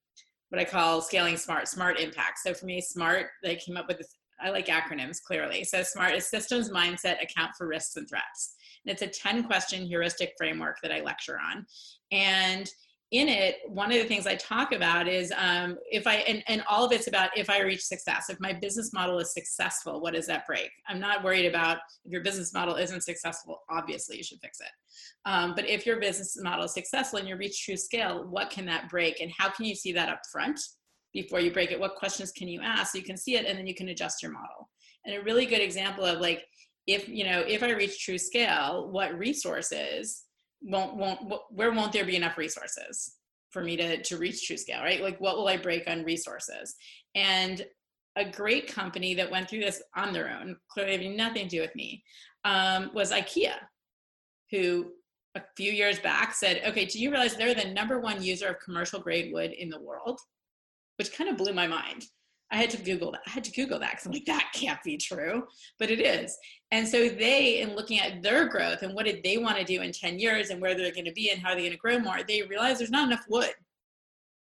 what 0.50 0.60
I 0.60 0.64
call 0.64 1.00
scaling 1.00 1.36
smart, 1.36 1.68
smart 1.68 2.00
impact. 2.00 2.40
So 2.42 2.54
for 2.54 2.66
me, 2.66 2.80
smart, 2.80 3.26
they 3.42 3.56
came 3.56 3.76
up 3.76 3.88
with 3.88 3.98
this 3.98 4.14
I 4.40 4.50
like 4.50 4.66
acronyms 4.66 5.22
clearly. 5.22 5.64
So 5.64 5.82
SMART 5.82 6.14
is 6.14 6.26
systems, 6.26 6.70
mindset, 6.70 7.22
account 7.22 7.52
for 7.56 7.66
risks 7.66 7.96
and 7.96 8.08
threats. 8.08 8.54
And 8.84 8.92
it's 8.92 9.02
a 9.02 9.06
10 9.06 9.44
question 9.44 9.84
heuristic 9.84 10.34
framework 10.38 10.78
that 10.82 10.92
I 10.92 11.00
lecture 11.00 11.38
on. 11.38 11.66
And 12.12 12.70
in 13.10 13.28
it, 13.28 13.56
one 13.66 13.90
of 13.90 13.96
the 13.96 14.04
things 14.04 14.26
I 14.26 14.34
talk 14.34 14.72
about 14.72 15.08
is 15.08 15.32
um, 15.34 15.78
if 15.90 16.06
I, 16.06 16.16
and, 16.16 16.42
and 16.46 16.62
all 16.68 16.84
of 16.84 16.92
it's 16.92 17.06
about 17.06 17.30
if 17.36 17.48
I 17.48 17.62
reach 17.62 17.82
success. 17.82 18.28
If 18.28 18.38
my 18.38 18.52
business 18.52 18.92
model 18.92 19.18
is 19.18 19.32
successful, 19.32 20.02
what 20.02 20.12
does 20.12 20.26
that 20.26 20.46
break? 20.46 20.70
I'm 20.86 21.00
not 21.00 21.24
worried 21.24 21.46
about 21.46 21.78
if 22.04 22.12
your 22.12 22.22
business 22.22 22.52
model 22.52 22.74
isn't 22.74 23.02
successful, 23.02 23.60
obviously 23.70 24.18
you 24.18 24.22
should 24.22 24.40
fix 24.40 24.60
it. 24.60 24.68
Um, 25.24 25.54
but 25.54 25.66
if 25.66 25.86
your 25.86 25.98
business 26.00 26.36
model 26.38 26.66
is 26.66 26.74
successful 26.74 27.18
and 27.18 27.26
you 27.26 27.36
reach 27.36 27.64
true 27.64 27.78
scale, 27.78 28.26
what 28.28 28.50
can 28.50 28.66
that 28.66 28.90
break? 28.90 29.20
And 29.22 29.32
how 29.36 29.48
can 29.48 29.64
you 29.64 29.74
see 29.74 29.92
that 29.92 30.10
up 30.10 30.20
front 30.30 30.60
before 31.12 31.40
you 31.40 31.52
break 31.52 31.70
it? 31.70 31.80
What 31.80 31.96
questions 31.96 32.32
can 32.32 32.48
you 32.48 32.60
ask 32.62 32.92
so 32.92 32.98
you 32.98 33.04
can 33.04 33.16
see 33.16 33.36
it 33.36 33.46
and 33.46 33.58
then 33.58 33.66
you 33.66 33.74
can 33.74 33.88
adjust 33.88 34.22
your 34.22 34.32
model? 34.32 34.68
And 35.04 35.16
a 35.16 35.22
really 35.22 35.46
good 35.46 35.60
example 35.60 36.04
of 36.04 36.20
like, 36.20 36.44
if, 36.86 37.08
you 37.08 37.24
know, 37.24 37.40
if 37.40 37.62
I 37.62 37.70
reach 37.70 38.04
true 38.04 38.18
scale, 38.18 38.88
what 38.90 39.18
resources 39.18 40.24
won't 40.60 40.96
won't 40.96 41.20
where 41.50 41.72
won't 41.72 41.92
there 41.92 42.04
be 42.04 42.16
enough 42.16 42.38
resources 42.38 43.16
for 43.50 43.62
me 43.62 43.76
to 43.76 44.02
to 44.02 44.16
reach 44.16 44.46
true 44.46 44.56
scale 44.56 44.82
right 44.82 45.02
like 45.02 45.20
what 45.20 45.36
will 45.36 45.48
i 45.48 45.56
break 45.56 45.88
on 45.88 46.04
resources 46.04 46.74
and 47.14 47.64
a 48.16 48.24
great 48.24 48.66
company 48.66 49.14
that 49.14 49.30
went 49.30 49.48
through 49.48 49.60
this 49.60 49.82
on 49.96 50.12
their 50.12 50.28
own 50.28 50.56
clearly 50.70 50.92
having 50.92 51.16
nothing 51.16 51.44
to 51.44 51.56
do 51.56 51.60
with 51.60 51.74
me 51.74 52.02
um, 52.44 52.90
was 52.94 53.12
ikea 53.12 53.54
who 54.50 54.86
a 55.36 55.42
few 55.56 55.70
years 55.70 55.98
back 56.00 56.34
said 56.34 56.60
okay 56.66 56.84
do 56.84 56.98
you 56.98 57.10
realize 57.10 57.36
they're 57.36 57.54
the 57.54 57.72
number 57.72 58.00
one 58.00 58.22
user 58.22 58.48
of 58.48 58.60
commercial 58.60 59.00
grade 59.00 59.32
wood 59.32 59.52
in 59.52 59.68
the 59.68 59.80
world 59.80 60.18
which 60.98 61.12
kind 61.12 61.30
of 61.30 61.36
blew 61.36 61.52
my 61.52 61.66
mind 61.66 62.04
I 62.50 62.56
had 62.56 62.70
to 62.70 62.82
Google 62.82 63.12
that. 63.12 63.20
I 63.26 63.30
had 63.30 63.44
to 63.44 63.52
Google 63.52 63.78
that 63.78 63.90
because 63.90 64.06
I'm 64.06 64.12
like, 64.12 64.24
that 64.24 64.50
can't 64.54 64.82
be 64.82 64.96
true, 64.96 65.44
but 65.78 65.90
it 65.90 66.00
is. 66.00 66.36
And 66.70 66.88
so 66.88 67.08
they, 67.08 67.60
in 67.60 67.74
looking 67.74 68.00
at 68.00 68.22
their 68.22 68.48
growth 68.48 68.82
and 68.82 68.94
what 68.94 69.04
did 69.04 69.22
they 69.22 69.36
want 69.36 69.58
to 69.58 69.64
do 69.64 69.82
in 69.82 69.92
10 69.92 70.18
years 70.18 70.50
and 70.50 70.60
where 70.60 70.74
they're 70.74 70.92
going 70.92 71.04
to 71.04 71.12
be 71.12 71.30
and 71.30 71.40
how 71.40 71.50
they're 71.50 71.60
going 71.60 71.72
to 71.72 71.78
grow 71.78 71.98
more, 71.98 72.20
they 72.26 72.42
realized 72.42 72.80
there's 72.80 72.90
not 72.90 73.06
enough 73.06 73.24
wood, 73.28 73.52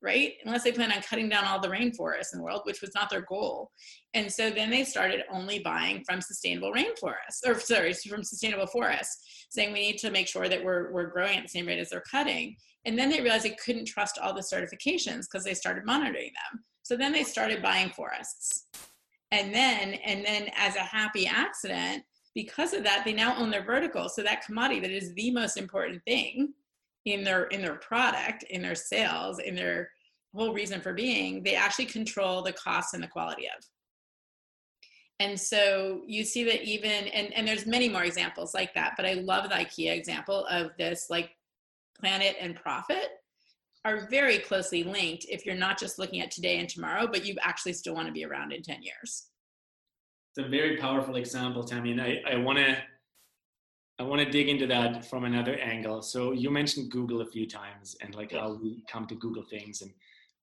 right? 0.01 0.33
Unless 0.43 0.63
they 0.63 0.73
plan 0.73 0.91
on 0.91 1.01
cutting 1.01 1.29
down 1.29 1.45
all 1.45 1.61
the 1.61 1.69
rainforests 1.69 2.33
in 2.33 2.39
the 2.39 2.43
world, 2.43 2.61
which 2.65 2.81
was 2.81 2.93
not 2.93 3.09
their 3.09 3.21
goal. 3.21 3.71
And 4.13 4.31
so 4.31 4.49
then 4.49 4.69
they 4.69 4.83
started 4.83 5.23
only 5.31 5.59
buying 5.59 6.03
from 6.03 6.19
sustainable 6.19 6.73
rainforests, 6.73 7.47
or 7.47 7.57
sorry, 7.57 7.93
from 7.93 8.23
sustainable 8.23 8.67
forests, 8.67 9.47
saying 9.49 9.71
we 9.71 9.79
need 9.79 9.97
to 9.99 10.11
make 10.11 10.27
sure 10.27 10.49
that 10.49 10.63
we're, 10.63 10.91
we're 10.91 11.07
growing 11.07 11.37
at 11.37 11.43
the 11.43 11.49
same 11.49 11.67
rate 11.67 11.79
as 11.79 11.89
they're 11.89 12.03
cutting. 12.11 12.57
And 12.86 12.98
then 12.98 13.10
they 13.10 13.22
realized 13.22 13.46
they 13.46 13.58
couldn't 13.63 13.86
trust 13.86 14.17
all 14.17 14.34
the 14.34 14.41
certifications 14.41 15.22
because 15.22 15.43
they 15.43 15.54
started 15.54 15.86
monitoring 15.86 16.32
them. 16.34 16.63
So 16.84 16.98
then 16.98 17.13
they 17.13 17.24
started 17.24 17.62
buying 17.62 17.89
forests. 17.89 18.65
And 19.32 19.54
then, 19.54 19.93
and 19.93 20.26
then 20.26 20.50
as 20.56 20.76
a 20.76 20.80
happy 20.80 21.26
accident, 21.26 22.04
because 22.36 22.74
of 22.74 22.84
that, 22.84 23.04
they 23.06 23.13
now 23.13 23.38
own 23.38 23.52
their 23.52 23.63
vertical. 23.63 24.10
So 24.10 24.22
that 24.24 24.46
commodity 24.46 24.80
that 24.82 24.91
is 24.91 25.13
the 25.13 25.32
most 25.32 25.58
important 25.58 26.04
thing 26.04 26.54
in 27.06 27.24
their 27.24 27.46
in 27.46 27.62
their 27.62 27.76
product, 27.76 28.43
in 28.43 28.62
their 28.62 28.76
sales, 28.76 29.39
in 29.39 29.56
their 29.56 29.89
whole 30.34 30.54
reason 30.54 30.82
for 30.82 30.93
being, 30.93 31.43
they 31.43 31.56
actually 31.56 31.86
control 31.86 32.41
the 32.41 32.54
cost 32.54 32.93
and 32.93 33.04
the 33.04 33.08
quality 33.08 33.46
of. 33.46 33.63
And 35.19 35.39
so 35.39 36.02
you 36.08 36.24
see 36.24 36.43
that 36.46 36.63
even 36.63 37.08
and, 37.08 37.32
and 37.34 37.48
there's 37.48 37.65
many 37.65 37.88
more 37.88 38.04
examples 38.04 38.54
like 38.54 38.74
that, 38.74 38.93
but 38.98 39.06
I 39.06 39.13
love 39.13 39.50
the 39.50 39.56
IKEA 39.56 39.96
example 39.96 40.46
of 40.48 40.72
this 40.78 41.08
like 41.10 41.32
planet 42.03 42.35
and 42.41 42.55
profit 42.55 43.07
are 43.85 44.07
very 44.09 44.39
closely 44.39 44.83
linked 44.83 45.25
if 45.29 45.45
you're 45.45 45.55
not 45.55 45.79
just 45.79 45.97
looking 45.97 46.19
at 46.19 46.31
today 46.31 46.59
and 46.59 46.67
tomorrow, 46.67 47.07
but 47.07 47.25
you 47.25 47.35
actually 47.41 47.73
still 47.73 47.95
want 47.95 48.07
to 48.07 48.13
be 48.13 48.25
around 48.25 48.51
in 48.51 48.61
10 48.61 48.81
years. 48.81 49.27
It's 50.35 50.45
a 50.45 50.49
very 50.49 50.77
powerful 50.77 51.15
example, 51.15 51.63
Tammy, 51.63 51.91
and 51.91 52.01
I, 52.01 52.21
I 52.29 52.35
want 52.37 52.59
to 52.59 52.77
I 53.99 54.03
want 54.03 54.21
to 54.21 54.29
dig 54.29 54.49
into 54.49 54.65
that 54.67 55.05
from 55.05 55.23
another 55.23 55.55
angle. 55.59 56.01
So 56.01 56.31
you 56.31 56.49
mentioned 56.49 56.91
Google 56.91 57.21
a 57.21 57.27
few 57.27 57.47
times 57.47 57.95
and 58.01 58.15
like 58.15 58.31
how 58.31 58.57
we 58.61 58.83
come 58.91 59.05
to 59.07 59.15
Google 59.15 59.43
things, 59.43 59.83
and 59.83 59.91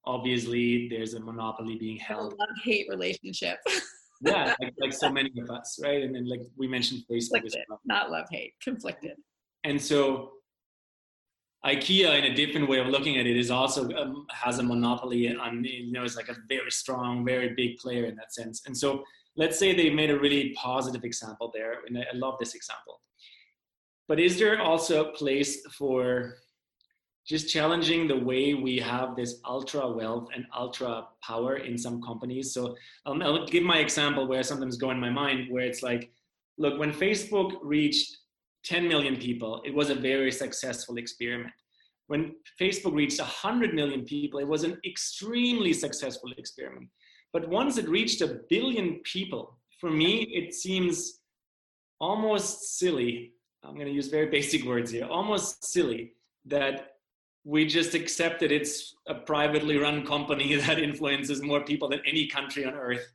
obviously 0.07 0.89
there's 0.89 1.15
a 1.15 1.21
monopoly 1.21 1.77
being 1.77 1.97
held. 1.97 2.39
Love 2.39 2.49
hate 2.63 2.87
relationship. 2.89 3.59
yeah, 4.21 4.55
like, 4.61 4.75
like, 4.81 4.93
so 4.93 5.11
many 5.11 5.33
of 5.43 5.51
us, 5.51 5.81
right? 5.83 6.03
And 6.03 6.15
then 6.15 6.29
like 6.29 6.43
we 6.57 6.69
mentioned 6.69 7.03
Facebook, 7.11 7.43
well. 7.69 7.81
not 7.85 8.11
love 8.11 8.27
hate, 8.31 8.55
conflicted. 8.63 9.17
And 9.65 9.83
so 9.83 10.31
IKEA, 11.65 12.19
in 12.19 12.33
a 12.33 12.35
different 12.35 12.69
way 12.69 12.79
of 12.79 12.87
looking 12.87 13.19
at 13.19 13.27
it, 13.27 13.37
is 13.37 13.51
also 13.51 13.91
um, 13.91 14.27
has 14.31 14.59
a 14.59 14.63
monopoly 14.63 15.35
on 15.37 15.63
you 15.65 15.93
know 15.93 16.05
is 16.05 16.17
like 16.17 16.29
a 16.29 16.37
very 16.49 16.71
strong, 16.71 17.25
very 17.25 17.53
big 17.55 17.77
player 17.77 18.07
in 18.07 18.17
that 18.17 18.33
sense. 18.33 18.63
And 18.67 18.77
so 18.77 19.05
let's 19.37 19.59
say 19.59 19.75
they 19.75 19.91
made 19.91 20.11
a 20.11 20.19
really 20.19 20.55
positive 20.55 21.05
example 21.05 21.51
there, 21.53 21.81
and 21.87 21.99
I 21.99 22.15
love 22.15 22.37
this 22.41 22.55
example. 22.55 23.01
But 24.09 24.19
is 24.19 24.39
there 24.39 24.61
also 24.61 25.05
a 25.05 25.13
place 25.13 25.65
for 25.67 26.37
just 27.27 27.49
challenging 27.49 28.09
the 28.09 28.17
way 28.17 28.55
we 28.55 28.79
have 28.79 29.15
this 29.15 29.41
ultra 29.45 29.87
wealth 29.87 30.29
and 30.35 30.47
ultra 30.57 31.09
power 31.23 31.59
in 31.59 31.77
some 31.77 32.03
companies? 32.03 32.55
So 32.55 32.75
I'll, 33.05 33.23
I'll 33.23 33.47
give 33.47 33.63
my 33.63 33.79
example 33.79 34.27
where 34.27 34.43
sometimes 34.43 34.79
go 34.79 34.91
in 34.91 34.99
my 34.99 35.11
mind 35.11 35.53
where 35.53 35.65
it's 35.65 35.83
like, 35.83 36.11
look, 36.59 36.79
when 36.79 36.91
Facebook 36.91 37.59
reached 37.63 38.17
10 38.65 38.89
million 38.89 39.17
people, 39.17 39.63
it 39.65 39.75
was 39.75 39.91
a 39.91 39.95
very 39.95 40.33
successful 40.33 40.97
experiment. 40.97 41.53
When 42.07 42.35
Facebook 42.61 42.95
reached 42.95 43.21
100 43.21 43.75
million 43.75 44.05
people, 44.05 44.41
it 44.41 44.49
was 44.49 44.65
an 44.65 44.79
extremely 44.85 45.73
successful 45.73 46.33
experiment. 46.37 46.89
But 47.33 47.49
once 47.49 47.79
it 47.79 47.89
reached 47.89 48.21
a 48.21 48.41
billion 48.49 49.01
people, 49.05 49.59
for 49.79 49.91
me, 49.91 50.23
it 50.23 50.53
seems 50.53 51.21
almost 52.01 52.79
silly. 52.79 53.33
I'm 53.63 53.75
going 53.75 53.87
to 53.87 53.93
use 53.93 54.09
very 54.09 54.27
basic 54.27 54.65
words 54.65 54.91
here 54.91 55.07
almost 55.07 55.65
silly 55.65 56.15
that 56.47 56.89
we 57.45 57.67
just 57.67 57.95
accept 57.95 58.41
that 58.41 58.53
it's 58.53 58.95
a 59.09 59.15
privately 59.15 59.79
run 59.79 60.05
company 60.05 60.55
that 60.67 60.79
influences 60.79 61.43
more 61.43 61.65
people 61.65 61.89
than 61.89 62.01
any 62.07 62.27
country 62.27 62.65
on 62.65 62.75
earth. 62.75 63.07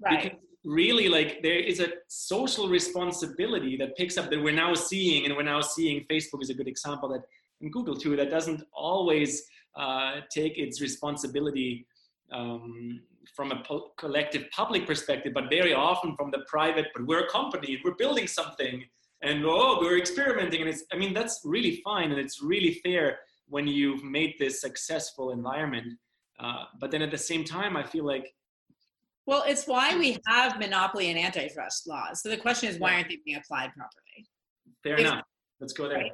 Right. 0.00 0.22
Because 0.22 0.38
really 0.64 1.08
like 1.08 1.42
there 1.42 1.58
is 1.58 1.80
a 1.80 1.88
social 2.08 2.68
responsibility 2.68 3.76
that 3.76 3.96
picks 3.96 4.18
up 4.18 4.28
that 4.30 4.42
we're 4.42 4.52
now 4.52 4.74
seeing 4.74 5.24
and 5.24 5.36
we're 5.36 5.42
now 5.42 5.60
seeing 5.60 6.04
facebook 6.10 6.42
is 6.42 6.50
a 6.50 6.54
good 6.54 6.68
example 6.68 7.08
that 7.08 7.22
and 7.60 7.72
google 7.72 7.94
too 7.94 8.16
that 8.16 8.30
doesn't 8.30 8.62
always 8.72 9.44
uh, 9.76 10.16
take 10.30 10.58
its 10.58 10.80
responsibility 10.80 11.86
um, 12.32 13.00
from 13.34 13.52
a 13.52 13.62
po- 13.62 13.92
collective 13.96 14.50
public 14.50 14.86
perspective 14.86 15.32
but 15.32 15.48
very 15.48 15.72
often 15.72 16.16
from 16.16 16.30
the 16.32 16.40
private 16.48 16.86
but 16.94 17.06
we're 17.06 17.24
a 17.24 17.30
company 17.30 17.80
we're 17.84 17.94
building 17.94 18.26
something 18.26 18.84
and 19.22 19.44
oh 19.44 19.78
we're 19.80 19.98
experimenting 19.98 20.60
and 20.60 20.70
it's 20.70 20.84
i 20.92 20.96
mean 20.96 21.14
that's 21.14 21.40
really 21.44 21.80
fine 21.84 22.10
and 22.10 22.18
it's 22.18 22.42
really 22.42 22.80
fair 22.84 23.18
when 23.48 23.66
you've 23.66 24.04
made 24.04 24.34
this 24.38 24.60
successful 24.60 25.30
environment. 25.30 25.94
Uh, 26.38 26.64
but 26.78 26.90
then 26.90 27.00
at 27.02 27.10
the 27.10 27.18
same 27.18 27.44
time 27.44 27.76
i 27.76 27.82
feel 27.82 28.04
like 28.04 28.34
well, 29.28 29.44
it's 29.46 29.66
why 29.66 29.94
we 29.94 30.16
have 30.26 30.58
monopoly 30.58 31.10
and 31.10 31.18
antitrust 31.18 31.86
laws. 31.86 32.22
So 32.22 32.30
the 32.30 32.38
question 32.38 32.70
is, 32.70 32.78
why 32.78 32.94
aren't 32.94 33.10
they 33.10 33.18
being 33.26 33.36
applied 33.36 33.74
properly? 33.74 34.26
Fair 34.82 34.94
if, 34.94 35.00
enough. 35.00 35.24
Let's 35.60 35.74
go 35.74 35.86
there. 35.86 35.98
Right. 35.98 36.12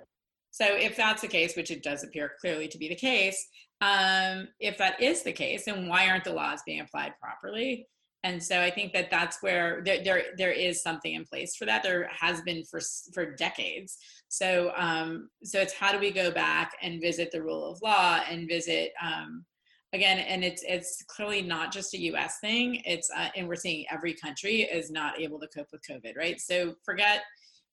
So 0.51 0.65
if 0.67 0.97
that's 0.97 1.23
the 1.23 1.29
case, 1.29 1.55
which 1.55 1.71
it 1.71 1.85
does 1.85 2.03
appear 2.03 2.33
clearly 2.41 2.67
to 2.67 2.77
be 2.77 2.89
the 2.89 2.97
case, 2.97 3.47
um, 3.81 4.49
if 4.59 4.77
that 4.79 5.01
is 5.01 5.23
the 5.23 5.33
case, 5.33 5.67
then 5.67 5.89
why 5.89 6.09
aren't 6.09 6.25
the 6.25 6.33
laws 6.33 6.63
being 6.67 6.81
applied 6.81 7.13
properly? 7.21 7.87
And 8.25 8.43
so 8.43 8.61
I 8.61 8.71
think 8.71 8.93
that 8.95 9.13
that's 9.13 9.41
where 9.45 9.81
there, 9.85 10.03
there, 10.03 10.23
there 10.37 10.53
is 10.53 10.83
something 10.83 11.15
in 11.15 11.25
place 11.25 11.55
for 11.55 11.67
that. 11.67 11.85
There 11.85 12.11
has 12.11 12.41
been 12.41 12.65
for, 12.65 12.81
for 13.13 13.37
decades. 13.37 13.97
So, 14.27 14.73
um, 14.77 15.29
so 15.45 15.61
it's 15.61 15.73
how 15.73 15.93
do 15.93 16.01
we 16.01 16.11
go 16.11 16.33
back 16.33 16.73
and 16.83 17.01
visit 17.01 17.31
the 17.31 17.45
rule 17.45 17.71
of 17.71 17.81
law 17.81 18.23
and 18.29 18.49
visit, 18.49 18.93
um, 19.01 19.45
again 19.95 20.19
and 20.19 20.45
it's 20.45 20.63
it's 20.67 21.03
clearly 21.05 21.41
not 21.41 21.73
just 21.73 21.95
a 21.95 21.99
us 21.99 22.39
thing. 22.41 22.83
It's 22.85 23.11
uh, 23.17 23.29
and 23.37 23.49
we're 23.49 23.57
seeing 23.57 23.87
every 23.91 24.13
country 24.15 24.63
is 24.63 24.91
not 24.91 25.19
able 25.21 25.41
to 25.41 25.49
cope 25.49 25.69
with 25.73 25.83
covid 25.89 26.17
right? 26.17 26.41
So 26.41 26.75
forget 26.85 27.23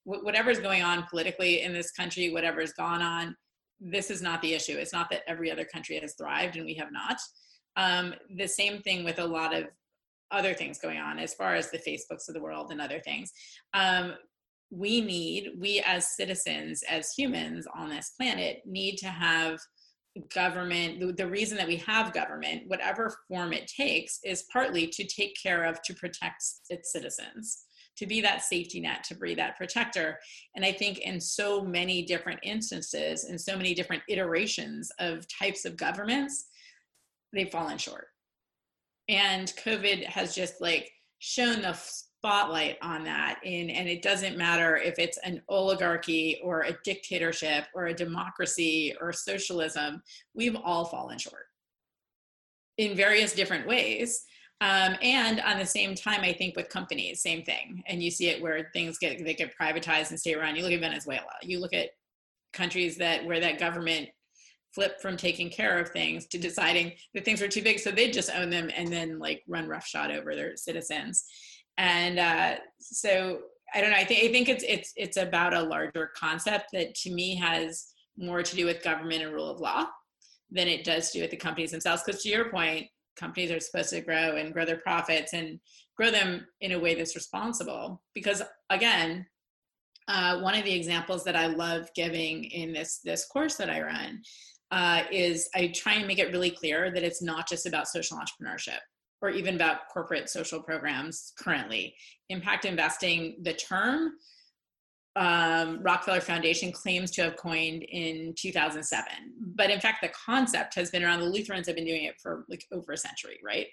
wh- 0.04 0.24
whatever's 0.24 0.60
going 0.60 0.82
on 0.82 1.04
politically 1.10 1.62
in 1.62 1.72
this 1.72 1.90
country 1.90 2.32
whatever's 2.32 2.72
gone 2.72 3.02
on 3.02 3.36
this 3.82 4.10
is 4.10 4.22
not 4.22 4.40
the 4.42 4.54
issue. 4.54 4.76
It's 4.76 4.92
not 4.92 5.10
that 5.10 5.22
every 5.26 5.50
other 5.50 5.64
country 5.64 5.98
has 6.00 6.14
thrived 6.14 6.56
and 6.56 6.64
we 6.64 6.74
have 6.74 6.92
not. 6.92 7.16
Um, 7.76 8.14
the 8.36 8.46
same 8.46 8.80
thing 8.82 9.04
with 9.04 9.18
a 9.18 9.24
lot 9.24 9.54
of 9.54 9.64
other 10.30 10.54
things 10.54 10.78
going 10.78 10.98
on 10.98 11.18
as 11.18 11.34
far 11.34 11.54
as 11.54 11.70
the 11.70 11.78
facebooks 11.78 12.28
of 12.28 12.34
the 12.34 12.40
world 12.40 12.70
and 12.70 12.80
other 12.80 13.00
things. 13.00 13.32
Um, 13.74 14.14
we 14.70 15.02
need 15.02 15.50
we 15.58 15.82
as 15.84 16.16
citizens 16.16 16.82
as 16.88 17.12
humans 17.12 17.66
on 17.76 17.90
this 17.90 18.12
planet 18.18 18.62
need 18.64 18.96
to 18.96 19.08
have 19.08 19.60
government 20.34 21.00
the, 21.00 21.12
the, 21.12 21.26
reason 21.26 21.56
that 21.56 21.66
we 21.66 21.76
have 21.76 22.12
government 22.12 22.62
whatever 22.66 23.16
form 23.28 23.52
it 23.52 23.66
takes 23.66 24.20
is 24.24 24.44
partly 24.52 24.86
to 24.86 25.04
take 25.04 25.34
care 25.42 25.64
of 25.64 25.80
to 25.82 25.94
protect 25.94 26.44
its 26.68 26.92
citizens 26.92 27.64
to 27.96 28.06
be 28.06 28.20
that 28.20 28.42
safety 28.42 28.80
net 28.80 29.04
to 29.04 29.14
be 29.14 29.34
that 29.34 29.56
protector. 29.56 30.18
And 30.54 30.64
i 30.64 30.72
think 30.72 30.98
in 30.98 31.20
so 31.20 31.62
many 31.62 32.04
different 32.04 32.40
instances 32.42 33.24
in 33.24 33.38
so 33.38 33.56
many 33.56 33.74
different 33.74 34.02
iterations 34.08 34.90
of 34.98 35.26
types 35.28 35.64
of 35.64 35.76
governments 35.76 36.46
they've 37.32 37.50
fallen 37.50 37.78
short. 37.78 38.08
And 39.08 39.52
covid 39.64 40.04
has 40.04 40.34
just 40.34 40.60
like 40.60 40.90
shown 41.20 41.62
the 41.62 41.78
spotlight 42.22 42.78
on 42.82 43.02
that. 43.02 43.40
In 43.42 43.68
and 43.70 43.88
it 43.88 44.00
doesn't 44.00 44.38
matter 44.38 44.76
if 44.76 44.98
it's 44.98 45.18
an 45.18 45.42
oligarchy 45.48 46.38
or 46.44 46.62
a 46.62 46.76
dictatorship 46.84 47.64
or 47.74 47.86
a 47.86 47.94
democracy 47.94 48.94
or 49.00 49.12
socialism 49.12 50.00
we've 50.34 50.56
all 50.56 50.84
fallen 50.84 51.18
short 51.18 51.46
in 52.78 52.96
various 52.96 53.34
different 53.34 53.66
ways. 53.66 54.24
Um, 54.60 54.94
and 55.02 55.40
on 55.40 55.58
the 55.58 55.66
same 55.66 55.96
time 55.96 56.20
i 56.20 56.32
think 56.32 56.54
with 56.54 56.68
companies 56.68 57.22
same 57.22 57.42
thing. 57.42 57.82
And 57.88 58.00
you 58.00 58.12
see 58.12 58.28
it 58.28 58.40
where 58.40 58.70
things 58.72 58.98
get 58.98 59.24
they 59.24 59.34
get 59.34 59.58
privatized 59.60 60.10
and 60.10 60.20
stay 60.20 60.34
around. 60.34 60.54
You 60.54 60.62
look 60.62 60.72
at 60.72 60.80
venezuela. 60.80 61.32
You 61.42 61.58
look 61.58 61.74
at 61.74 61.90
countries 62.52 62.96
that 62.98 63.24
where 63.24 63.40
that 63.40 63.58
government 63.58 64.08
flipped 64.72 65.02
from 65.02 65.16
taking 65.16 65.50
care 65.50 65.78
of 65.78 65.88
things 65.88 66.26
to 66.26 66.38
deciding 66.38 66.92
that 67.14 67.24
things 67.24 67.40
were 67.40 67.48
too 67.48 67.62
big 67.62 67.78
so 67.78 67.90
they 67.90 68.10
just 68.10 68.30
own 68.34 68.48
them 68.48 68.70
and 68.74 68.88
then 68.88 69.18
like 69.18 69.42
run 69.46 69.68
roughshod 69.68 70.10
over 70.10 70.34
their 70.34 70.56
citizens 70.56 71.24
and 71.78 72.18
uh, 72.18 72.56
so 72.78 73.40
i 73.74 73.80
don't 73.80 73.90
know 73.90 73.96
i 73.96 74.04
think 74.04 74.24
i 74.24 74.32
think 74.32 74.48
it's 74.48 74.64
it's 74.66 74.92
it's 74.96 75.16
about 75.16 75.54
a 75.54 75.62
larger 75.62 76.10
concept 76.16 76.66
that 76.72 76.94
to 76.94 77.12
me 77.12 77.34
has 77.34 77.92
more 78.18 78.42
to 78.42 78.56
do 78.56 78.66
with 78.66 78.82
government 78.82 79.22
and 79.22 79.32
rule 79.32 79.50
of 79.50 79.60
law 79.60 79.86
than 80.50 80.68
it 80.68 80.84
does 80.84 81.10
to 81.10 81.18
do 81.18 81.22
with 81.22 81.30
the 81.30 81.36
companies 81.36 81.70
themselves. 81.70 82.02
Because 82.04 82.22
to 82.22 82.28
your 82.28 82.50
point 82.50 82.86
companies 83.16 83.50
are 83.50 83.60
supposed 83.60 83.90
to 83.90 84.00
grow 84.00 84.36
and 84.36 84.52
grow 84.52 84.64
their 84.64 84.78
profits 84.78 85.32
and 85.32 85.58
grow 85.96 86.10
them 86.10 86.46
in 86.60 86.72
a 86.72 86.78
way 86.78 86.94
that's 86.94 87.14
responsible. 87.14 88.02
Because 88.14 88.42
again 88.70 89.26
uh, 90.08 90.40
one 90.40 90.54
of 90.54 90.64
the 90.64 90.74
examples 90.74 91.22
that 91.22 91.36
i 91.36 91.46
love 91.46 91.88
giving 91.94 92.44
in 92.44 92.72
this 92.72 92.98
this 93.04 93.24
course 93.26 93.54
that 93.54 93.70
i 93.70 93.80
run 93.80 94.20
uh, 94.72 95.02
is 95.12 95.48
I 95.54 95.68
try 95.68 95.94
and 95.94 96.06
make 96.06 96.18
it 96.18 96.32
really 96.32 96.50
clear 96.50 96.90
that 96.90 97.02
it's 97.02 97.22
not 97.22 97.46
just 97.46 97.66
about 97.66 97.86
social 97.86 98.18
entrepreneurship 98.18 98.78
or 99.22 99.30
even 99.30 99.54
about 99.54 99.88
corporate 99.92 100.28
social 100.28 100.60
programs 100.60 101.32
currently. 101.38 101.94
Impact 102.28 102.64
investing, 102.64 103.36
the 103.42 103.54
term 103.54 104.12
um, 105.14 105.82
Rockefeller 105.82 106.20
Foundation 106.20 106.72
claims 106.72 107.10
to 107.12 107.22
have 107.22 107.36
coined 107.36 107.82
in 107.84 108.34
2007. 108.36 109.04
But 109.54 109.70
in 109.70 109.80
fact, 109.80 110.02
the 110.02 110.08
concept 110.08 110.74
has 110.74 110.90
been 110.90 111.04
around. 111.04 111.20
The 111.20 111.26
Lutherans 111.26 111.66
have 111.66 111.76
been 111.76 111.86
doing 111.86 112.04
it 112.04 112.14
for 112.20 112.44
like 112.48 112.64
over 112.72 112.92
a 112.92 112.96
century, 112.96 113.38
right? 113.44 113.66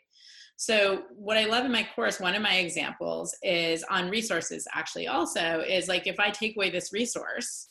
So, 0.57 1.03
what 1.15 1.37
I 1.37 1.45
love 1.45 1.63
in 1.63 1.71
my 1.71 1.87
course, 1.95 2.19
one 2.19 2.35
of 2.35 2.41
my 2.41 2.55
examples 2.55 3.33
is 3.41 3.83
on 3.89 4.09
resources, 4.09 4.67
actually, 4.73 5.07
also 5.07 5.61
is 5.61 5.87
like 5.87 6.05
if 6.05 6.19
I 6.19 6.31
take 6.31 6.57
away 6.57 6.69
this 6.69 6.91
resource, 6.91 7.69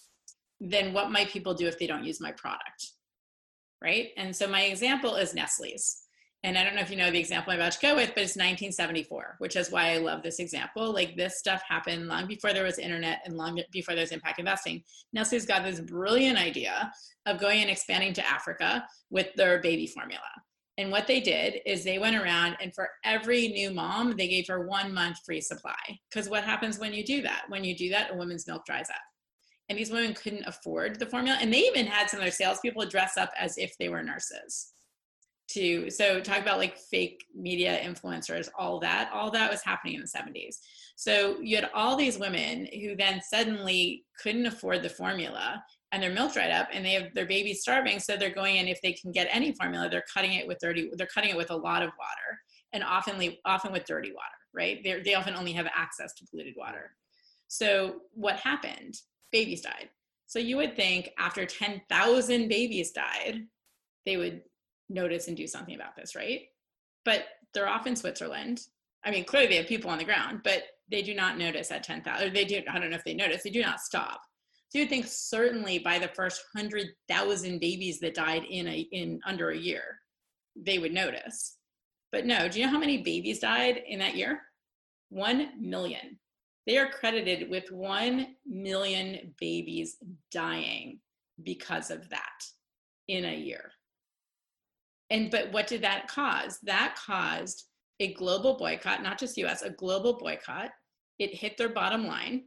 then 0.58 0.94
what 0.94 1.10
might 1.10 1.28
people 1.28 1.52
do 1.52 1.66
if 1.66 1.78
they 1.78 1.86
don't 1.86 2.04
use 2.04 2.18
my 2.18 2.32
product? 2.32 2.92
right? 3.82 4.08
And 4.16 4.34
so 4.34 4.48
my 4.48 4.62
example 4.62 5.16
is 5.16 5.34
Nestle's. 5.34 6.02
And 6.45 6.57
I 6.57 6.62
don't 6.62 6.76
know 6.76 6.82
if 6.82 6.91
you 6.91 6.97
know 6.97 7.11
the 7.11 7.18
example 7.18 7.53
I'm 7.53 7.59
about 7.59 7.72
to 7.72 7.80
go 7.80 7.97
with, 7.97 8.11
but 8.14 8.22
it's 8.22 8.36
1974, 8.36 9.36
which 9.39 9.57
is 9.57 9.72
why 9.72 9.91
I 9.93 9.97
love 9.97 10.22
this 10.22 10.39
example. 10.39 10.93
Like 10.93 11.16
this 11.16 11.39
stuff 11.39 11.62
happened 11.68 12.07
long 12.07 12.28
before 12.28 12.53
there 12.53 12.64
was 12.64 12.78
internet 12.78 13.20
and 13.24 13.36
long 13.36 13.61
before 13.72 13.95
there 13.95 14.03
was 14.03 14.12
impact 14.12 14.39
investing. 14.39 14.84
Nestle's 15.12 15.47
got 15.47 15.64
this 15.64 15.80
brilliant 15.80 16.39
idea 16.39 16.93
of 17.26 17.41
going 17.41 17.61
and 17.61 17.70
expanding 17.70 18.12
to 18.14 18.26
Africa 18.26 18.86
with 19.11 19.34
their 19.34 19.61
baby 19.61 19.89
formula. 19.89 20.20
And 20.78 20.93
what 20.93 21.09
they 21.09 21.18
did 21.18 21.61
is 21.66 21.82
they 21.82 21.99
went 21.99 22.14
around 22.14 22.57
and 22.62 22.72
for 22.72 22.89
every 23.05 23.49
new 23.49 23.72
mom, 23.72 24.16
they 24.16 24.28
gave 24.28 24.47
her 24.47 24.64
one 24.64 24.95
month 24.95 25.18
free 25.26 25.41
supply. 25.41 25.74
Because 26.09 26.28
what 26.28 26.45
happens 26.45 26.78
when 26.78 26.95
you 26.95 27.05
do 27.05 27.20
that? 27.22 27.47
When 27.49 27.64
you 27.64 27.76
do 27.76 27.89
that, 27.91 28.12
a 28.12 28.14
woman's 28.14 28.47
milk 28.47 28.64
dries 28.64 28.89
up 28.91 28.97
and 29.68 29.76
these 29.76 29.91
women 29.91 30.14
couldn't 30.14 30.47
afford 30.47 30.99
the 30.99 31.07
formula 31.07 31.36
and 31.41 31.53
they 31.53 31.59
even 31.59 31.86
had 31.86 32.09
some 32.09 32.20
of 32.20 32.24
their 32.24 32.32
salespeople 32.32 32.86
dress 32.86 33.16
up 33.16 33.30
as 33.39 33.59
if 33.59 33.76
they 33.78 33.89
were 33.89 34.03
nurses 34.03 34.72
to 35.49 35.90
so 35.90 36.20
talk 36.20 36.40
about 36.40 36.59
like 36.59 36.76
fake 36.76 37.24
media 37.34 37.80
influencers 37.82 38.49
all 38.59 38.78
that 38.78 39.11
all 39.12 39.30
that 39.30 39.51
was 39.51 39.62
happening 39.62 39.94
in 39.94 40.01
the 40.01 40.07
70s 40.07 40.57
so 40.96 41.38
you 41.40 41.57
had 41.57 41.70
all 41.74 41.96
these 41.96 42.18
women 42.18 42.68
who 42.80 42.94
then 42.96 43.20
suddenly 43.22 44.05
couldn't 44.22 44.46
afford 44.46 44.82
the 44.82 44.88
formula 44.88 45.62
and 45.92 46.03
their 46.03 46.12
milk 46.12 46.34
dried 46.34 46.51
up 46.51 46.68
and 46.72 46.84
they 46.84 46.92
have 46.92 47.14
their 47.14 47.26
babies 47.26 47.61
starving 47.61 47.99
so 47.99 48.16
they're 48.16 48.30
going 48.30 48.57
in 48.57 48.68
if 48.68 48.80
they 48.82 48.92
can 48.92 49.11
get 49.11 49.28
any 49.30 49.55
formula 49.55 49.88
they're 49.88 50.05
cutting 50.12 50.34
it 50.34 50.46
with 50.46 50.59
dirty 50.61 50.90
they're 50.96 51.07
cutting 51.07 51.30
it 51.30 51.36
with 51.36 51.51
a 51.51 51.57
lot 51.57 51.82
of 51.82 51.90
water 51.99 52.38
and 52.72 52.84
often 52.84 53.16
often 53.46 53.72
with 53.72 53.84
dirty 53.86 54.12
water 54.12 54.38
right? 54.55 54.82
They 54.82 55.01
they 55.03 55.14
often 55.14 55.34
only 55.34 55.53
have 55.53 55.68
access 55.74 56.12
to 56.14 56.26
polluted 56.26 56.55
water. 56.57 56.90
So 57.46 58.01
what 58.12 58.36
happened? 58.36 58.94
Babies 59.32 59.62
died. 59.62 59.88
So 60.26 60.38
you 60.38 60.57
would 60.57 60.76
think 60.76 61.11
after 61.18 61.46
10,000 61.46 62.49
babies 62.49 62.90
died, 62.90 63.46
they 64.05 64.18
would 64.18 64.42
notice 64.89 65.28
and 65.28 65.36
do 65.36 65.47
something 65.47 65.74
about 65.74 65.97
this, 65.97 66.14
right? 66.14 66.43
But 67.05 67.24
they're 67.55 67.68
off 67.68 67.86
in 67.86 67.97
Switzerland. 67.97 68.62
I 69.05 69.11
mean, 69.11 69.24
clearly 69.24 69.49
they 69.49 69.57
have 69.57 69.66
people 69.66 69.91
on 69.91 69.99
the 69.99 70.05
ground, 70.05 70.41
but 70.45 70.62
they 70.91 71.03
do 71.03 71.14
not 71.14 71.39
notice 71.39 71.70
at 71.70 71.84
10,000. 71.84 72.32
They 72.32 72.45
do, 72.45 72.62
I 72.68 72.78
don't 72.78 72.91
know 72.91 72.97
if 72.97 73.05
they 73.05 73.14
notice, 73.14 73.43
they 73.43 73.51
do 73.51 73.62
not 73.62 73.80
stop. 73.80 74.20
So 74.70 74.78
you'd 74.78 74.91
think 74.91 75.07
certainly 75.07 75.78
by 75.78 75.99
the 75.99 76.09
first 76.09 76.45
100,000 76.53 77.59
babies 77.59 78.01
that 78.01 78.14
died 78.14 78.45
in, 78.49 78.68
a, 78.68 78.86
in 78.93 79.20
under 79.24 79.51
a 79.51 79.57
year, 79.57 79.99
they 80.57 80.78
would 80.78 80.93
notice. 80.93 81.57
But 82.12 82.26
no, 82.26 82.49
do 82.49 82.59
you 82.59 82.66
know 82.66 82.72
how 82.72 82.78
many 82.78 83.03
babies 83.03 83.39
died 83.39 83.82
in 83.86 83.99
that 84.01 84.16
year? 84.16 84.43
One 85.11 85.51
million 85.59 86.18
they 86.68 86.76
are 86.76 86.91
credited 86.91 87.49
with 87.49 87.72
1 87.72 88.26
million 88.45 89.34
babies 89.41 89.97
dying 90.30 90.99
because 91.43 91.91
of 91.91 92.07
that 92.11 92.45
in 93.09 93.24
a 93.24 93.34
year. 93.34 93.72
And 95.11 95.30
but 95.30 95.52
what 95.52 95.66
did 95.66 95.82
that 95.82 96.09
cause? 96.09 96.59
That 96.62 96.96
caused 96.96 97.64
a 98.00 98.12
global 98.14 98.56
boycott, 98.56 99.02
not 99.02 99.18
just 99.18 99.38
US, 99.38 99.62
a 99.62 99.70
global 99.70 100.18
boycott. 100.18 100.70
It 101.18 101.34
hit 101.34 101.56
their 101.56 101.68
bottom 101.68 102.06
line. 102.06 102.44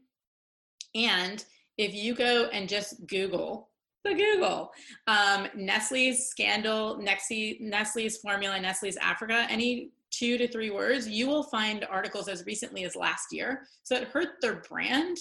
And 0.96 1.44
if 1.78 1.94
you 1.94 2.14
go 2.16 2.46
and 2.54 2.70
just 2.70 3.06
Google 3.08 3.72
the 4.04 4.14
Google. 4.14 4.72
Um, 5.08 5.48
Nestle's 5.56 6.28
scandal, 6.28 6.98
Nestle's 7.00 8.18
formula, 8.18 8.60
Nestle's 8.60 8.98
Africa, 8.98 9.46
any 9.50 9.92
two 10.12 10.38
to 10.38 10.48
three 10.48 10.72
words, 10.72 11.08
you 11.08 11.28
will 11.28 11.44
find 11.44 11.86
articles 11.90 12.28
as 12.28 12.46
recently 12.46 12.84
as 12.84 12.96
last 12.96 13.28
year. 13.32 13.68
So 13.84 13.96
it 13.96 14.08
hurt 14.10 14.42
their 14.42 14.62
brand 14.68 15.18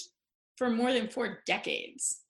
for 0.57 0.69
more 0.69 0.93
than 0.93 1.09
four 1.09 1.41
decades. 1.47 2.21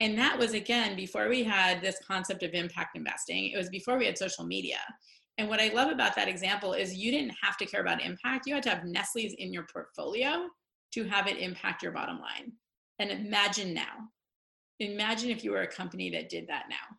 And 0.00 0.16
that 0.18 0.38
was 0.38 0.54
again 0.54 0.96
before 0.96 1.28
we 1.28 1.44
had 1.44 1.82
this 1.82 1.98
concept 2.06 2.42
of 2.42 2.54
impact 2.54 2.96
investing. 2.96 3.50
It 3.50 3.56
was 3.56 3.68
before 3.68 3.98
we 3.98 4.06
had 4.06 4.16
social 4.16 4.44
media. 4.44 4.78
And 5.38 5.48
what 5.48 5.60
I 5.60 5.68
love 5.68 5.90
about 5.90 6.16
that 6.16 6.28
example 6.28 6.72
is 6.72 6.94
you 6.94 7.10
didn't 7.10 7.34
have 7.42 7.56
to 7.58 7.66
care 7.66 7.80
about 7.80 8.02
impact. 8.02 8.46
You 8.46 8.54
had 8.54 8.62
to 8.64 8.70
have 8.70 8.84
Nestle's 8.84 9.34
in 9.34 9.52
your 9.52 9.66
portfolio 9.72 10.48
to 10.94 11.04
have 11.04 11.26
it 11.26 11.38
impact 11.38 11.82
your 11.82 11.92
bottom 11.92 12.18
line. 12.18 12.52
And 12.98 13.10
imagine 13.10 13.72
now. 13.72 14.08
Imagine 14.80 15.30
if 15.30 15.44
you 15.44 15.52
were 15.52 15.62
a 15.62 15.66
company 15.66 16.10
that 16.10 16.30
did 16.30 16.48
that 16.48 16.64
now 16.68 16.96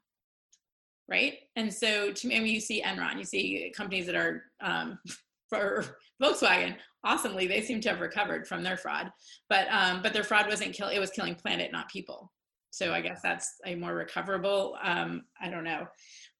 right? 1.11 1.39
And 1.57 1.71
so 1.71 2.11
to 2.11 2.27
me, 2.27 2.37
I 2.37 2.39
mean, 2.39 2.53
you 2.53 2.61
see 2.61 2.81
Enron, 2.81 3.17
you 3.17 3.25
see 3.25 3.71
companies 3.75 4.05
that 4.05 4.15
are 4.15 4.43
um, 4.61 4.97
for 5.49 5.83
Volkswagen, 6.23 6.77
awesomely, 7.03 7.45
they 7.45 7.61
seem 7.61 7.81
to 7.81 7.89
have 7.89 7.99
recovered 7.99 8.47
from 8.47 8.63
their 8.63 8.77
fraud, 8.77 9.11
but 9.49 9.67
um, 9.69 10.01
but 10.01 10.13
their 10.13 10.23
fraud 10.23 10.47
wasn't 10.47 10.73
kill, 10.73 10.87
it 10.87 10.99
was 10.99 11.11
killing 11.11 11.35
planet, 11.35 11.71
not 11.71 11.89
people. 11.89 12.31
So 12.71 12.93
I 12.93 13.01
guess 13.01 13.19
that's 13.21 13.55
a 13.65 13.75
more 13.75 13.93
recoverable. 13.93 14.77
Um, 14.81 15.23
I 15.39 15.49
don't 15.49 15.65
know, 15.65 15.87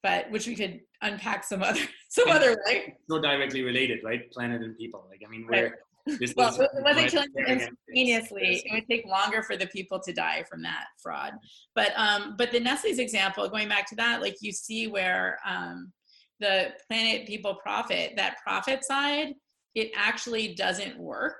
but 0.02 0.32
which 0.32 0.48
we 0.48 0.56
could 0.56 0.80
unpack 1.02 1.44
some 1.44 1.62
other 1.62 1.82
some 2.10 2.30
other 2.30 2.58
way. 2.66 2.96
So 3.10 3.22
directly 3.22 3.62
related, 3.62 4.00
right? 4.04 4.32
Planet 4.32 4.62
and 4.62 4.78
people. 4.78 5.06
Like 5.10 5.22
I 5.26 5.30
mean, 5.30 5.46
we're 5.50 5.64
right. 5.64 5.72
This 6.06 6.34
well, 6.36 6.60
it 6.60 6.70
wasn't 6.84 7.12
killing 7.12 7.30
them 7.36 7.46
instantaneously. 7.46 8.64
It 8.66 8.74
would 8.74 8.88
take 8.90 9.06
longer 9.06 9.44
for 9.44 9.56
the 9.56 9.68
people 9.68 10.00
to 10.00 10.12
die 10.12 10.44
from 10.50 10.64
that 10.64 10.86
fraud. 11.02 11.34
But 11.76 11.92
um, 11.96 12.36
but 12.38 12.52
the 12.52 12.60
Nestle's 12.60 12.98
example, 12.98 13.48
going 13.50 13.70
back 13.70 13.88
to 13.90 13.96
that, 13.98 14.22
like 14.22 14.38
you 14.42 14.52
see 14.52 14.88
where 14.88 15.38
um, 15.48 15.92
the 16.40 16.70
planet 16.90 17.28
people 17.28 17.56
profit, 17.56 18.14
that 18.16 18.38
profit 18.44 18.84
side, 18.84 19.36
it 19.76 19.92
actually 19.96 20.56
doesn't 20.56 20.98
work 20.98 21.40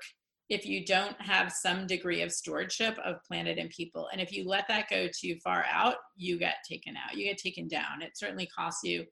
if 0.52 0.66
you 0.66 0.84
don't 0.84 1.18
have 1.18 1.50
some 1.50 1.86
degree 1.86 2.20
of 2.20 2.30
stewardship 2.30 2.98
of 3.02 3.24
planet 3.26 3.56
and 3.56 3.70
people. 3.70 4.10
And 4.12 4.20
if 4.20 4.30
you 4.30 4.46
let 4.46 4.68
that 4.68 4.90
go 4.90 5.08
too 5.08 5.36
far 5.42 5.64
out, 5.72 5.94
you 6.14 6.38
get 6.38 6.56
taken 6.68 6.94
out, 6.94 7.16
you 7.16 7.24
get 7.24 7.38
taken 7.38 7.68
down. 7.68 8.02
It 8.02 8.18
certainly 8.18 8.46
costs 8.54 8.84
you 8.84 9.06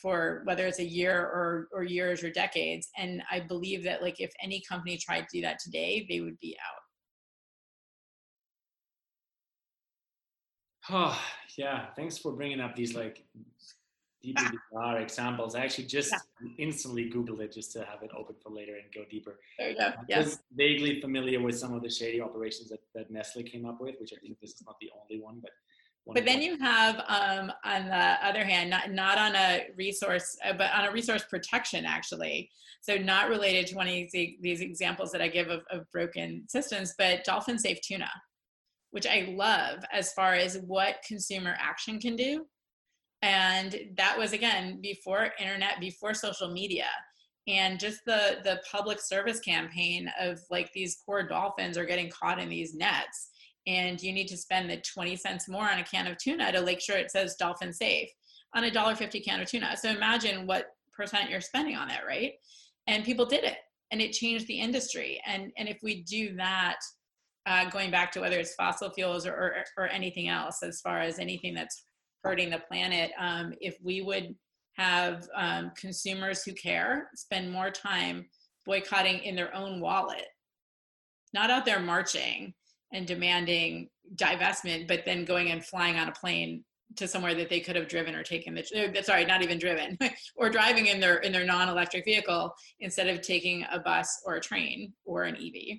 for 0.00 0.42
whether 0.44 0.64
it's 0.64 0.78
a 0.78 0.84
year 0.84 1.18
or 1.18 1.66
or 1.72 1.82
years 1.82 2.22
or 2.22 2.30
decades 2.30 2.90
and 2.98 3.22
i 3.30 3.40
believe 3.40 3.82
that 3.82 4.02
like 4.02 4.20
if 4.20 4.30
any 4.42 4.62
company 4.68 4.98
tried 4.98 5.22
to 5.22 5.38
do 5.38 5.40
that 5.40 5.58
today 5.58 6.04
they 6.06 6.20
would 6.20 6.38
be 6.38 6.54
out 10.90 11.14
oh 11.14 11.18
yeah 11.56 11.86
thanks 11.96 12.18
for 12.18 12.32
bringing 12.32 12.60
up 12.60 12.76
these 12.76 12.94
like 12.94 13.24
deeply 14.26 14.58
bizarre 14.70 14.98
examples. 14.98 15.54
I 15.54 15.60
actually 15.60 15.84
just 15.84 16.12
yeah. 16.12 16.48
instantly 16.58 17.10
googled 17.10 17.40
it 17.40 17.52
just 17.52 17.72
to 17.72 17.80
have 17.80 18.02
it 18.02 18.10
open 18.16 18.34
for 18.42 18.50
later 18.50 18.74
and 18.74 18.84
go 18.92 19.02
deeper. 19.10 19.38
There 19.58 19.70
you 19.70 19.78
go. 19.78 19.92
Yes. 20.08 20.38
vaguely 20.54 21.00
familiar 21.00 21.40
with 21.40 21.58
some 21.58 21.72
of 21.72 21.82
the 21.82 21.90
shady 21.90 22.20
operations 22.20 22.68
that, 22.70 22.80
that 22.94 23.10
nestle 23.10 23.42
came 23.42 23.66
up 23.66 23.80
with 23.80 23.94
which 24.00 24.12
i 24.12 24.16
think 24.16 24.38
this 24.40 24.50
is 24.50 24.62
not 24.66 24.76
the 24.80 24.90
only 25.00 25.22
one 25.22 25.38
but 25.40 25.50
but 26.14 26.24
then 26.24 26.40
you 26.40 26.56
have 26.60 27.02
um, 27.08 27.52
on 27.64 27.88
the 27.88 28.26
other 28.26 28.44
hand 28.44 28.70
not, 28.70 28.92
not 28.92 29.18
on 29.18 29.34
a 29.34 29.66
resource 29.76 30.36
uh, 30.44 30.52
but 30.52 30.70
on 30.72 30.84
a 30.84 30.92
resource 30.92 31.24
protection 31.24 31.84
actually. 31.84 32.48
So 32.80 32.96
not 32.96 33.28
related 33.28 33.66
to 33.68 33.74
one 33.74 33.88
of 33.88 33.92
these, 33.92 34.36
these 34.40 34.60
examples 34.60 35.10
that 35.10 35.20
i 35.20 35.28
give 35.28 35.48
of, 35.48 35.62
of 35.70 35.90
broken 35.90 36.44
systems 36.48 36.94
but 36.96 37.24
dolphin 37.24 37.58
safe 37.58 37.80
tuna 37.80 38.10
which 38.92 39.06
i 39.06 39.34
love 39.36 39.80
as 39.92 40.12
far 40.12 40.34
as 40.34 40.58
what 40.58 41.04
consumer 41.06 41.56
action 41.58 41.98
can 41.98 42.14
do 42.14 42.46
and 43.22 43.76
that 43.96 44.16
was 44.18 44.32
again 44.32 44.80
before 44.80 45.30
internet 45.38 45.80
before 45.80 46.14
social 46.14 46.50
media. 46.50 46.86
And 47.48 47.78
just 47.78 48.00
the 48.04 48.38
the 48.44 48.60
public 48.70 49.00
service 49.00 49.40
campaign 49.40 50.10
of 50.20 50.40
like 50.50 50.72
these 50.72 51.02
poor 51.06 51.22
dolphins 51.22 51.78
are 51.78 51.84
getting 51.84 52.10
caught 52.10 52.40
in 52.40 52.48
these 52.48 52.74
nets. 52.74 53.30
And 53.66 54.00
you 54.00 54.12
need 54.12 54.28
to 54.28 54.36
spend 54.36 54.70
the 54.70 54.80
20 54.94 55.16
cents 55.16 55.48
more 55.48 55.68
on 55.68 55.78
a 55.78 55.84
can 55.84 56.06
of 56.06 56.18
tuna 56.18 56.52
to 56.52 56.62
make 56.62 56.80
sure 56.80 56.96
it 56.96 57.10
says 57.10 57.34
dolphin 57.36 57.72
safe 57.72 58.08
on 58.54 58.64
a 58.64 58.70
dollar 58.70 58.94
50 58.94 59.20
can 59.20 59.40
of 59.40 59.48
tuna. 59.48 59.76
So 59.76 59.90
imagine 59.90 60.46
what 60.46 60.66
percent 60.92 61.30
you're 61.30 61.40
spending 61.40 61.76
on 61.76 61.88
that 61.88 62.06
right? 62.06 62.32
And 62.86 63.04
people 63.04 63.26
did 63.26 63.44
it 63.44 63.56
and 63.90 64.00
it 64.00 64.12
changed 64.12 64.46
the 64.46 64.60
industry. 64.60 65.20
And 65.26 65.52
and 65.56 65.68
if 65.68 65.78
we 65.82 66.02
do 66.02 66.36
that 66.36 66.76
uh, 67.46 67.70
going 67.70 67.90
back 67.90 68.10
to 68.12 68.20
whether 68.20 68.38
it's 68.38 68.54
fossil 68.54 68.90
fuels 68.90 69.24
or, 69.24 69.32
or, 69.32 69.64
or 69.78 69.86
anything 69.88 70.28
else 70.28 70.62
as 70.62 70.80
far 70.80 70.98
as 70.98 71.18
anything 71.18 71.54
that's 71.54 71.85
hurting 72.26 72.50
the 72.50 72.58
planet 72.58 73.12
um, 73.18 73.52
if 73.60 73.76
we 73.82 74.02
would 74.02 74.34
have 74.76 75.26
um, 75.34 75.72
consumers 75.76 76.42
who 76.42 76.52
care 76.52 77.08
spend 77.14 77.50
more 77.50 77.70
time 77.70 78.26
boycotting 78.66 79.20
in 79.20 79.36
their 79.36 79.54
own 79.54 79.80
wallet. 79.80 80.26
Not 81.32 81.50
out 81.50 81.64
there 81.64 81.80
marching 81.80 82.52
and 82.92 83.06
demanding 83.06 83.88
divestment, 84.16 84.88
but 84.88 85.04
then 85.04 85.24
going 85.24 85.50
and 85.50 85.64
flying 85.64 85.96
on 85.96 86.08
a 86.08 86.12
plane 86.12 86.64
to 86.96 87.08
somewhere 87.08 87.34
that 87.34 87.48
they 87.48 87.60
could 87.60 87.76
have 87.76 87.88
driven 87.88 88.14
or 88.14 88.22
taken 88.22 88.54
the 88.54 89.02
sorry 89.02 89.24
not 89.24 89.42
even 89.42 89.58
driven 89.58 89.98
or 90.36 90.48
driving 90.48 90.86
in 90.86 91.00
their 91.00 91.16
in 91.16 91.32
their 91.32 91.44
non-electric 91.44 92.04
vehicle 92.04 92.54
instead 92.78 93.08
of 93.08 93.20
taking 93.20 93.66
a 93.72 93.80
bus 93.80 94.22
or 94.24 94.36
a 94.36 94.40
train 94.40 94.92
or 95.04 95.24
an 95.24 95.36
ev 95.36 95.78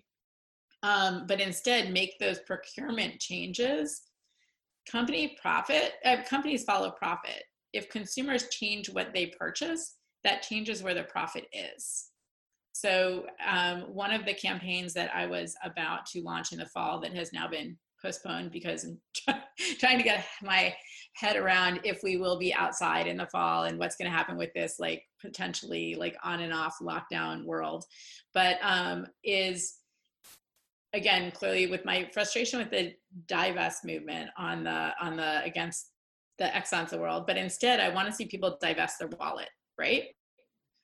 um, 0.84 1.26
but 1.26 1.40
instead 1.40 1.94
make 1.94 2.20
those 2.20 2.40
procurement 2.40 3.20
changes 3.22 4.02
company 4.92 5.38
profit 5.42 5.94
uh, 6.06 6.18
companies 6.28 6.64
follow 6.64 6.92
profit 6.92 7.44
if 7.74 7.90
consumers 7.90 8.48
change 8.50 8.90
what 8.90 9.14
they 9.14 9.28
purchase 9.40 9.98
that 10.24 10.42
changes 10.42 10.82
where 10.82 10.94
the 10.94 11.04
profit 11.04 11.46
is 11.54 12.10
so, 12.80 13.26
um, 13.44 13.82
one 13.92 14.12
of 14.12 14.24
the 14.24 14.36
campaigns 14.36 14.94
that 14.94 15.10
I 15.12 15.26
was 15.26 15.56
about 15.64 16.06
to 16.08 16.22
launch 16.22 16.52
in 16.52 16.60
the 16.60 16.68
fall 16.68 17.00
that 17.00 17.16
has 17.16 17.34
now 17.34 17.48
been 17.48 17.76
postponed 18.00 18.52
because 18.52 18.86
I'm 19.28 19.40
trying 19.80 19.98
to 19.98 20.04
get 20.04 20.28
my 20.44 20.76
head 21.16 21.38
around 21.38 21.80
if 21.84 22.02
we 22.04 22.18
will 22.18 22.38
be 22.38 22.54
outside 22.54 23.08
in 23.08 23.18
the 23.18 23.26
fall 23.32 23.64
and 23.64 23.80
what's 23.80 23.96
going 23.96 24.12
to 24.12 24.16
happen 24.16 24.38
with 24.38 24.54
this, 24.54 24.76
like 24.78 25.02
potentially 25.20 25.96
like 25.96 26.16
on 26.24 26.42
and 26.42 26.54
off 26.54 26.76
lockdown 26.80 27.46
world. 27.46 27.84
But 28.36 28.58
um, 28.62 29.08
is 29.24 29.78
again 30.94 31.32
clearly 31.32 31.68
with 31.68 31.86
my 31.86 32.10
frustration 32.14 32.60
with 32.60 32.72
the 32.72 32.94
divest 33.28 33.86
movement 33.86 34.30
on 34.38 34.64
the 34.64 34.92
on 35.02 35.18
the 35.18 35.44
against 35.44 35.92
the 36.38 36.46
Exxons 36.46 36.84
of 36.84 36.90
the 36.92 37.00
world, 37.00 37.26
but 37.26 37.38
instead 37.38 37.80
I 37.80 37.90
want 37.90 38.08
to 38.08 38.14
see 38.14 38.26
people 38.26 38.58
divest 38.62 39.00
their 39.00 39.10
wallet, 39.20 39.50
right? 39.80 40.04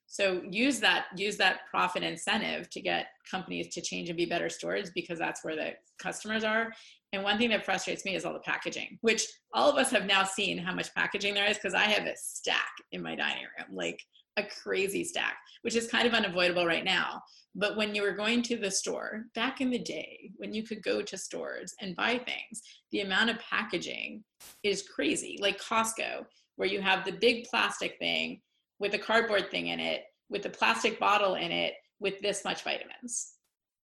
So 0.07 0.41
use 0.49 0.79
that 0.79 1.05
use 1.15 1.37
that 1.37 1.61
profit 1.69 2.03
incentive 2.03 2.69
to 2.71 2.81
get 2.81 3.07
companies 3.29 3.73
to 3.73 3.81
change 3.81 4.09
and 4.09 4.17
be 4.17 4.25
better 4.25 4.49
stewards 4.49 4.91
because 4.93 5.17
that's 5.17 5.43
where 5.43 5.55
the 5.55 5.71
customers 5.99 6.43
are. 6.43 6.71
And 7.13 7.23
one 7.23 7.37
thing 7.37 7.49
that 7.51 7.65
frustrates 7.65 8.05
me 8.05 8.15
is 8.15 8.25
all 8.25 8.33
the 8.33 8.39
packaging, 8.39 8.97
which 9.01 9.25
all 9.53 9.69
of 9.69 9.77
us 9.77 9.91
have 9.91 10.05
now 10.05 10.23
seen 10.23 10.57
how 10.57 10.73
much 10.73 10.93
packaging 10.95 11.35
there 11.35 11.49
is 11.49 11.57
because 11.57 11.75
I 11.75 11.83
have 11.83 12.05
a 12.07 12.13
stack 12.15 12.71
in 12.91 13.03
my 13.03 13.15
dining 13.15 13.43
room, 13.43 13.75
like 13.75 13.99
a 14.37 14.43
crazy 14.43 15.03
stack, 15.03 15.37
which 15.61 15.75
is 15.75 15.87
kind 15.87 16.07
of 16.07 16.13
unavoidable 16.13 16.65
right 16.65 16.83
now. 16.83 17.21
But 17.55 17.77
when 17.77 17.93
you 17.93 18.01
were 18.01 18.13
going 18.13 18.41
to 18.43 18.57
the 18.57 18.71
store 18.71 19.25
back 19.35 19.61
in 19.61 19.69
the 19.69 19.79
day, 19.79 20.31
when 20.37 20.53
you 20.53 20.63
could 20.63 20.81
go 20.81 21.01
to 21.03 21.17
stores 21.17 21.73
and 21.81 21.95
buy 21.95 22.17
things, 22.17 22.61
the 22.91 23.01
amount 23.01 23.29
of 23.29 23.39
packaging 23.39 24.23
is 24.63 24.87
crazy. 24.87 25.37
Like 25.39 25.61
Costco, 25.61 26.25
where 26.55 26.67
you 26.67 26.81
have 26.81 27.05
the 27.05 27.11
big 27.11 27.45
plastic 27.45 27.97
thing 27.99 28.41
with 28.79 28.95
a 28.95 28.99
cardboard 28.99 29.51
thing 29.51 29.67
in 29.67 29.79
it, 29.79 30.03
with 30.29 30.45
a 30.45 30.49
plastic 30.49 30.99
bottle 30.99 31.35
in 31.35 31.51
it, 31.51 31.73
with 31.99 32.19
this 32.21 32.43
much 32.43 32.63
vitamins, 32.63 33.33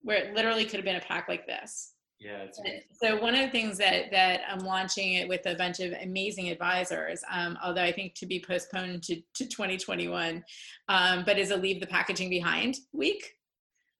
where 0.01 0.17
it 0.17 0.33
literally 0.35 0.65
could 0.65 0.77
have 0.77 0.85
been 0.85 0.95
a 0.95 1.01
pack 1.01 1.29
like 1.29 1.45
this. 1.45 1.92
Yeah. 2.19 2.45
So 2.93 3.19
one 3.19 3.35
of 3.35 3.41
the 3.41 3.49
things 3.49 3.77
that 3.79 4.11
that 4.11 4.41
I'm 4.49 4.59
launching 4.59 5.13
it 5.13 5.27
with 5.27 5.45
a 5.45 5.55
bunch 5.55 5.79
of 5.81 5.93
amazing 6.01 6.49
advisors, 6.49 7.21
um, 7.29 7.57
although 7.63 7.83
I 7.83 7.91
think 7.91 8.15
to 8.15 8.25
be 8.25 8.43
postponed 8.45 9.03
to, 9.03 9.15
to 9.15 9.45
2021, 9.45 10.43
um, 10.87 11.23
but 11.25 11.37
is 11.37 11.51
a 11.51 11.57
leave 11.57 11.81
the 11.81 11.87
packaging 11.87 12.29
behind 12.29 12.77
week. 12.93 13.35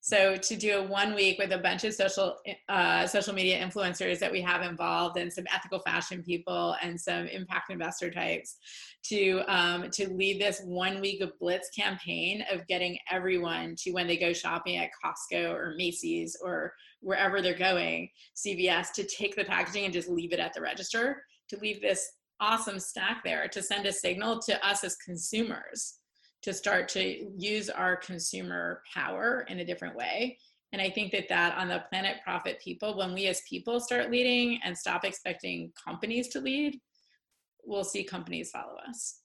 So 0.06 0.36
to 0.36 0.58
do 0.58 0.80
a 0.80 0.84
one 0.84 1.16
week 1.16 1.40
with 1.40 1.54
a 1.54 1.58
bunch 1.58 1.86
of 1.86 1.94
social 1.94 2.36
uh, 2.68 3.08
social 3.08 3.34
media 3.34 3.66
influencers 3.66 4.20
that 4.20 4.34
we 4.34 4.42
have 4.42 4.62
involved, 4.62 5.16
and 5.16 5.32
some 5.32 5.46
ethical 5.54 5.80
fashion 5.80 6.22
people, 6.24 6.76
and 6.82 7.00
some 7.00 7.26
impact 7.28 7.72
investor 7.72 8.12
types, 8.12 8.58
to 9.04 9.44
um, 9.48 9.90
to 9.92 10.10
lead 10.10 10.42
this 10.42 10.62
one 10.66 11.00
week 11.00 11.22
of 11.22 11.32
blitz 11.40 11.70
campaign 11.70 12.44
of 12.52 12.68
getting 12.68 12.98
everyone 13.10 13.76
to 13.78 13.92
when 13.92 14.06
they 14.06 14.18
go 14.18 14.34
shopping 14.34 14.76
at 14.76 14.90
Costco 15.02 15.54
or 15.54 15.74
Macy's 15.78 16.36
or 16.44 16.74
wherever 17.04 17.42
they're 17.42 17.58
going, 17.58 18.10
CVS, 18.36 18.92
to 18.94 19.04
take 19.04 19.36
the 19.36 19.44
packaging 19.44 19.86
and 19.86 19.94
just 19.94 20.10
leave 20.10 20.34
it 20.34 20.40
at 20.40 20.54
the 20.54 20.62
register, 20.62 21.24
to 21.50 21.60
leave 21.60 21.82
this 21.82 22.10
awesome 22.40 22.80
stack 22.80 23.24
there, 23.24 23.48
to 23.48 23.62
send 23.62 23.86
a 23.86 23.94
signal 23.94 24.40
to 24.42 24.66
us 24.66 24.84
as 24.84 24.96
consumers 24.98 26.00
to 26.44 26.54
start 26.54 26.90
to 26.90 27.32
use 27.38 27.70
our 27.70 27.96
consumer 27.96 28.84
power 28.94 29.46
in 29.50 29.60
a 29.60 29.66
different 29.66 29.96
way. 29.96 30.38
And 30.74 30.82
I 30.82 30.90
think 30.90 31.12
that 31.14 31.30
that 31.30 31.58
on 31.58 31.70
the 31.70 31.84
planet 31.90 32.18
profit 32.24 32.60
people, 32.62 32.98
when 32.98 33.14
we 33.14 33.28
as 33.28 33.42
people 33.50 33.80
start 33.80 34.12
leading 34.12 34.60
and 34.64 34.78
stop 34.78 35.06
expecting 35.06 35.72
companies 35.88 36.28
to 36.30 36.42
lead, 36.42 36.80
we'll 37.66 37.84
see 37.84 38.04
companies 38.04 38.52
follow 38.52 38.76
us. 38.88 39.22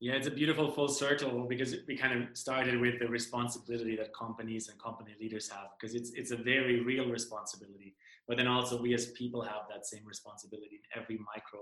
Yeah, 0.00 0.12
it's 0.12 0.28
a 0.28 0.30
beautiful 0.30 0.70
full 0.70 0.86
circle 0.86 1.44
because 1.48 1.74
we 1.88 1.96
kind 1.96 2.22
of 2.22 2.36
started 2.36 2.80
with 2.80 3.00
the 3.00 3.08
responsibility 3.08 3.96
that 3.96 4.14
companies 4.14 4.68
and 4.68 4.80
company 4.80 5.16
leaders 5.20 5.48
have 5.50 5.70
because 5.78 5.96
it's 5.96 6.12
it's 6.14 6.30
a 6.30 6.36
very 6.36 6.80
real 6.80 7.08
responsibility. 7.10 7.96
But 8.28 8.36
then 8.36 8.46
also 8.46 8.80
we 8.80 8.94
as 8.94 9.06
people 9.12 9.42
have 9.42 9.62
that 9.68 9.86
same 9.86 10.04
responsibility 10.06 10.80
in 10.80 11.02
every 11.02 11.18
micro 11.34 11.60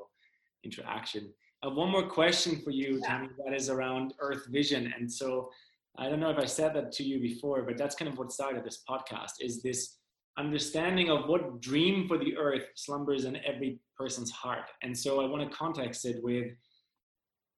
interaction. 0.64 1.32
Uh, 1.64 1.70
one 1.70 1.90
more 1.90 2.06
question 2.06 2.60
for 2.62 2.70
you, 2.70 3.00
Tammy, 3.00 3.28
that 3.42 3.54
is 3.54 3.70
around 3.70 4.12
Earth 4.18 4.46
Vision. 4.50 4.92
And 4.98 5.10
so 5.10 5.48
I 5.96 6.10
don't 6.10 6.20
know 6.20 6.30
if 6.30 6.38
I 6.38 6.44
said 6.44 6.74
that 6.74 6.92
to 6.92 7.04
you 7.04 7.20
before, 7.20 7.62
but 7.62 7.78
that's 7.78 7.94
kind 7.94 8.10
of 8.10 8.18
what 8.18 8.32
started 8.32 8.64
this 8.64 8.82
podcast 8.88 9.34
is 9.40 9.62
this 9.62 9.96
understanding 10.38 11.10
of 11.10 11.26
what 11.26 11.62
dream 11.62 12.06
for 12.06 12.18
the 12.18 12.36
earth 12.36 12.66
slumbers 12.74 13.24
in 13.24 13.36
every 13.46 13.78
person's 13.96 14.30
heart. 14.30 14.68
And 14.82 14.96
so 14.96 15.22
I 15.22 15.26
want 15.26 15.50
to 15.50 15.56
context 15.56 16.04
it 16.04 16.22
with 16.22 16.48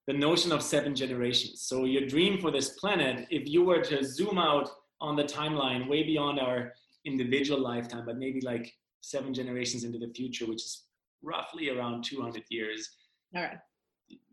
the 0.09 0.15
notion 0.15 0.53
of 0.53 0.63
seven 0.63 0.95
generations. 0.95 1.61
So 1.61 1.85
your 1.85 2.07
dream 2.07 2.41
for 2.41 2.51
this 2.51 2.71
planet, 2.71 3.27
if 3.31 3.47
you 3.47 3.63
were 3.63 3.83
to 3.83 4.03
zoom 4.03 4.39
out 4.39 4.71
on 5.03 5.17
the 5.17 5.23
timeline 5.23 5.87
way 5.87 6.03
beyond 6.03 6.41
our 6.41 6.73
individual 7.05 7.61
lifetime, 7.61 8.07
but 8.07 8.17
maybe 8.17 8.41
like 8.41 8.73
seven 9.03 9.35
generations 9.35 9.85
into 9.85 9.99
the 9.99 10.11
future, 10.15 10.47
which 10.47 10.63
is 10.63 10.85
roughly 11.23 11.69
around 11.69 12.05
200 12.05 12.43
years. 12.49 12.89
All 13.37 13.43
right. 13.43 13.59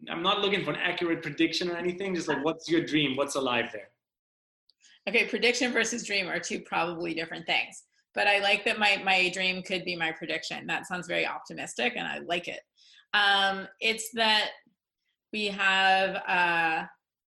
I'm 0.09 0.23
not 0.23 0.39
looking 0.39 0.63
for 0.63 0.71
an 0.71 0.77
accurate 0.77 1.21
prediction 1.21 1.69
or 1.69 1.75
anything. 1.75 2.15
Just 2.15 2.29
like, 2.29 2.43
what's 2.45 2.69
your 2.69 2.85
dream? 2.85 3.17
What's 3.17 3.35
alive 3.35 3.65
there? 3.73 3.89
Okay, 5.09 5.27
prediction 5.27 5.73
versus 5.73 6.05
dream 6.05 6.29
are 6.29 6.39
two 6.39 6.61
probably 6.61 7.13
different 7.13 7.45
things. 7.45 7.83
But 8.13 8.27
I 8.27 8.39
like 8.39 8.63
that 8.63 8.79
my 8.79 9.01
my 9.03 9.27
dream 9.29 9.61
could 9.61 9.83
be 9.83 9.97
my 9.97 10.13
prediction. 10.13 10.65
That 10.67 10.87
sounds 10.87 11.05
very 11.05 11.27
optimistic, 11.27 11.93
and 11.97 12.07
I 12.07 12.19
like 12.19 12.47
it. 12.47 12.61
Um, 13.13 13.67
it's 13.81 14.09
that 14.13 14.51
we 15.35 15.47
have. 15.47 16.15
Uh, 16.25 16.85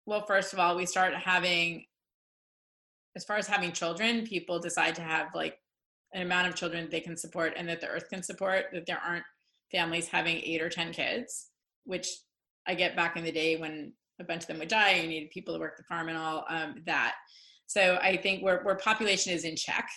well, 0.04 0.26
first 0.26 0.52
of 0.52 0.58
all, 0.58 0.76
we 0.76 0.84
start 0.84 1.14
having, 1.14 1.86
as 3.16 3.24
far 3.24 3.38
as 3.38 3.46
having 3.46 3.72
children, 3.72 4.26
people 4.26 4.58
decide 4.58 4.94
to 4.96 5.00
have 5.00 5.28
like 5.34 5.56
an 6.12 6.20
amount 6.20 6.46
of 6.46 6.54
children 6.54 6.86
they 6.90 7.00
can 7.00 7.16
support 7.16 7.54
and 7.56 7.66
that 7.66 7.80
the 7.80 7.88
earth 7.88 8.10
can 8.12 8.22
support. 8.22 8.66
That 8.74 8.84
there 8.86 9.00
aren't 9.02 9.24
families 9.72 10.06
having 10.06 10.36
eight 10.36 10.60
or 10.60 10.68
ten 10.68 10.92
kids, 10.92 11.48
which 11.84 12.08
I 12.66 12.74
get 12.74 12.94
back 12.94 13.16
in 13.16 13.24
the 13.24 13.32
day 13.32 13.56
when 13.56 13.94
a 14.20 14.24
bunch 14.24 14.42
of 14.42 14.48
them 14.48 14.58
would 14.58 14.68
die, 14.68 14.96
you 14.96 15.08
needed 15.08 15.30
people 15.30 15.54
to 15.54 15.60
work 15.60 15.78
the 15.78 15.84
farm 15.84 16.10
and 16.10 16.18
all 16.18 16.44
um, 16.50 16.82
that. 16.84 17.14
So 17.66 17.98
I 18.02 18.18
think 18.18 18.42
where, 18.42 18.60
where 18.64 18.76
population 18.76 19.32
is 19.32 19.44
in 19.44 19.56
check, 19.56 19.88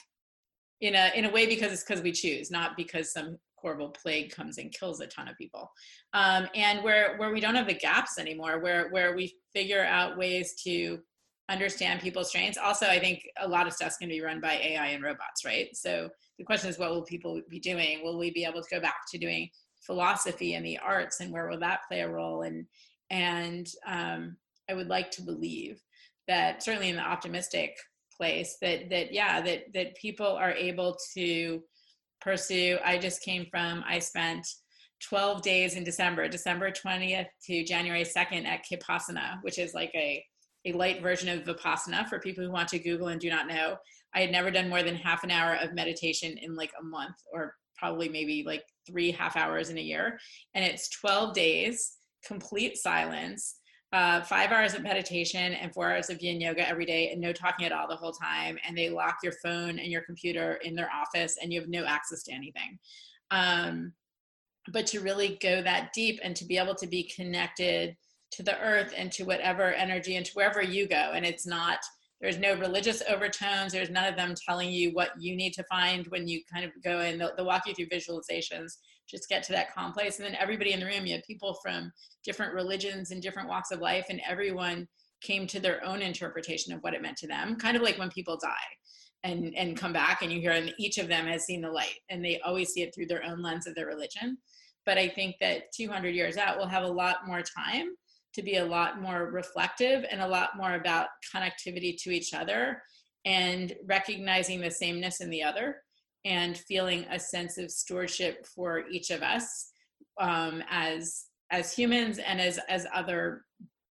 in 0.80 0.96
a 0.96 1.12
in 1.14 1.26
a 1.26 1.30
way 1.30 1.46
because 1.46 1.74
it's 1.74 1.84
because 1.84 2.02
we 2.02 2.14
choose, 2.14 2.50
not 2.52 2.78
because 2.78 3.12
some 3.12 3.38
horrible 3.62 3.90
plague 3.90 4.32
comes 4.32 4.58
and 4.58 4.72
kills 4.72 5.02
a 5.02 5.08
ton 5.08 5.28
of 5.28 5.38
people. 5.38 5.72
Um, 6.14 6.48
and 6.56 6.84
where 6.84 7.18
where 7.18 7.32
we 7.34 7.40
don't 7.40 7.56
have 7.56 7.68
the 7.68 7.74
gaps 7.74 8.20
anymore, 8.20 8.60
where 8.60 8.90
where 8.90 9.16
we 9.16 9.36
figure 9.54 9.84
out 9.84 10.18
ways 10.18 10.54
to 10.64 11.00
understand 11.50 12.02
people's 12.02 12.30
strengths. 12.30 12.58
Also, 12.58 12.88
I 12.88 13.00
think 13.00 13.24
a 13.40 13.48
lot 13.48 13.68
of 13.68 13.74
stuff's 13.74 13.98
going 13.98 14.10
to 14.10 14.16
be 14.16 14.22
run 14.22 14.42
by 14.42 14.54
AI 14.54 14.88
and 14.88 15.04
robots, 15.04 15.46
right? 15.46 15.68
So 15.74 16.10
the 16.38 16.44
question 16.44 16.70
is, 16.70 16.78
what 16.78 16.92
will 16.92 17.04
people 17.04 17.42
be 17.50 17.60
doing? 17.60 18.04
Will 18.04 18.18
we 18.18 18.32
be 18.32 18.44
able 18.44 18.62
to 18.62 18.70
go 18.70 18.82
back 18.82 19.02
to 19.12 19.18
doing 19.18 19.50
philosophy 19.86 20.56
and 20.56 20.66
the 20.66 20.78
arts, 20.78 21.20
and 21.20 21.32
where 21.32 21.48
will 21.48 21.60
that 21.60 21.82
play 21.88 22.02
a 22.02 22.10
role? 22.10 22.42
And 22.42 22.66
and 23.10 23.68
um, 23.86 24.38
I 24.70 24.74
would 24.74 24.88
like 24.88 25.12
to 25.12 25.22
believe 25.22 25.82
that 26.28 26.62
certainly 26.62 26.90
in 26.90 26.98
the 26.98 27.02
optimistic 27.02 27.78
place 28.18 28.58
that 28.62 28.90
that 28.90 29.14
yeah 29.14 29.40
that 29.42 29.72
that 29.74 29.96
people 29.96 30.28
are 30.28 30.52
able 30.52 30.98
to 31.14 31.62
pursue. 32.22 32.78
I 32.84 32.98
just 32.98 33.22
came 33.22 33.46
from. 33.50 33.84
I 33.88 34.00
spent 34.00 34.48
12 35.04 35.42
days 35.42 35.76
in 35.76 35.84
December, 35.84 36.28
December 36.28 36.72
20th 36.72 37.28
to 37.46 37.64
January 37.64 38.04
2nd 38.04 38.46
at 38.46 38.64
Kipassana, 38.66 39.38
which 39.42 39.60
is 39.60 39.74
like 39.74 39.92
a, 39.96 40.24
a 40.66 40.74
light 40.74 41.02
version 41.02 41.30
of 41.30 41.46
Vipassana 41.46 42.08
for 42.08 42.20
people 42.20 42.44
who 42.44 42.52
want 42.52 42.70
to 42.70 42.80
Google 42.80 43.10
and 43.10 43.22
do 43.22 43.30
not 43.30 43.48
know. 43.48 43.76
I 44.16 44.22
had 44.22 44.32
never 44.32 44.50
done 44.50 44.70
more 44.70 44.84
than 44.84 44.96
half 44.96 45.24
an 45.24 45.32
hour 45.32 45.56
of 45.56 45.74
meditation 45.74 46.38
in 46.38 46.56
like 46.56 46.72
a 46.80 46.84
month 46.84 47.16
or 47.32 47.54
probably 47.78 48.10
maybe 48.10 48.44
like 48.46 48.64
three 48.88 49.12
half 49.12 49.36
hours 49.36 49.70
in 49.70 49.78
a 49.78 49.82
year. 49.82 50.18
And 50.56 50.66
it's 50.66 50.90
12 50.90 51.34
days, 51.34 51.98
complete 52.26 52.78
silence, 52.78 53.57
uh, 53.94 54.22
five 54.22 54.52
hours 54.52 54.74
of 54.74 54.84
meditation 54.84 55.54
and 55.54 55.74
four 55.74 55.92
hours 55.92 56.10
of 56.10 56.22
yin 56.22 56.42
yoga 56.42 56.68
every 56.68 56.86
day 56.86 57.10
and 57.12 57.22
no 57.22 57.32
talking 57.32 57.66
at 57.66 57.72
all 57.72 57.88
the 57.88 57.96
whole 57.96 58.12
time. 58.12 58.58
And 58.68 58.78
they 58.78 58.90
lock 58.90 59.18
your 59.24 59.34
phone 59.44 59.80
and 59.80 59.88
your 59.88 60.02
computer 60.02 60.60
in 60.64 60.76
their 60.76 60.90
office 60.92 61.38
and 61.42 61.54
you 61.54 61.62
have 61.62 61.70
no 61.70 61.86
access 61.86 62.24
to 62.24 62.34
anything. 62.34 62.80
Um, 63.32 63.94
but 64.72 64.88
to 64.88 65.00
really 65.00 65.38
go 65.42 65.62
that 65.62 65.94
deep 65.94 66.20
and 66.24 66.36
to 66.36 66.46
be 66.46 66.58
able 66.58 66.76
to 66.76 66.88
be 66.88 67.04
connected 67.04 67.96
to 68.32 68.44
the 68.44 68.60
earth 68.60 68.94
and 68.96 69.12
to 69.14 69.24
whatever 69.24 69.72
energy 69.74 70.16
and 70.16 70.26
to 70.26 70.32
wherever 70.34 70.62
you 70.62 70.88
go 70.88 71.12
and 71.14 71.26
it's 71.26 71.48
not 71.48 71.80
there's 72.20 72.38
no 72.38 72.56
religious 72.56 73.02
overtones 73.10 73.72
there's 73.72 73.90
none 73.90 74.08
of 74.08 74.18
them 74.18 74.34
telling 74.46 74.70
you 74.70 74.92
what 74.92 75.12
you 75.20 75.36
need 75.36 75.54
to 75.54 75.64
find 75.64 76.08
when 76.08 76.28
you 76.28 76.42
kind 76.52 76.66
of 76.66 76.72
go 76.84 77.00
in 77.00 77.18
they'll, 77.18 77.32
they'll 77.36 77.46
walk 77.46 77.66
you 77.66 77.74
through 77.74 77.86
visualizations 77.86 78.78
just 79.10 79.30
get 79.30 79.44
to 79.44 79.52
that 79.52 79.74
calm 79.74 79.94
place 79.94 80.18
and 80.18 80.26
then 80.26 80.36
everybody 80.40 80.74
in 80.74 80.80
the 80.80 80.86
room 80.86 81.06
you 81.06 81.14
had 81.14 81.24
people 81.24 81.54
from 81.64 81.92
different 82.24 82.54
religions 82.54 83.12
and 83.12 83.22
different 83.22 83.50
walks 83.50 83.72
of 83.72 83.80
life 83.80 84.06
and 84.10 84.22
everyone 84.28 84.88
came 85.22 85.48
to 85.48 85.60
their 85.60 85.84
own 85.84 86.02
interpretation 86.02 86.74
of 86.74 86.82
what 86.82 86.94
it 86.94 87.02
meant 87.02 87.18
to 87.18 87.28
them 87.28 87.56
kind 87.56 87.76
of 87.76 87.84
like 87.84 87.98
when 87.98 88.10
people 88.10 88.38
die 88.42 88.54
and 89.24 89.54
and 89.56 89.78
come 89.78 89.94
back 89.94 90.22
and 90.22 90.32
you 90.32 90.40
hear 90.40 90.52
and 90.52 90.74
each 90.78 90.98
of 90.98 91.08
them 91.08 91.26
has 91.26 91.44
seen 91.44 91.62
the 91.62 91.70
light 91.70 92.00
and 92.10 92.24
they 92.24 92.40
always 92.42 92.70
see 92.70 92.82
it 92.82 92.94
through 92.94 93.08
their 93.08 93.24
own 93.24 93.42
lens 93.42 93.68
of 93.68 93.76
their 93.76 93.88
religion. 93.88 94.38
But 94.86 94.98
I 94.98 95.10
think 95.10 95.36
that 95.42 95.72
200 95.74 96.16
years 96.16 96.38
out, 96.38 96.58
we'll 96.58 96.68
have 96.68 96.84
a 96.84 96.88
lot 96.88 97.28
more 97.28 97.42
time 97.42 97.90
to 98.36 98.42
be 98.42 98.58
a 98.58 98.66
lot 98.66 99.02
more 99.02 99.32
reflective 99.32 100.06
and 100.10 100.22
a 100.22 100.28
lot 100.28 100.52
more 100.56 100.76
about 100.76 101.08
connectivity 101.34 101.98
to 102.04 102.12
each 102.12 102.34
other 102.34 102.82
and 103.26 103.76
recognizing 103.86 104.62
the 104.62 104.72
sameness 104.72 105.20
in 105.20 105.30
the 105.30 105.44
other 105.44 105.82
and 106.28 106.58
feeling 106.58 107.06
a 107.10 107.20
sense 107.20 107.58
of 107.58 107.72
stewardship 107.72 108.46
for 108.46 108.88
each 108.90 109.10
of 109.10 109.24
us 109.24 109.72
um, 110.20 110.62
as 110.70 111.26
as 111.52 111.74
humans 111.74 112.20
and 112.20 112.42
as 112.42 112.60
as 112.68 112.86
other 112.94 113.44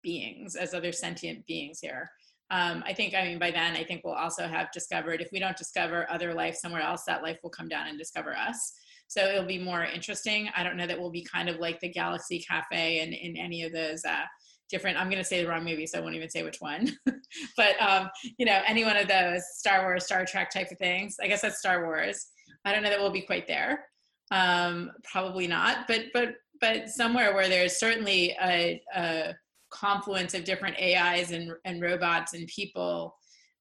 beings 0.04 0.56
as 0.56 0.74
other 0.74 0.92
sentient 0.92 1.46
beings 1.48 1.80
here 1.82 2.10
um, 2.52 2.84
i 2.86 2.94
think 2.94 3.16
i 3.16 3.24
mean 3.24 3.40
by 3.40 3.50
then 3.50 3.74
i 3.76 3.84
think 3.84 4.02
we'll 4.04 4.14
also 4.14 4.46
have 4.48 4.72
discovered 4.72 5.22
if 5.22 5.30
we 5.32 5.40
don't 5.40 5.58
discover 5.58 6.06
other 6.12 6.34
life 6.34 6.56
somewhere 6.56 6.82
else 6.82 7.04
that 7.08 7.24
life 7.24 7.40
will 7.42 7.50
come 7.50 7.70
down 7.70 7.88
and 7.88 7.98
discover 7.98 8.36
us 8.36 8.74
so 9.08 9.22
it'll 9.22 9.46
be 9.46 9.60
more 9.60 9.84
interesting. 9.84 10.50
I 10.56 10.64
don't 10.64 10.78
know 10.78 10.88
that 10.88 11.00
we'll 11.00 11.12
be 11.12 11.24
kind 11.32 11.50
of 11.50 11.58
like 11.58 11.80
the 11.80 11.90
Galaxy 11.90 12.40
Cafe 12.40 13.00
and 13.00 13.14
in 13.14 13.38
any 13.38 13.64
of 13.64 13.72
those 13.72 14.04
uh, 14.04 14.24
different. 14.70 14.98
I'm 14.98 15.10
going 15.10 15.22
to 15.22 15.28
say 15.28 15.42
the 15.42 15.50
wrong 15.50 15.64
movie, 15.64 15.88
so 15.88 15.98
I 15.98 16.02
won't 16.02 16.16
even 16.16 16.30
say 16.30 16.44
which 16.44 16.60
one. 16.60 16.92
but 17.58 17.82
um, 17.82 18.10
you 18.38 18.46
know, 18.46 18.62
any 18.68 18.84
one 18.84 18.98
of 18.98 19.08
those 19.08 19.44
Star 19.56 19.84
Wars, 19.84 20.06
Star 20.06 20.26
Trek 20.26 20.52
type 20.52 20.72
of 20.72 20.78
things. 20.78 21.18
I 21.22 21.28
guess 21.28 21.42
that's 21.42 21.60
Star 21.60 21.86
Wars. 21.86 22.28
I 22.64 22.74
don't 22.74 22.84
know 22.84 22.90
that 22.90 23.00
we'll 23.00 23.12
be 23.12 23.22
quite 23.22 23.48
there. 23.48 23.86
Um, 24.32 24.92
probably 25.04 25.48
not. 25.48 25.88
But 25.88 26.06
but 26.14 26.36
but 26.62 26.90
somewhere 26.90 27.34
where 27.34 27.50
there's 27.50 27.78
certainly 27.78 28.36
a, 28.42 28.82
a 28.96 29.36
confluence 29.70 30.34
of 30.34 30.44
different 30.44 30.78
AIs 30.78 31.32
and 31.32 31.52
and 31.66 31.82
robots 31.82 32.34
and 32.34 32.48
people 32.48 33.16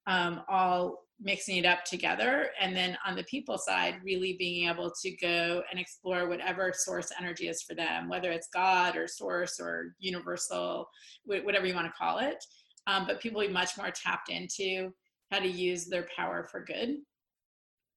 um, 0.07 0.43
all 0.49 1.04
mixing 1.21 1.57
it 1.57 1.65
up 1.65 1.85
together 1.85 2.49
and 2.61 2.75
then 2.75 2.99
on 3.07 3.15
the 3.15 3.23
people 3.25 3.57
side 3.57 3.95
really 4.05 4.35
being 4.37 4.69
able 4.69 4.93
to 5.01 5.17
go 5.19 5.63
and 5.71 5.79
explore 5.79 6.29
whatever 6.29 6.73
source 6.75 7.13
energy 7.19 7.49
is 7.49 7.63
for 7.63 7.75
them 7.75 8.09
whether 8.09 8.33
it's 8.33 8.49
god 8.53 8.97
or 8.97 9.07
source 9.07 9.61
or 9.61 9.95
universal 10.01 10.89
whatever 11.25 11.67
you 11.67 11.75
want 11.75 11.87
to 11.87 11.93
call 11.93 12.19
it. 12.19 12.43
Um, 12.87 13.07
but 13.07 13.21
people 13.21 13.41
be 13.41 13.49
much 13.49 13.77
more 13.77 13.91
tapped 13.91 14.31
into 14.31 14.93
how 15.31 15.39
to 15.39 15.49
use 15.49 15.87
their 15.87 16.07
power 16.17 16.47
for 16.51 16.65
good 16.65 16.97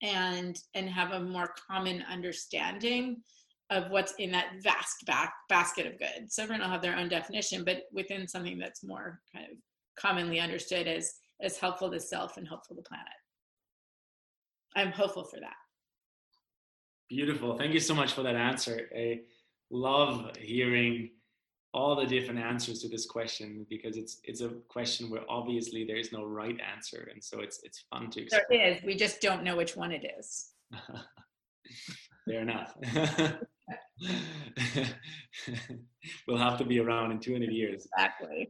and 0.01 0.57
and 0.75 0.89
have 0.89 1.11
a 1.11 1.19
more 1.19 1.53
common 1.69 2.03
understanding 2.09 3.17
of 3.69 3.89
what's 3.89 4.13
in 4.19 4.31
that 4.31 4.53
vast 4.63 5.05
back 5.05 5.33
basket 5.49 5.87
of 5.87 5.99
good. 5.99 6.31
So 6.31 6.43
everyone 6.43 6.61
will 6.61 6.71
have 6.71 6.81
their 6.81 6.95
own 6.95 7.09
definition 7.09 7.63
but 7.65 7.83
within 7.91 8.27
something 8.27 8.57
that's 8.57 8.83
more 8.83 9.19
kind 9.33 9.45
of 9.51 9.57
commonly 9.99 10.39
understood 10.39 10.87
as 10.87 11.13
as 11.41 11.57
helpful 11.57 11.91
to 11.91 11.99
self 11.99 12.37
and 12.37 12.47
helpful 12.47 12.75
to 12.75 12.81
planet. 12.81 13.07
I'm 14.75 14.91
hopeful 14.91 15.23
for 15.23 15.39
that. 15.39 15.55
Beautiful. 17.09 17.57
Thank 17.57 17.73
you 17.73 17.79
so 17.79 17.95
much 17.95 18.13
for 18.13 18.23
that 18.23 18.35
answer. 18.35 18.89
I 18.95 19.21
love 19.71 20.35
hearing 20.37 21.11
all 21.73 21.95
the 21.95 22.05
different 22.05 22.39
answers 22.39 22.79
to 22.81 22.87
this 22.87 23.05
question 23.05 23.65
because 23.69 23.97
it's 23.97 24.19
it's 24.23 24.41
a 24.41 24.49
question 24.67 25.09
where 25.09 25.21
obviously 25.29 25.85
there 25.85 25.97
is 25.97 26.11
no 26.11 26.25
right 26.25 26.57
answer 26.75 27.09
and 27.13 27.23
so 27.23 27.39
it's 27.41 27.59
it's 27.63 27.83
fun 27.91 28.09
to 28.09 28.23
explore. 28.23 28.43
there 28.49 28.67
is 28.71 28.81
we 28.83 28.95
just 28.95 29.21
don't 29.21 29.43
know 29.43 29.55
which 29.55 29.75
one 29.75 29.91
it 29.91 30.03
is 30.17 30.53
fair 32.27 32.41
enough 32.41 32.73
we'll 36.27 36.37
have 36.37 36.57
to 36.57 36.65
be 36.65 36.79
around 36.79 37.11
in 37.11 37.19
200 37.19 37.51
years 37.51 37.85
exactly 37.85 38.49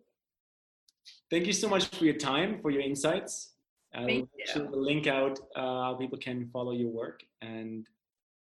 Thank 1.29 1.45
you 1.45 1.53
so 1.53 1.67
much 1.67 1.87
for 1.87 2.05
your 2.05 2.15
time, 2.15 2.59
for 2.61 2.71
your 2.71 2.81
insights. 2.81 3.53
I'll 3.93 4.05
Thank 4.05 4.29
you. 4.55 4.69
link 4.71 5.07
out 5.07 5.39
uh, 5.55 5.83
how 5.83 5.95
people 5.99 6.17
can 6.17 6.49
follow 6.53 6.71
your 6.71 6.89
work, 6.89 7.21
and 7.41 7.85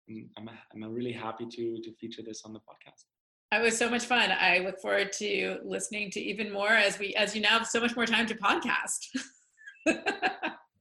I'm, 0.10 0.50
I'm 0.74 0.84
really 0.94 1.12
happy 1.12 1.46
to 1.46 1.82
to 1.82 1.92
feature 1.94 2.22
this 2.24 2.44
on 2.44 2.54
the 2.54 2.60
podcast. 2.60 3.06
It 3.52 3.62
was 3.62 3.78
so 3.78 3.90
much 3.90 4.06
fun. 4.06 4.32
I 4.32 4.60
look 4.60 4.80
forward 4.80 5.14
to 5.14 5.60
listening 5.64 6.12
to 6.12 6.20
even 6.20 6.52
more 6.52 6.72
as 6.72 7.00
we 7.00 7.14
as 7.16 7.36
you 7.36 7.42
now 7.42 7.60
have 7.60 7.68
so 7.68 7.80
much 7.80 7.96
more 7.96 8.06
time 8.06 8.26
to 8.28 8.36
podcast. 8.36 9.00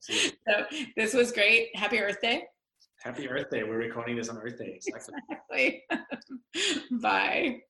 so 0.01 0.65
this 0.97 1.15
was 1.15 1.33
great. 1.33 1.69
Happy 1.75 2.01
Earth 2.01 2.21
Day. 2.21 2.45
Happy 3.03 3.29
Earth 3.29 3.51
Day. 3.51 3.63
We're 3.63 3.77
recording 3.77 4.17
this 4.17 4.29
on 4.29 4.39
Earth 4.39 4.59
Day. 4.59 4.81
Exactly. 4.87 5.85
exactly. 5.91 6.83
Bye. 7.01 7.61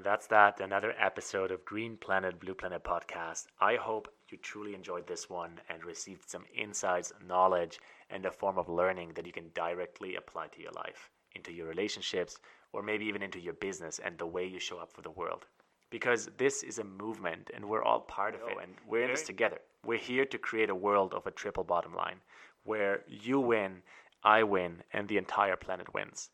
And 0.00 0.06
that's 0.06 0.28
that, 0.28 0.60
another 0.60 0.94
episode 0.98 1.50
of 1.50 1.66
Green 1.66 1.98
Planet, 1.98 2.40
Blue 2.40 2.54
Planet 2.54 2.82
podcast. 2.82 3.48
I 3.60 3.76
hope 3.76 4.08
you 4.30 4.38
truly 4.38 4.74
enjoyed 4.74 5.06
this 5.06 5.28
one 5.28 5.60
and 5.68 5.84
received 5.84 6.30
some 6.30 6.46
insights, 6.56 7.12
knowledge, 7.28 7.78
and 8.08 8.24
a 8.24 8.30
form 8.30 8.56
of 8.56 8.70
learning 8.70 9.12
that 9.14 9.26
you 9.26 9.32
can 9.32 9.50
directly 9.52 10.16
apply 10.16 10.46
to 10.46 10.62
your 10.62 10.72
life, 10.72 11.10
into 11.36 11.52
your 11.52 11.66
relationships, 11.66 12.38
or 12.72 12.82
maybe 12.82 13.04
even 13.04 13.20
into 13.22 13.38
your 13.38 13.52
business 13.52 13.98
and 14.02 14.16
the 14.16 14.24
way 14.24 14.46
you 14.46 14.58
show 14.58 14.78
up 14.78 14.90
for 14.90 15.02
the 15.02 15.10
world. 15.10 15.44
Because 15.90 16.30
this 16.38 16.62
is 16.62 16.78
a 16.78 16.84
movement 16.84 17.50
and 17.52 17.62
we're 17.62 17.84
all 17.84 18.00
part 18.00 18.34
of 18.34 18.40
it 18.48 18.56
and 18.62 18.72
we're 18.88 19.04
in 19.04 19.10
this 19.10 19.24
together. 19.24 19.58
We're 19.84 19.98
here 19.98 20.24
to 20.24 20.38
create 20.38 20.70
a 20.70 20.74
world 20.74 21.12
of 21.12 21.26
a 21.26 21.30
triple 21.30 21.64
bottom 21.64 21.94
line 21.94 22.22
where 22.64 23.04
you 23.06 23.38
win, 23.38 23.82
I 24.24 24.44
win, 24.44 24.82
and 24.94 25.06
the 25.06 25.18
entire 25.18 25.56
planet 25.56 25.92
wins. 25.92 26.30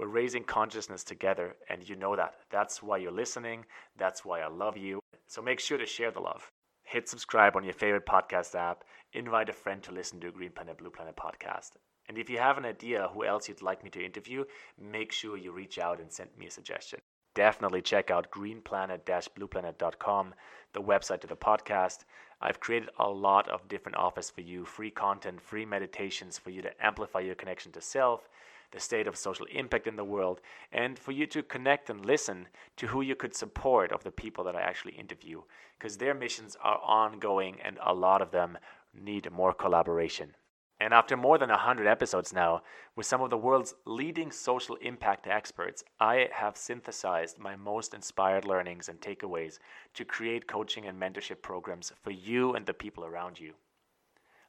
We're 0.00 0.08
raising 0.08 0.44
consciousness 0.44 1.04
together, 1.04 1.56
and 1.68 1.86
you 1.86 1.94
know 1.94 2.16
that. 2.16 2.36
That's 2.50 2.82
why 2.82 2.96
you're 2.96 3.12
listening. 3.12 3.66
That's 3.98 4.24
why 4.24 4.40
I 4.40 4.48
love 4.48 4.78
you. 4.78 4.98
So 5.26 5.42
make 5.42 5.60
sure 5.60 5.76
to 5.76 5.84
share 5.84 6.10
the 6.10 6.20
love. 6.20 6.50
Hit 6.84 7.06
subscribe 7.06 7.54
on 7.54 7.64
your 7.64 7.74
favorite 7.74 8.06
podcast 8.06 8.54
app. 8.54 8.84
Invite 9.12 9.50
a 9.50 9.52
friend 9.52 9.82
to 9.82 9.92
listen 9.92 10.18
to 10.20 10.32
Green 10.32 10.52
Planet, 10.52 10.78
Blue 10.78 10.88
Planet 10.88 11.16
podcast. 11.16 11.72
And 12.08 12.16
if 12.16 12.30
you 12.30 12.38
have 12.38 12.56
an 12.56 12.64
idea 12.64 13.10
who 13.12 13.26
else 13.26 13.46
you'd 13.46 13.60
like 13.60 13.84
me 13.84 13.90
to 13.90 14.02
interview, 14.02 14.46
make 14.80 15.12
sure 15.12 15.36
you 15.36 15.52
reach 15.52 15.78
out 15.78 16.00
and 16.00 16.10
send 16.10 16.30
me 16.38 16.46
a 16.46 16.50
suggestion. 16.50 17.00
Definitely 17.34 17.82
check 17.82 18.10
out 18.10 18.30
greenplanet-blueplanet.com, 18.30 20.34
the 20.72 20.80
website 20.80 21.20
to 21.20 21.26
the 21.26 21.36
podcast. 21.36 22.06
I've 22.40 22.60
created 22.60 22.88
a 22.98 23.10
lot 23.10 23.50
of 23.50 23.68
different 23.68 23.98
offers 23.98 24.30
for 24.30 24.40
you, 24.40 24.64
free 24.64 24.90
content, 24.90 25.42
free 25.42 25.66
meditations 25.66 26.38
for 26.38 26.48
you 26.48 26.62
to 26.62 26.72
amplify 26.82 27.20
your 27.20 27.34
connection 27.34 27.70
to 27.72 27.82
self 27.82 28.30
the 28.72 28.80
state 28.80 29.06
of 29.06 29.16
social 29.16 29.46
impact 29.46 29.86
in 29.86 29.96
the 29.96 30.04
world, 30.04 30.40
and 30.72 30.98
for 30.98 31.12
you 31.12 31.26
to 31.26 31.42
connect 31.42 31.90
and 31.90 32.04
listen 32.04 32.48
to 32.76 32.86
who 32.86 33.00
you 33.00 33.14
could 33.14 33.34
support 33.34 33.92
of 33.92 34.04
the 34.04 34.10
people 34.10 34.44
that 34.44 34.56
I 34.56 34.62
actually 34.62 34.94
interview, 34.94 35.42
because 35.78 35.96
their 35.96 36.14
missions 36.14 36.56
are 36.62 36.80
ongoing 36.84 37.60
and 37.64 37.78
a 37.84 37.94
lot 37.94 38.22
of 38.22 38.30
them 38.30 38.58
need 38.94 39.30
more 39.30 39.52
collaboration. 39.52 40.34
And 40.82 40.94
after 40.94 41.14
more 41.14 41.36
than 41.36 41.50
100 41.50 41.86
episodes 41.86 42.32
now, 42.32 42.62
with 42.96 43.04
some 43.04 43.20
of 43.20 43.28
the 43.28 43.36
world's 43.36 43.74
leading 43.84 44.30
social 44.32 44.76
impact 44.76 45.26
experts, 45.26 45.84
I 46.00 46.28
have 46.32 46.56
synthesized 46.56 47.38
my 47.38 47.54
most 47.54 47.92
inspired 47.92 48.46
learnings 48.46 48.88
and 48.88 48.98
takeaways 48.98 49.58
to 49.92 50.06
create 50.06 50.46
coaching 50.46 50.86
and 50.86 50.98
mentorship 50.98 51.42
programs 51.42 51.92
for 52.02 52.12
you 52.12 52.54
and 52.54 52.64
the 52.64 52.72
people 52.72 53.04
around 53.04 53.38
you. 53.38 53.52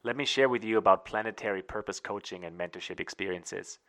Let 0.04 0.16
me 0.16 0.24
share 0.24 0.48
with 0.48 0.64
you 0.64 0.78
about 0.78 1.06
planetary 1.06 1.62
purpose 1.62 2.00
coaching 2.00 2.46
and 2.46 2.58
mentorship 2.58 3.02
experiences. 3.02 3.80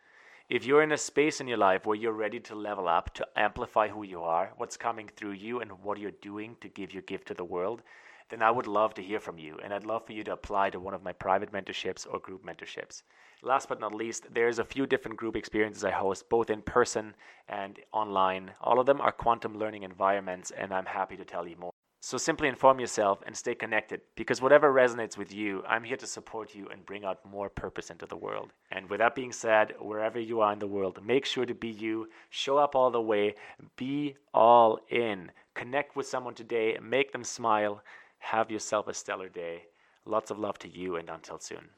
If 0.49 0.65
you're 0.65 0.83
in 0.83 0.91
a 0.91 0.97
space 0.97 1.39
in 1.39 1.47
your 1.47 1.57
life 1.57 1.85
where 1.85 1.95
you're 1.95 2.11
ready 2.11 2.39
to 2.41 2.53
level 2.53 2.85
up, 2.85 3.13
to 3.13 3.27
amplify 3.37 3.87
who 3.87 4.03
you 4.03 4.21
are, 4.23 4.51
what's 4.57 4.75
coming 4.75 5.07
through 5.15 5.31
you, 5.31 5.61
and 5.61 5.71
what 5.81 5.97
you're 5.97 6.11
doing 6.11 6.57
to 6.59 6.67
give 6.67 6.93
your 6.93 7.01
gift 7.03 7.29
to 7.29 7.33
the 7.33 7.45
world, 7.45 7.81
then 8.29 8.41
I 8.41 8.51
would 8.51 8.67
love 8.67 8.93
to 8.95 9.01
hear 9.01 9.21
from 9.21 9.37
you 9.37 9.57
and 9.63 9.73
I'd 9.73 9.85
love 9.85 10.05
for 10.05 10.11
you 10.11 10.23
to 10.25 10.33
apply 10.33 10.69
to 10.71 10.79
one 10.79 10.93
of 10.93 11.03
my 11.03 11.13
private 11.13 11.53
mentorships 11.53 12.05
or 12.09 12.19
group 12.19 12.45
mentorships. 12.45 13.03
Last 13.41 13.69
but 13.69 13.79
not 13.79 13.93
least, 13.93 14.33
there's 14.33 14.59
a 14.59 14.65
few 14.65 14.85
different 14.85 15.17
group 15.17 15.35
experiences 15.35 15.85
I 15.85 15.91
host 15.91 16.29
both 16.29 16.49
in 16.49 16.61
person 16.61 17.15
and 17.47 17.79
online. 17.91 18.51
All 18.59 18.79
of 18.79 18.85
them 18.85 18.99
are 18.99 19.11
quantum 19.11 19.57
learning 19.57 19.83
environments 19.83 20.51
and 20.51 20.73
I'm 20.73 20.85
happy 20.85 21.15
to 21.15 21.25
tell 21.25 21.47
you 21.47 21.55
more. 21.57 21.72
So 22.05 22.17
simply 22.17 22.49
inform 22.49 22.81
yourself 22.81 23.23
and 23.25 23.33
stay 23.33 23.55
connected 23.55 24.01
because 24.17 24.41
whatever 24.41 24.73
resonates 24.73 25.17
with 25.17 25.33
you, 25.33 25.63
I'm 25.65 25.85
here 25.85 25.95
to 25.95 26.05
support 26.05 26.53
you 26.53 26.67
and 26.67 26.85
bring 26.85 27.05
out 27.05 27.23
more 27.23 27.49
purpose 27.49 27.89
into 27.89 28.05
the 28.05 28.17
world. 28.17 28.51
And 28.71 28.89
with 28.89 28.99
that 28.99 29.15
being 29.15 29.31
said, 29.31 29.73
wherever 29.79 30.19
you 30.19 30.41
are 30.41 30.51
in 30.51 30.59
the 30.59 30.67
world, 30.67 30.99
make 31.01 31.25
sure 31.25 31.45
to 31.45 31.53
be 31.53 31.69
you, 31.69 32.09
show 32.29 32.57
up 32.57 32.75
all 32.75 32.91
the 32.91 32.99
way, 32.99 33.35
be 33.77 34.15
all 34.33 34.79
in. 34.89 35.31
Connect 35.53 35.95
with 35.95 36.05
someone 36.05 36.35
today, 36.35 36.77
make 36.83 37.13
them 37.13 37.23
smile. 37.23 37.81
Have 38.17 38.51
yourself 38.51 38.89
a 38.89 38.93
stellar 38.93 39.29
day. 39.29 39.63
Lots 40.05 40.29
of 40.29 40.37
love 40.37 40.59
to 40.59 40.67
you, 40.67 40.97
and 40.97 41.09
until 41.09 41.39
soon. 41.39 41.69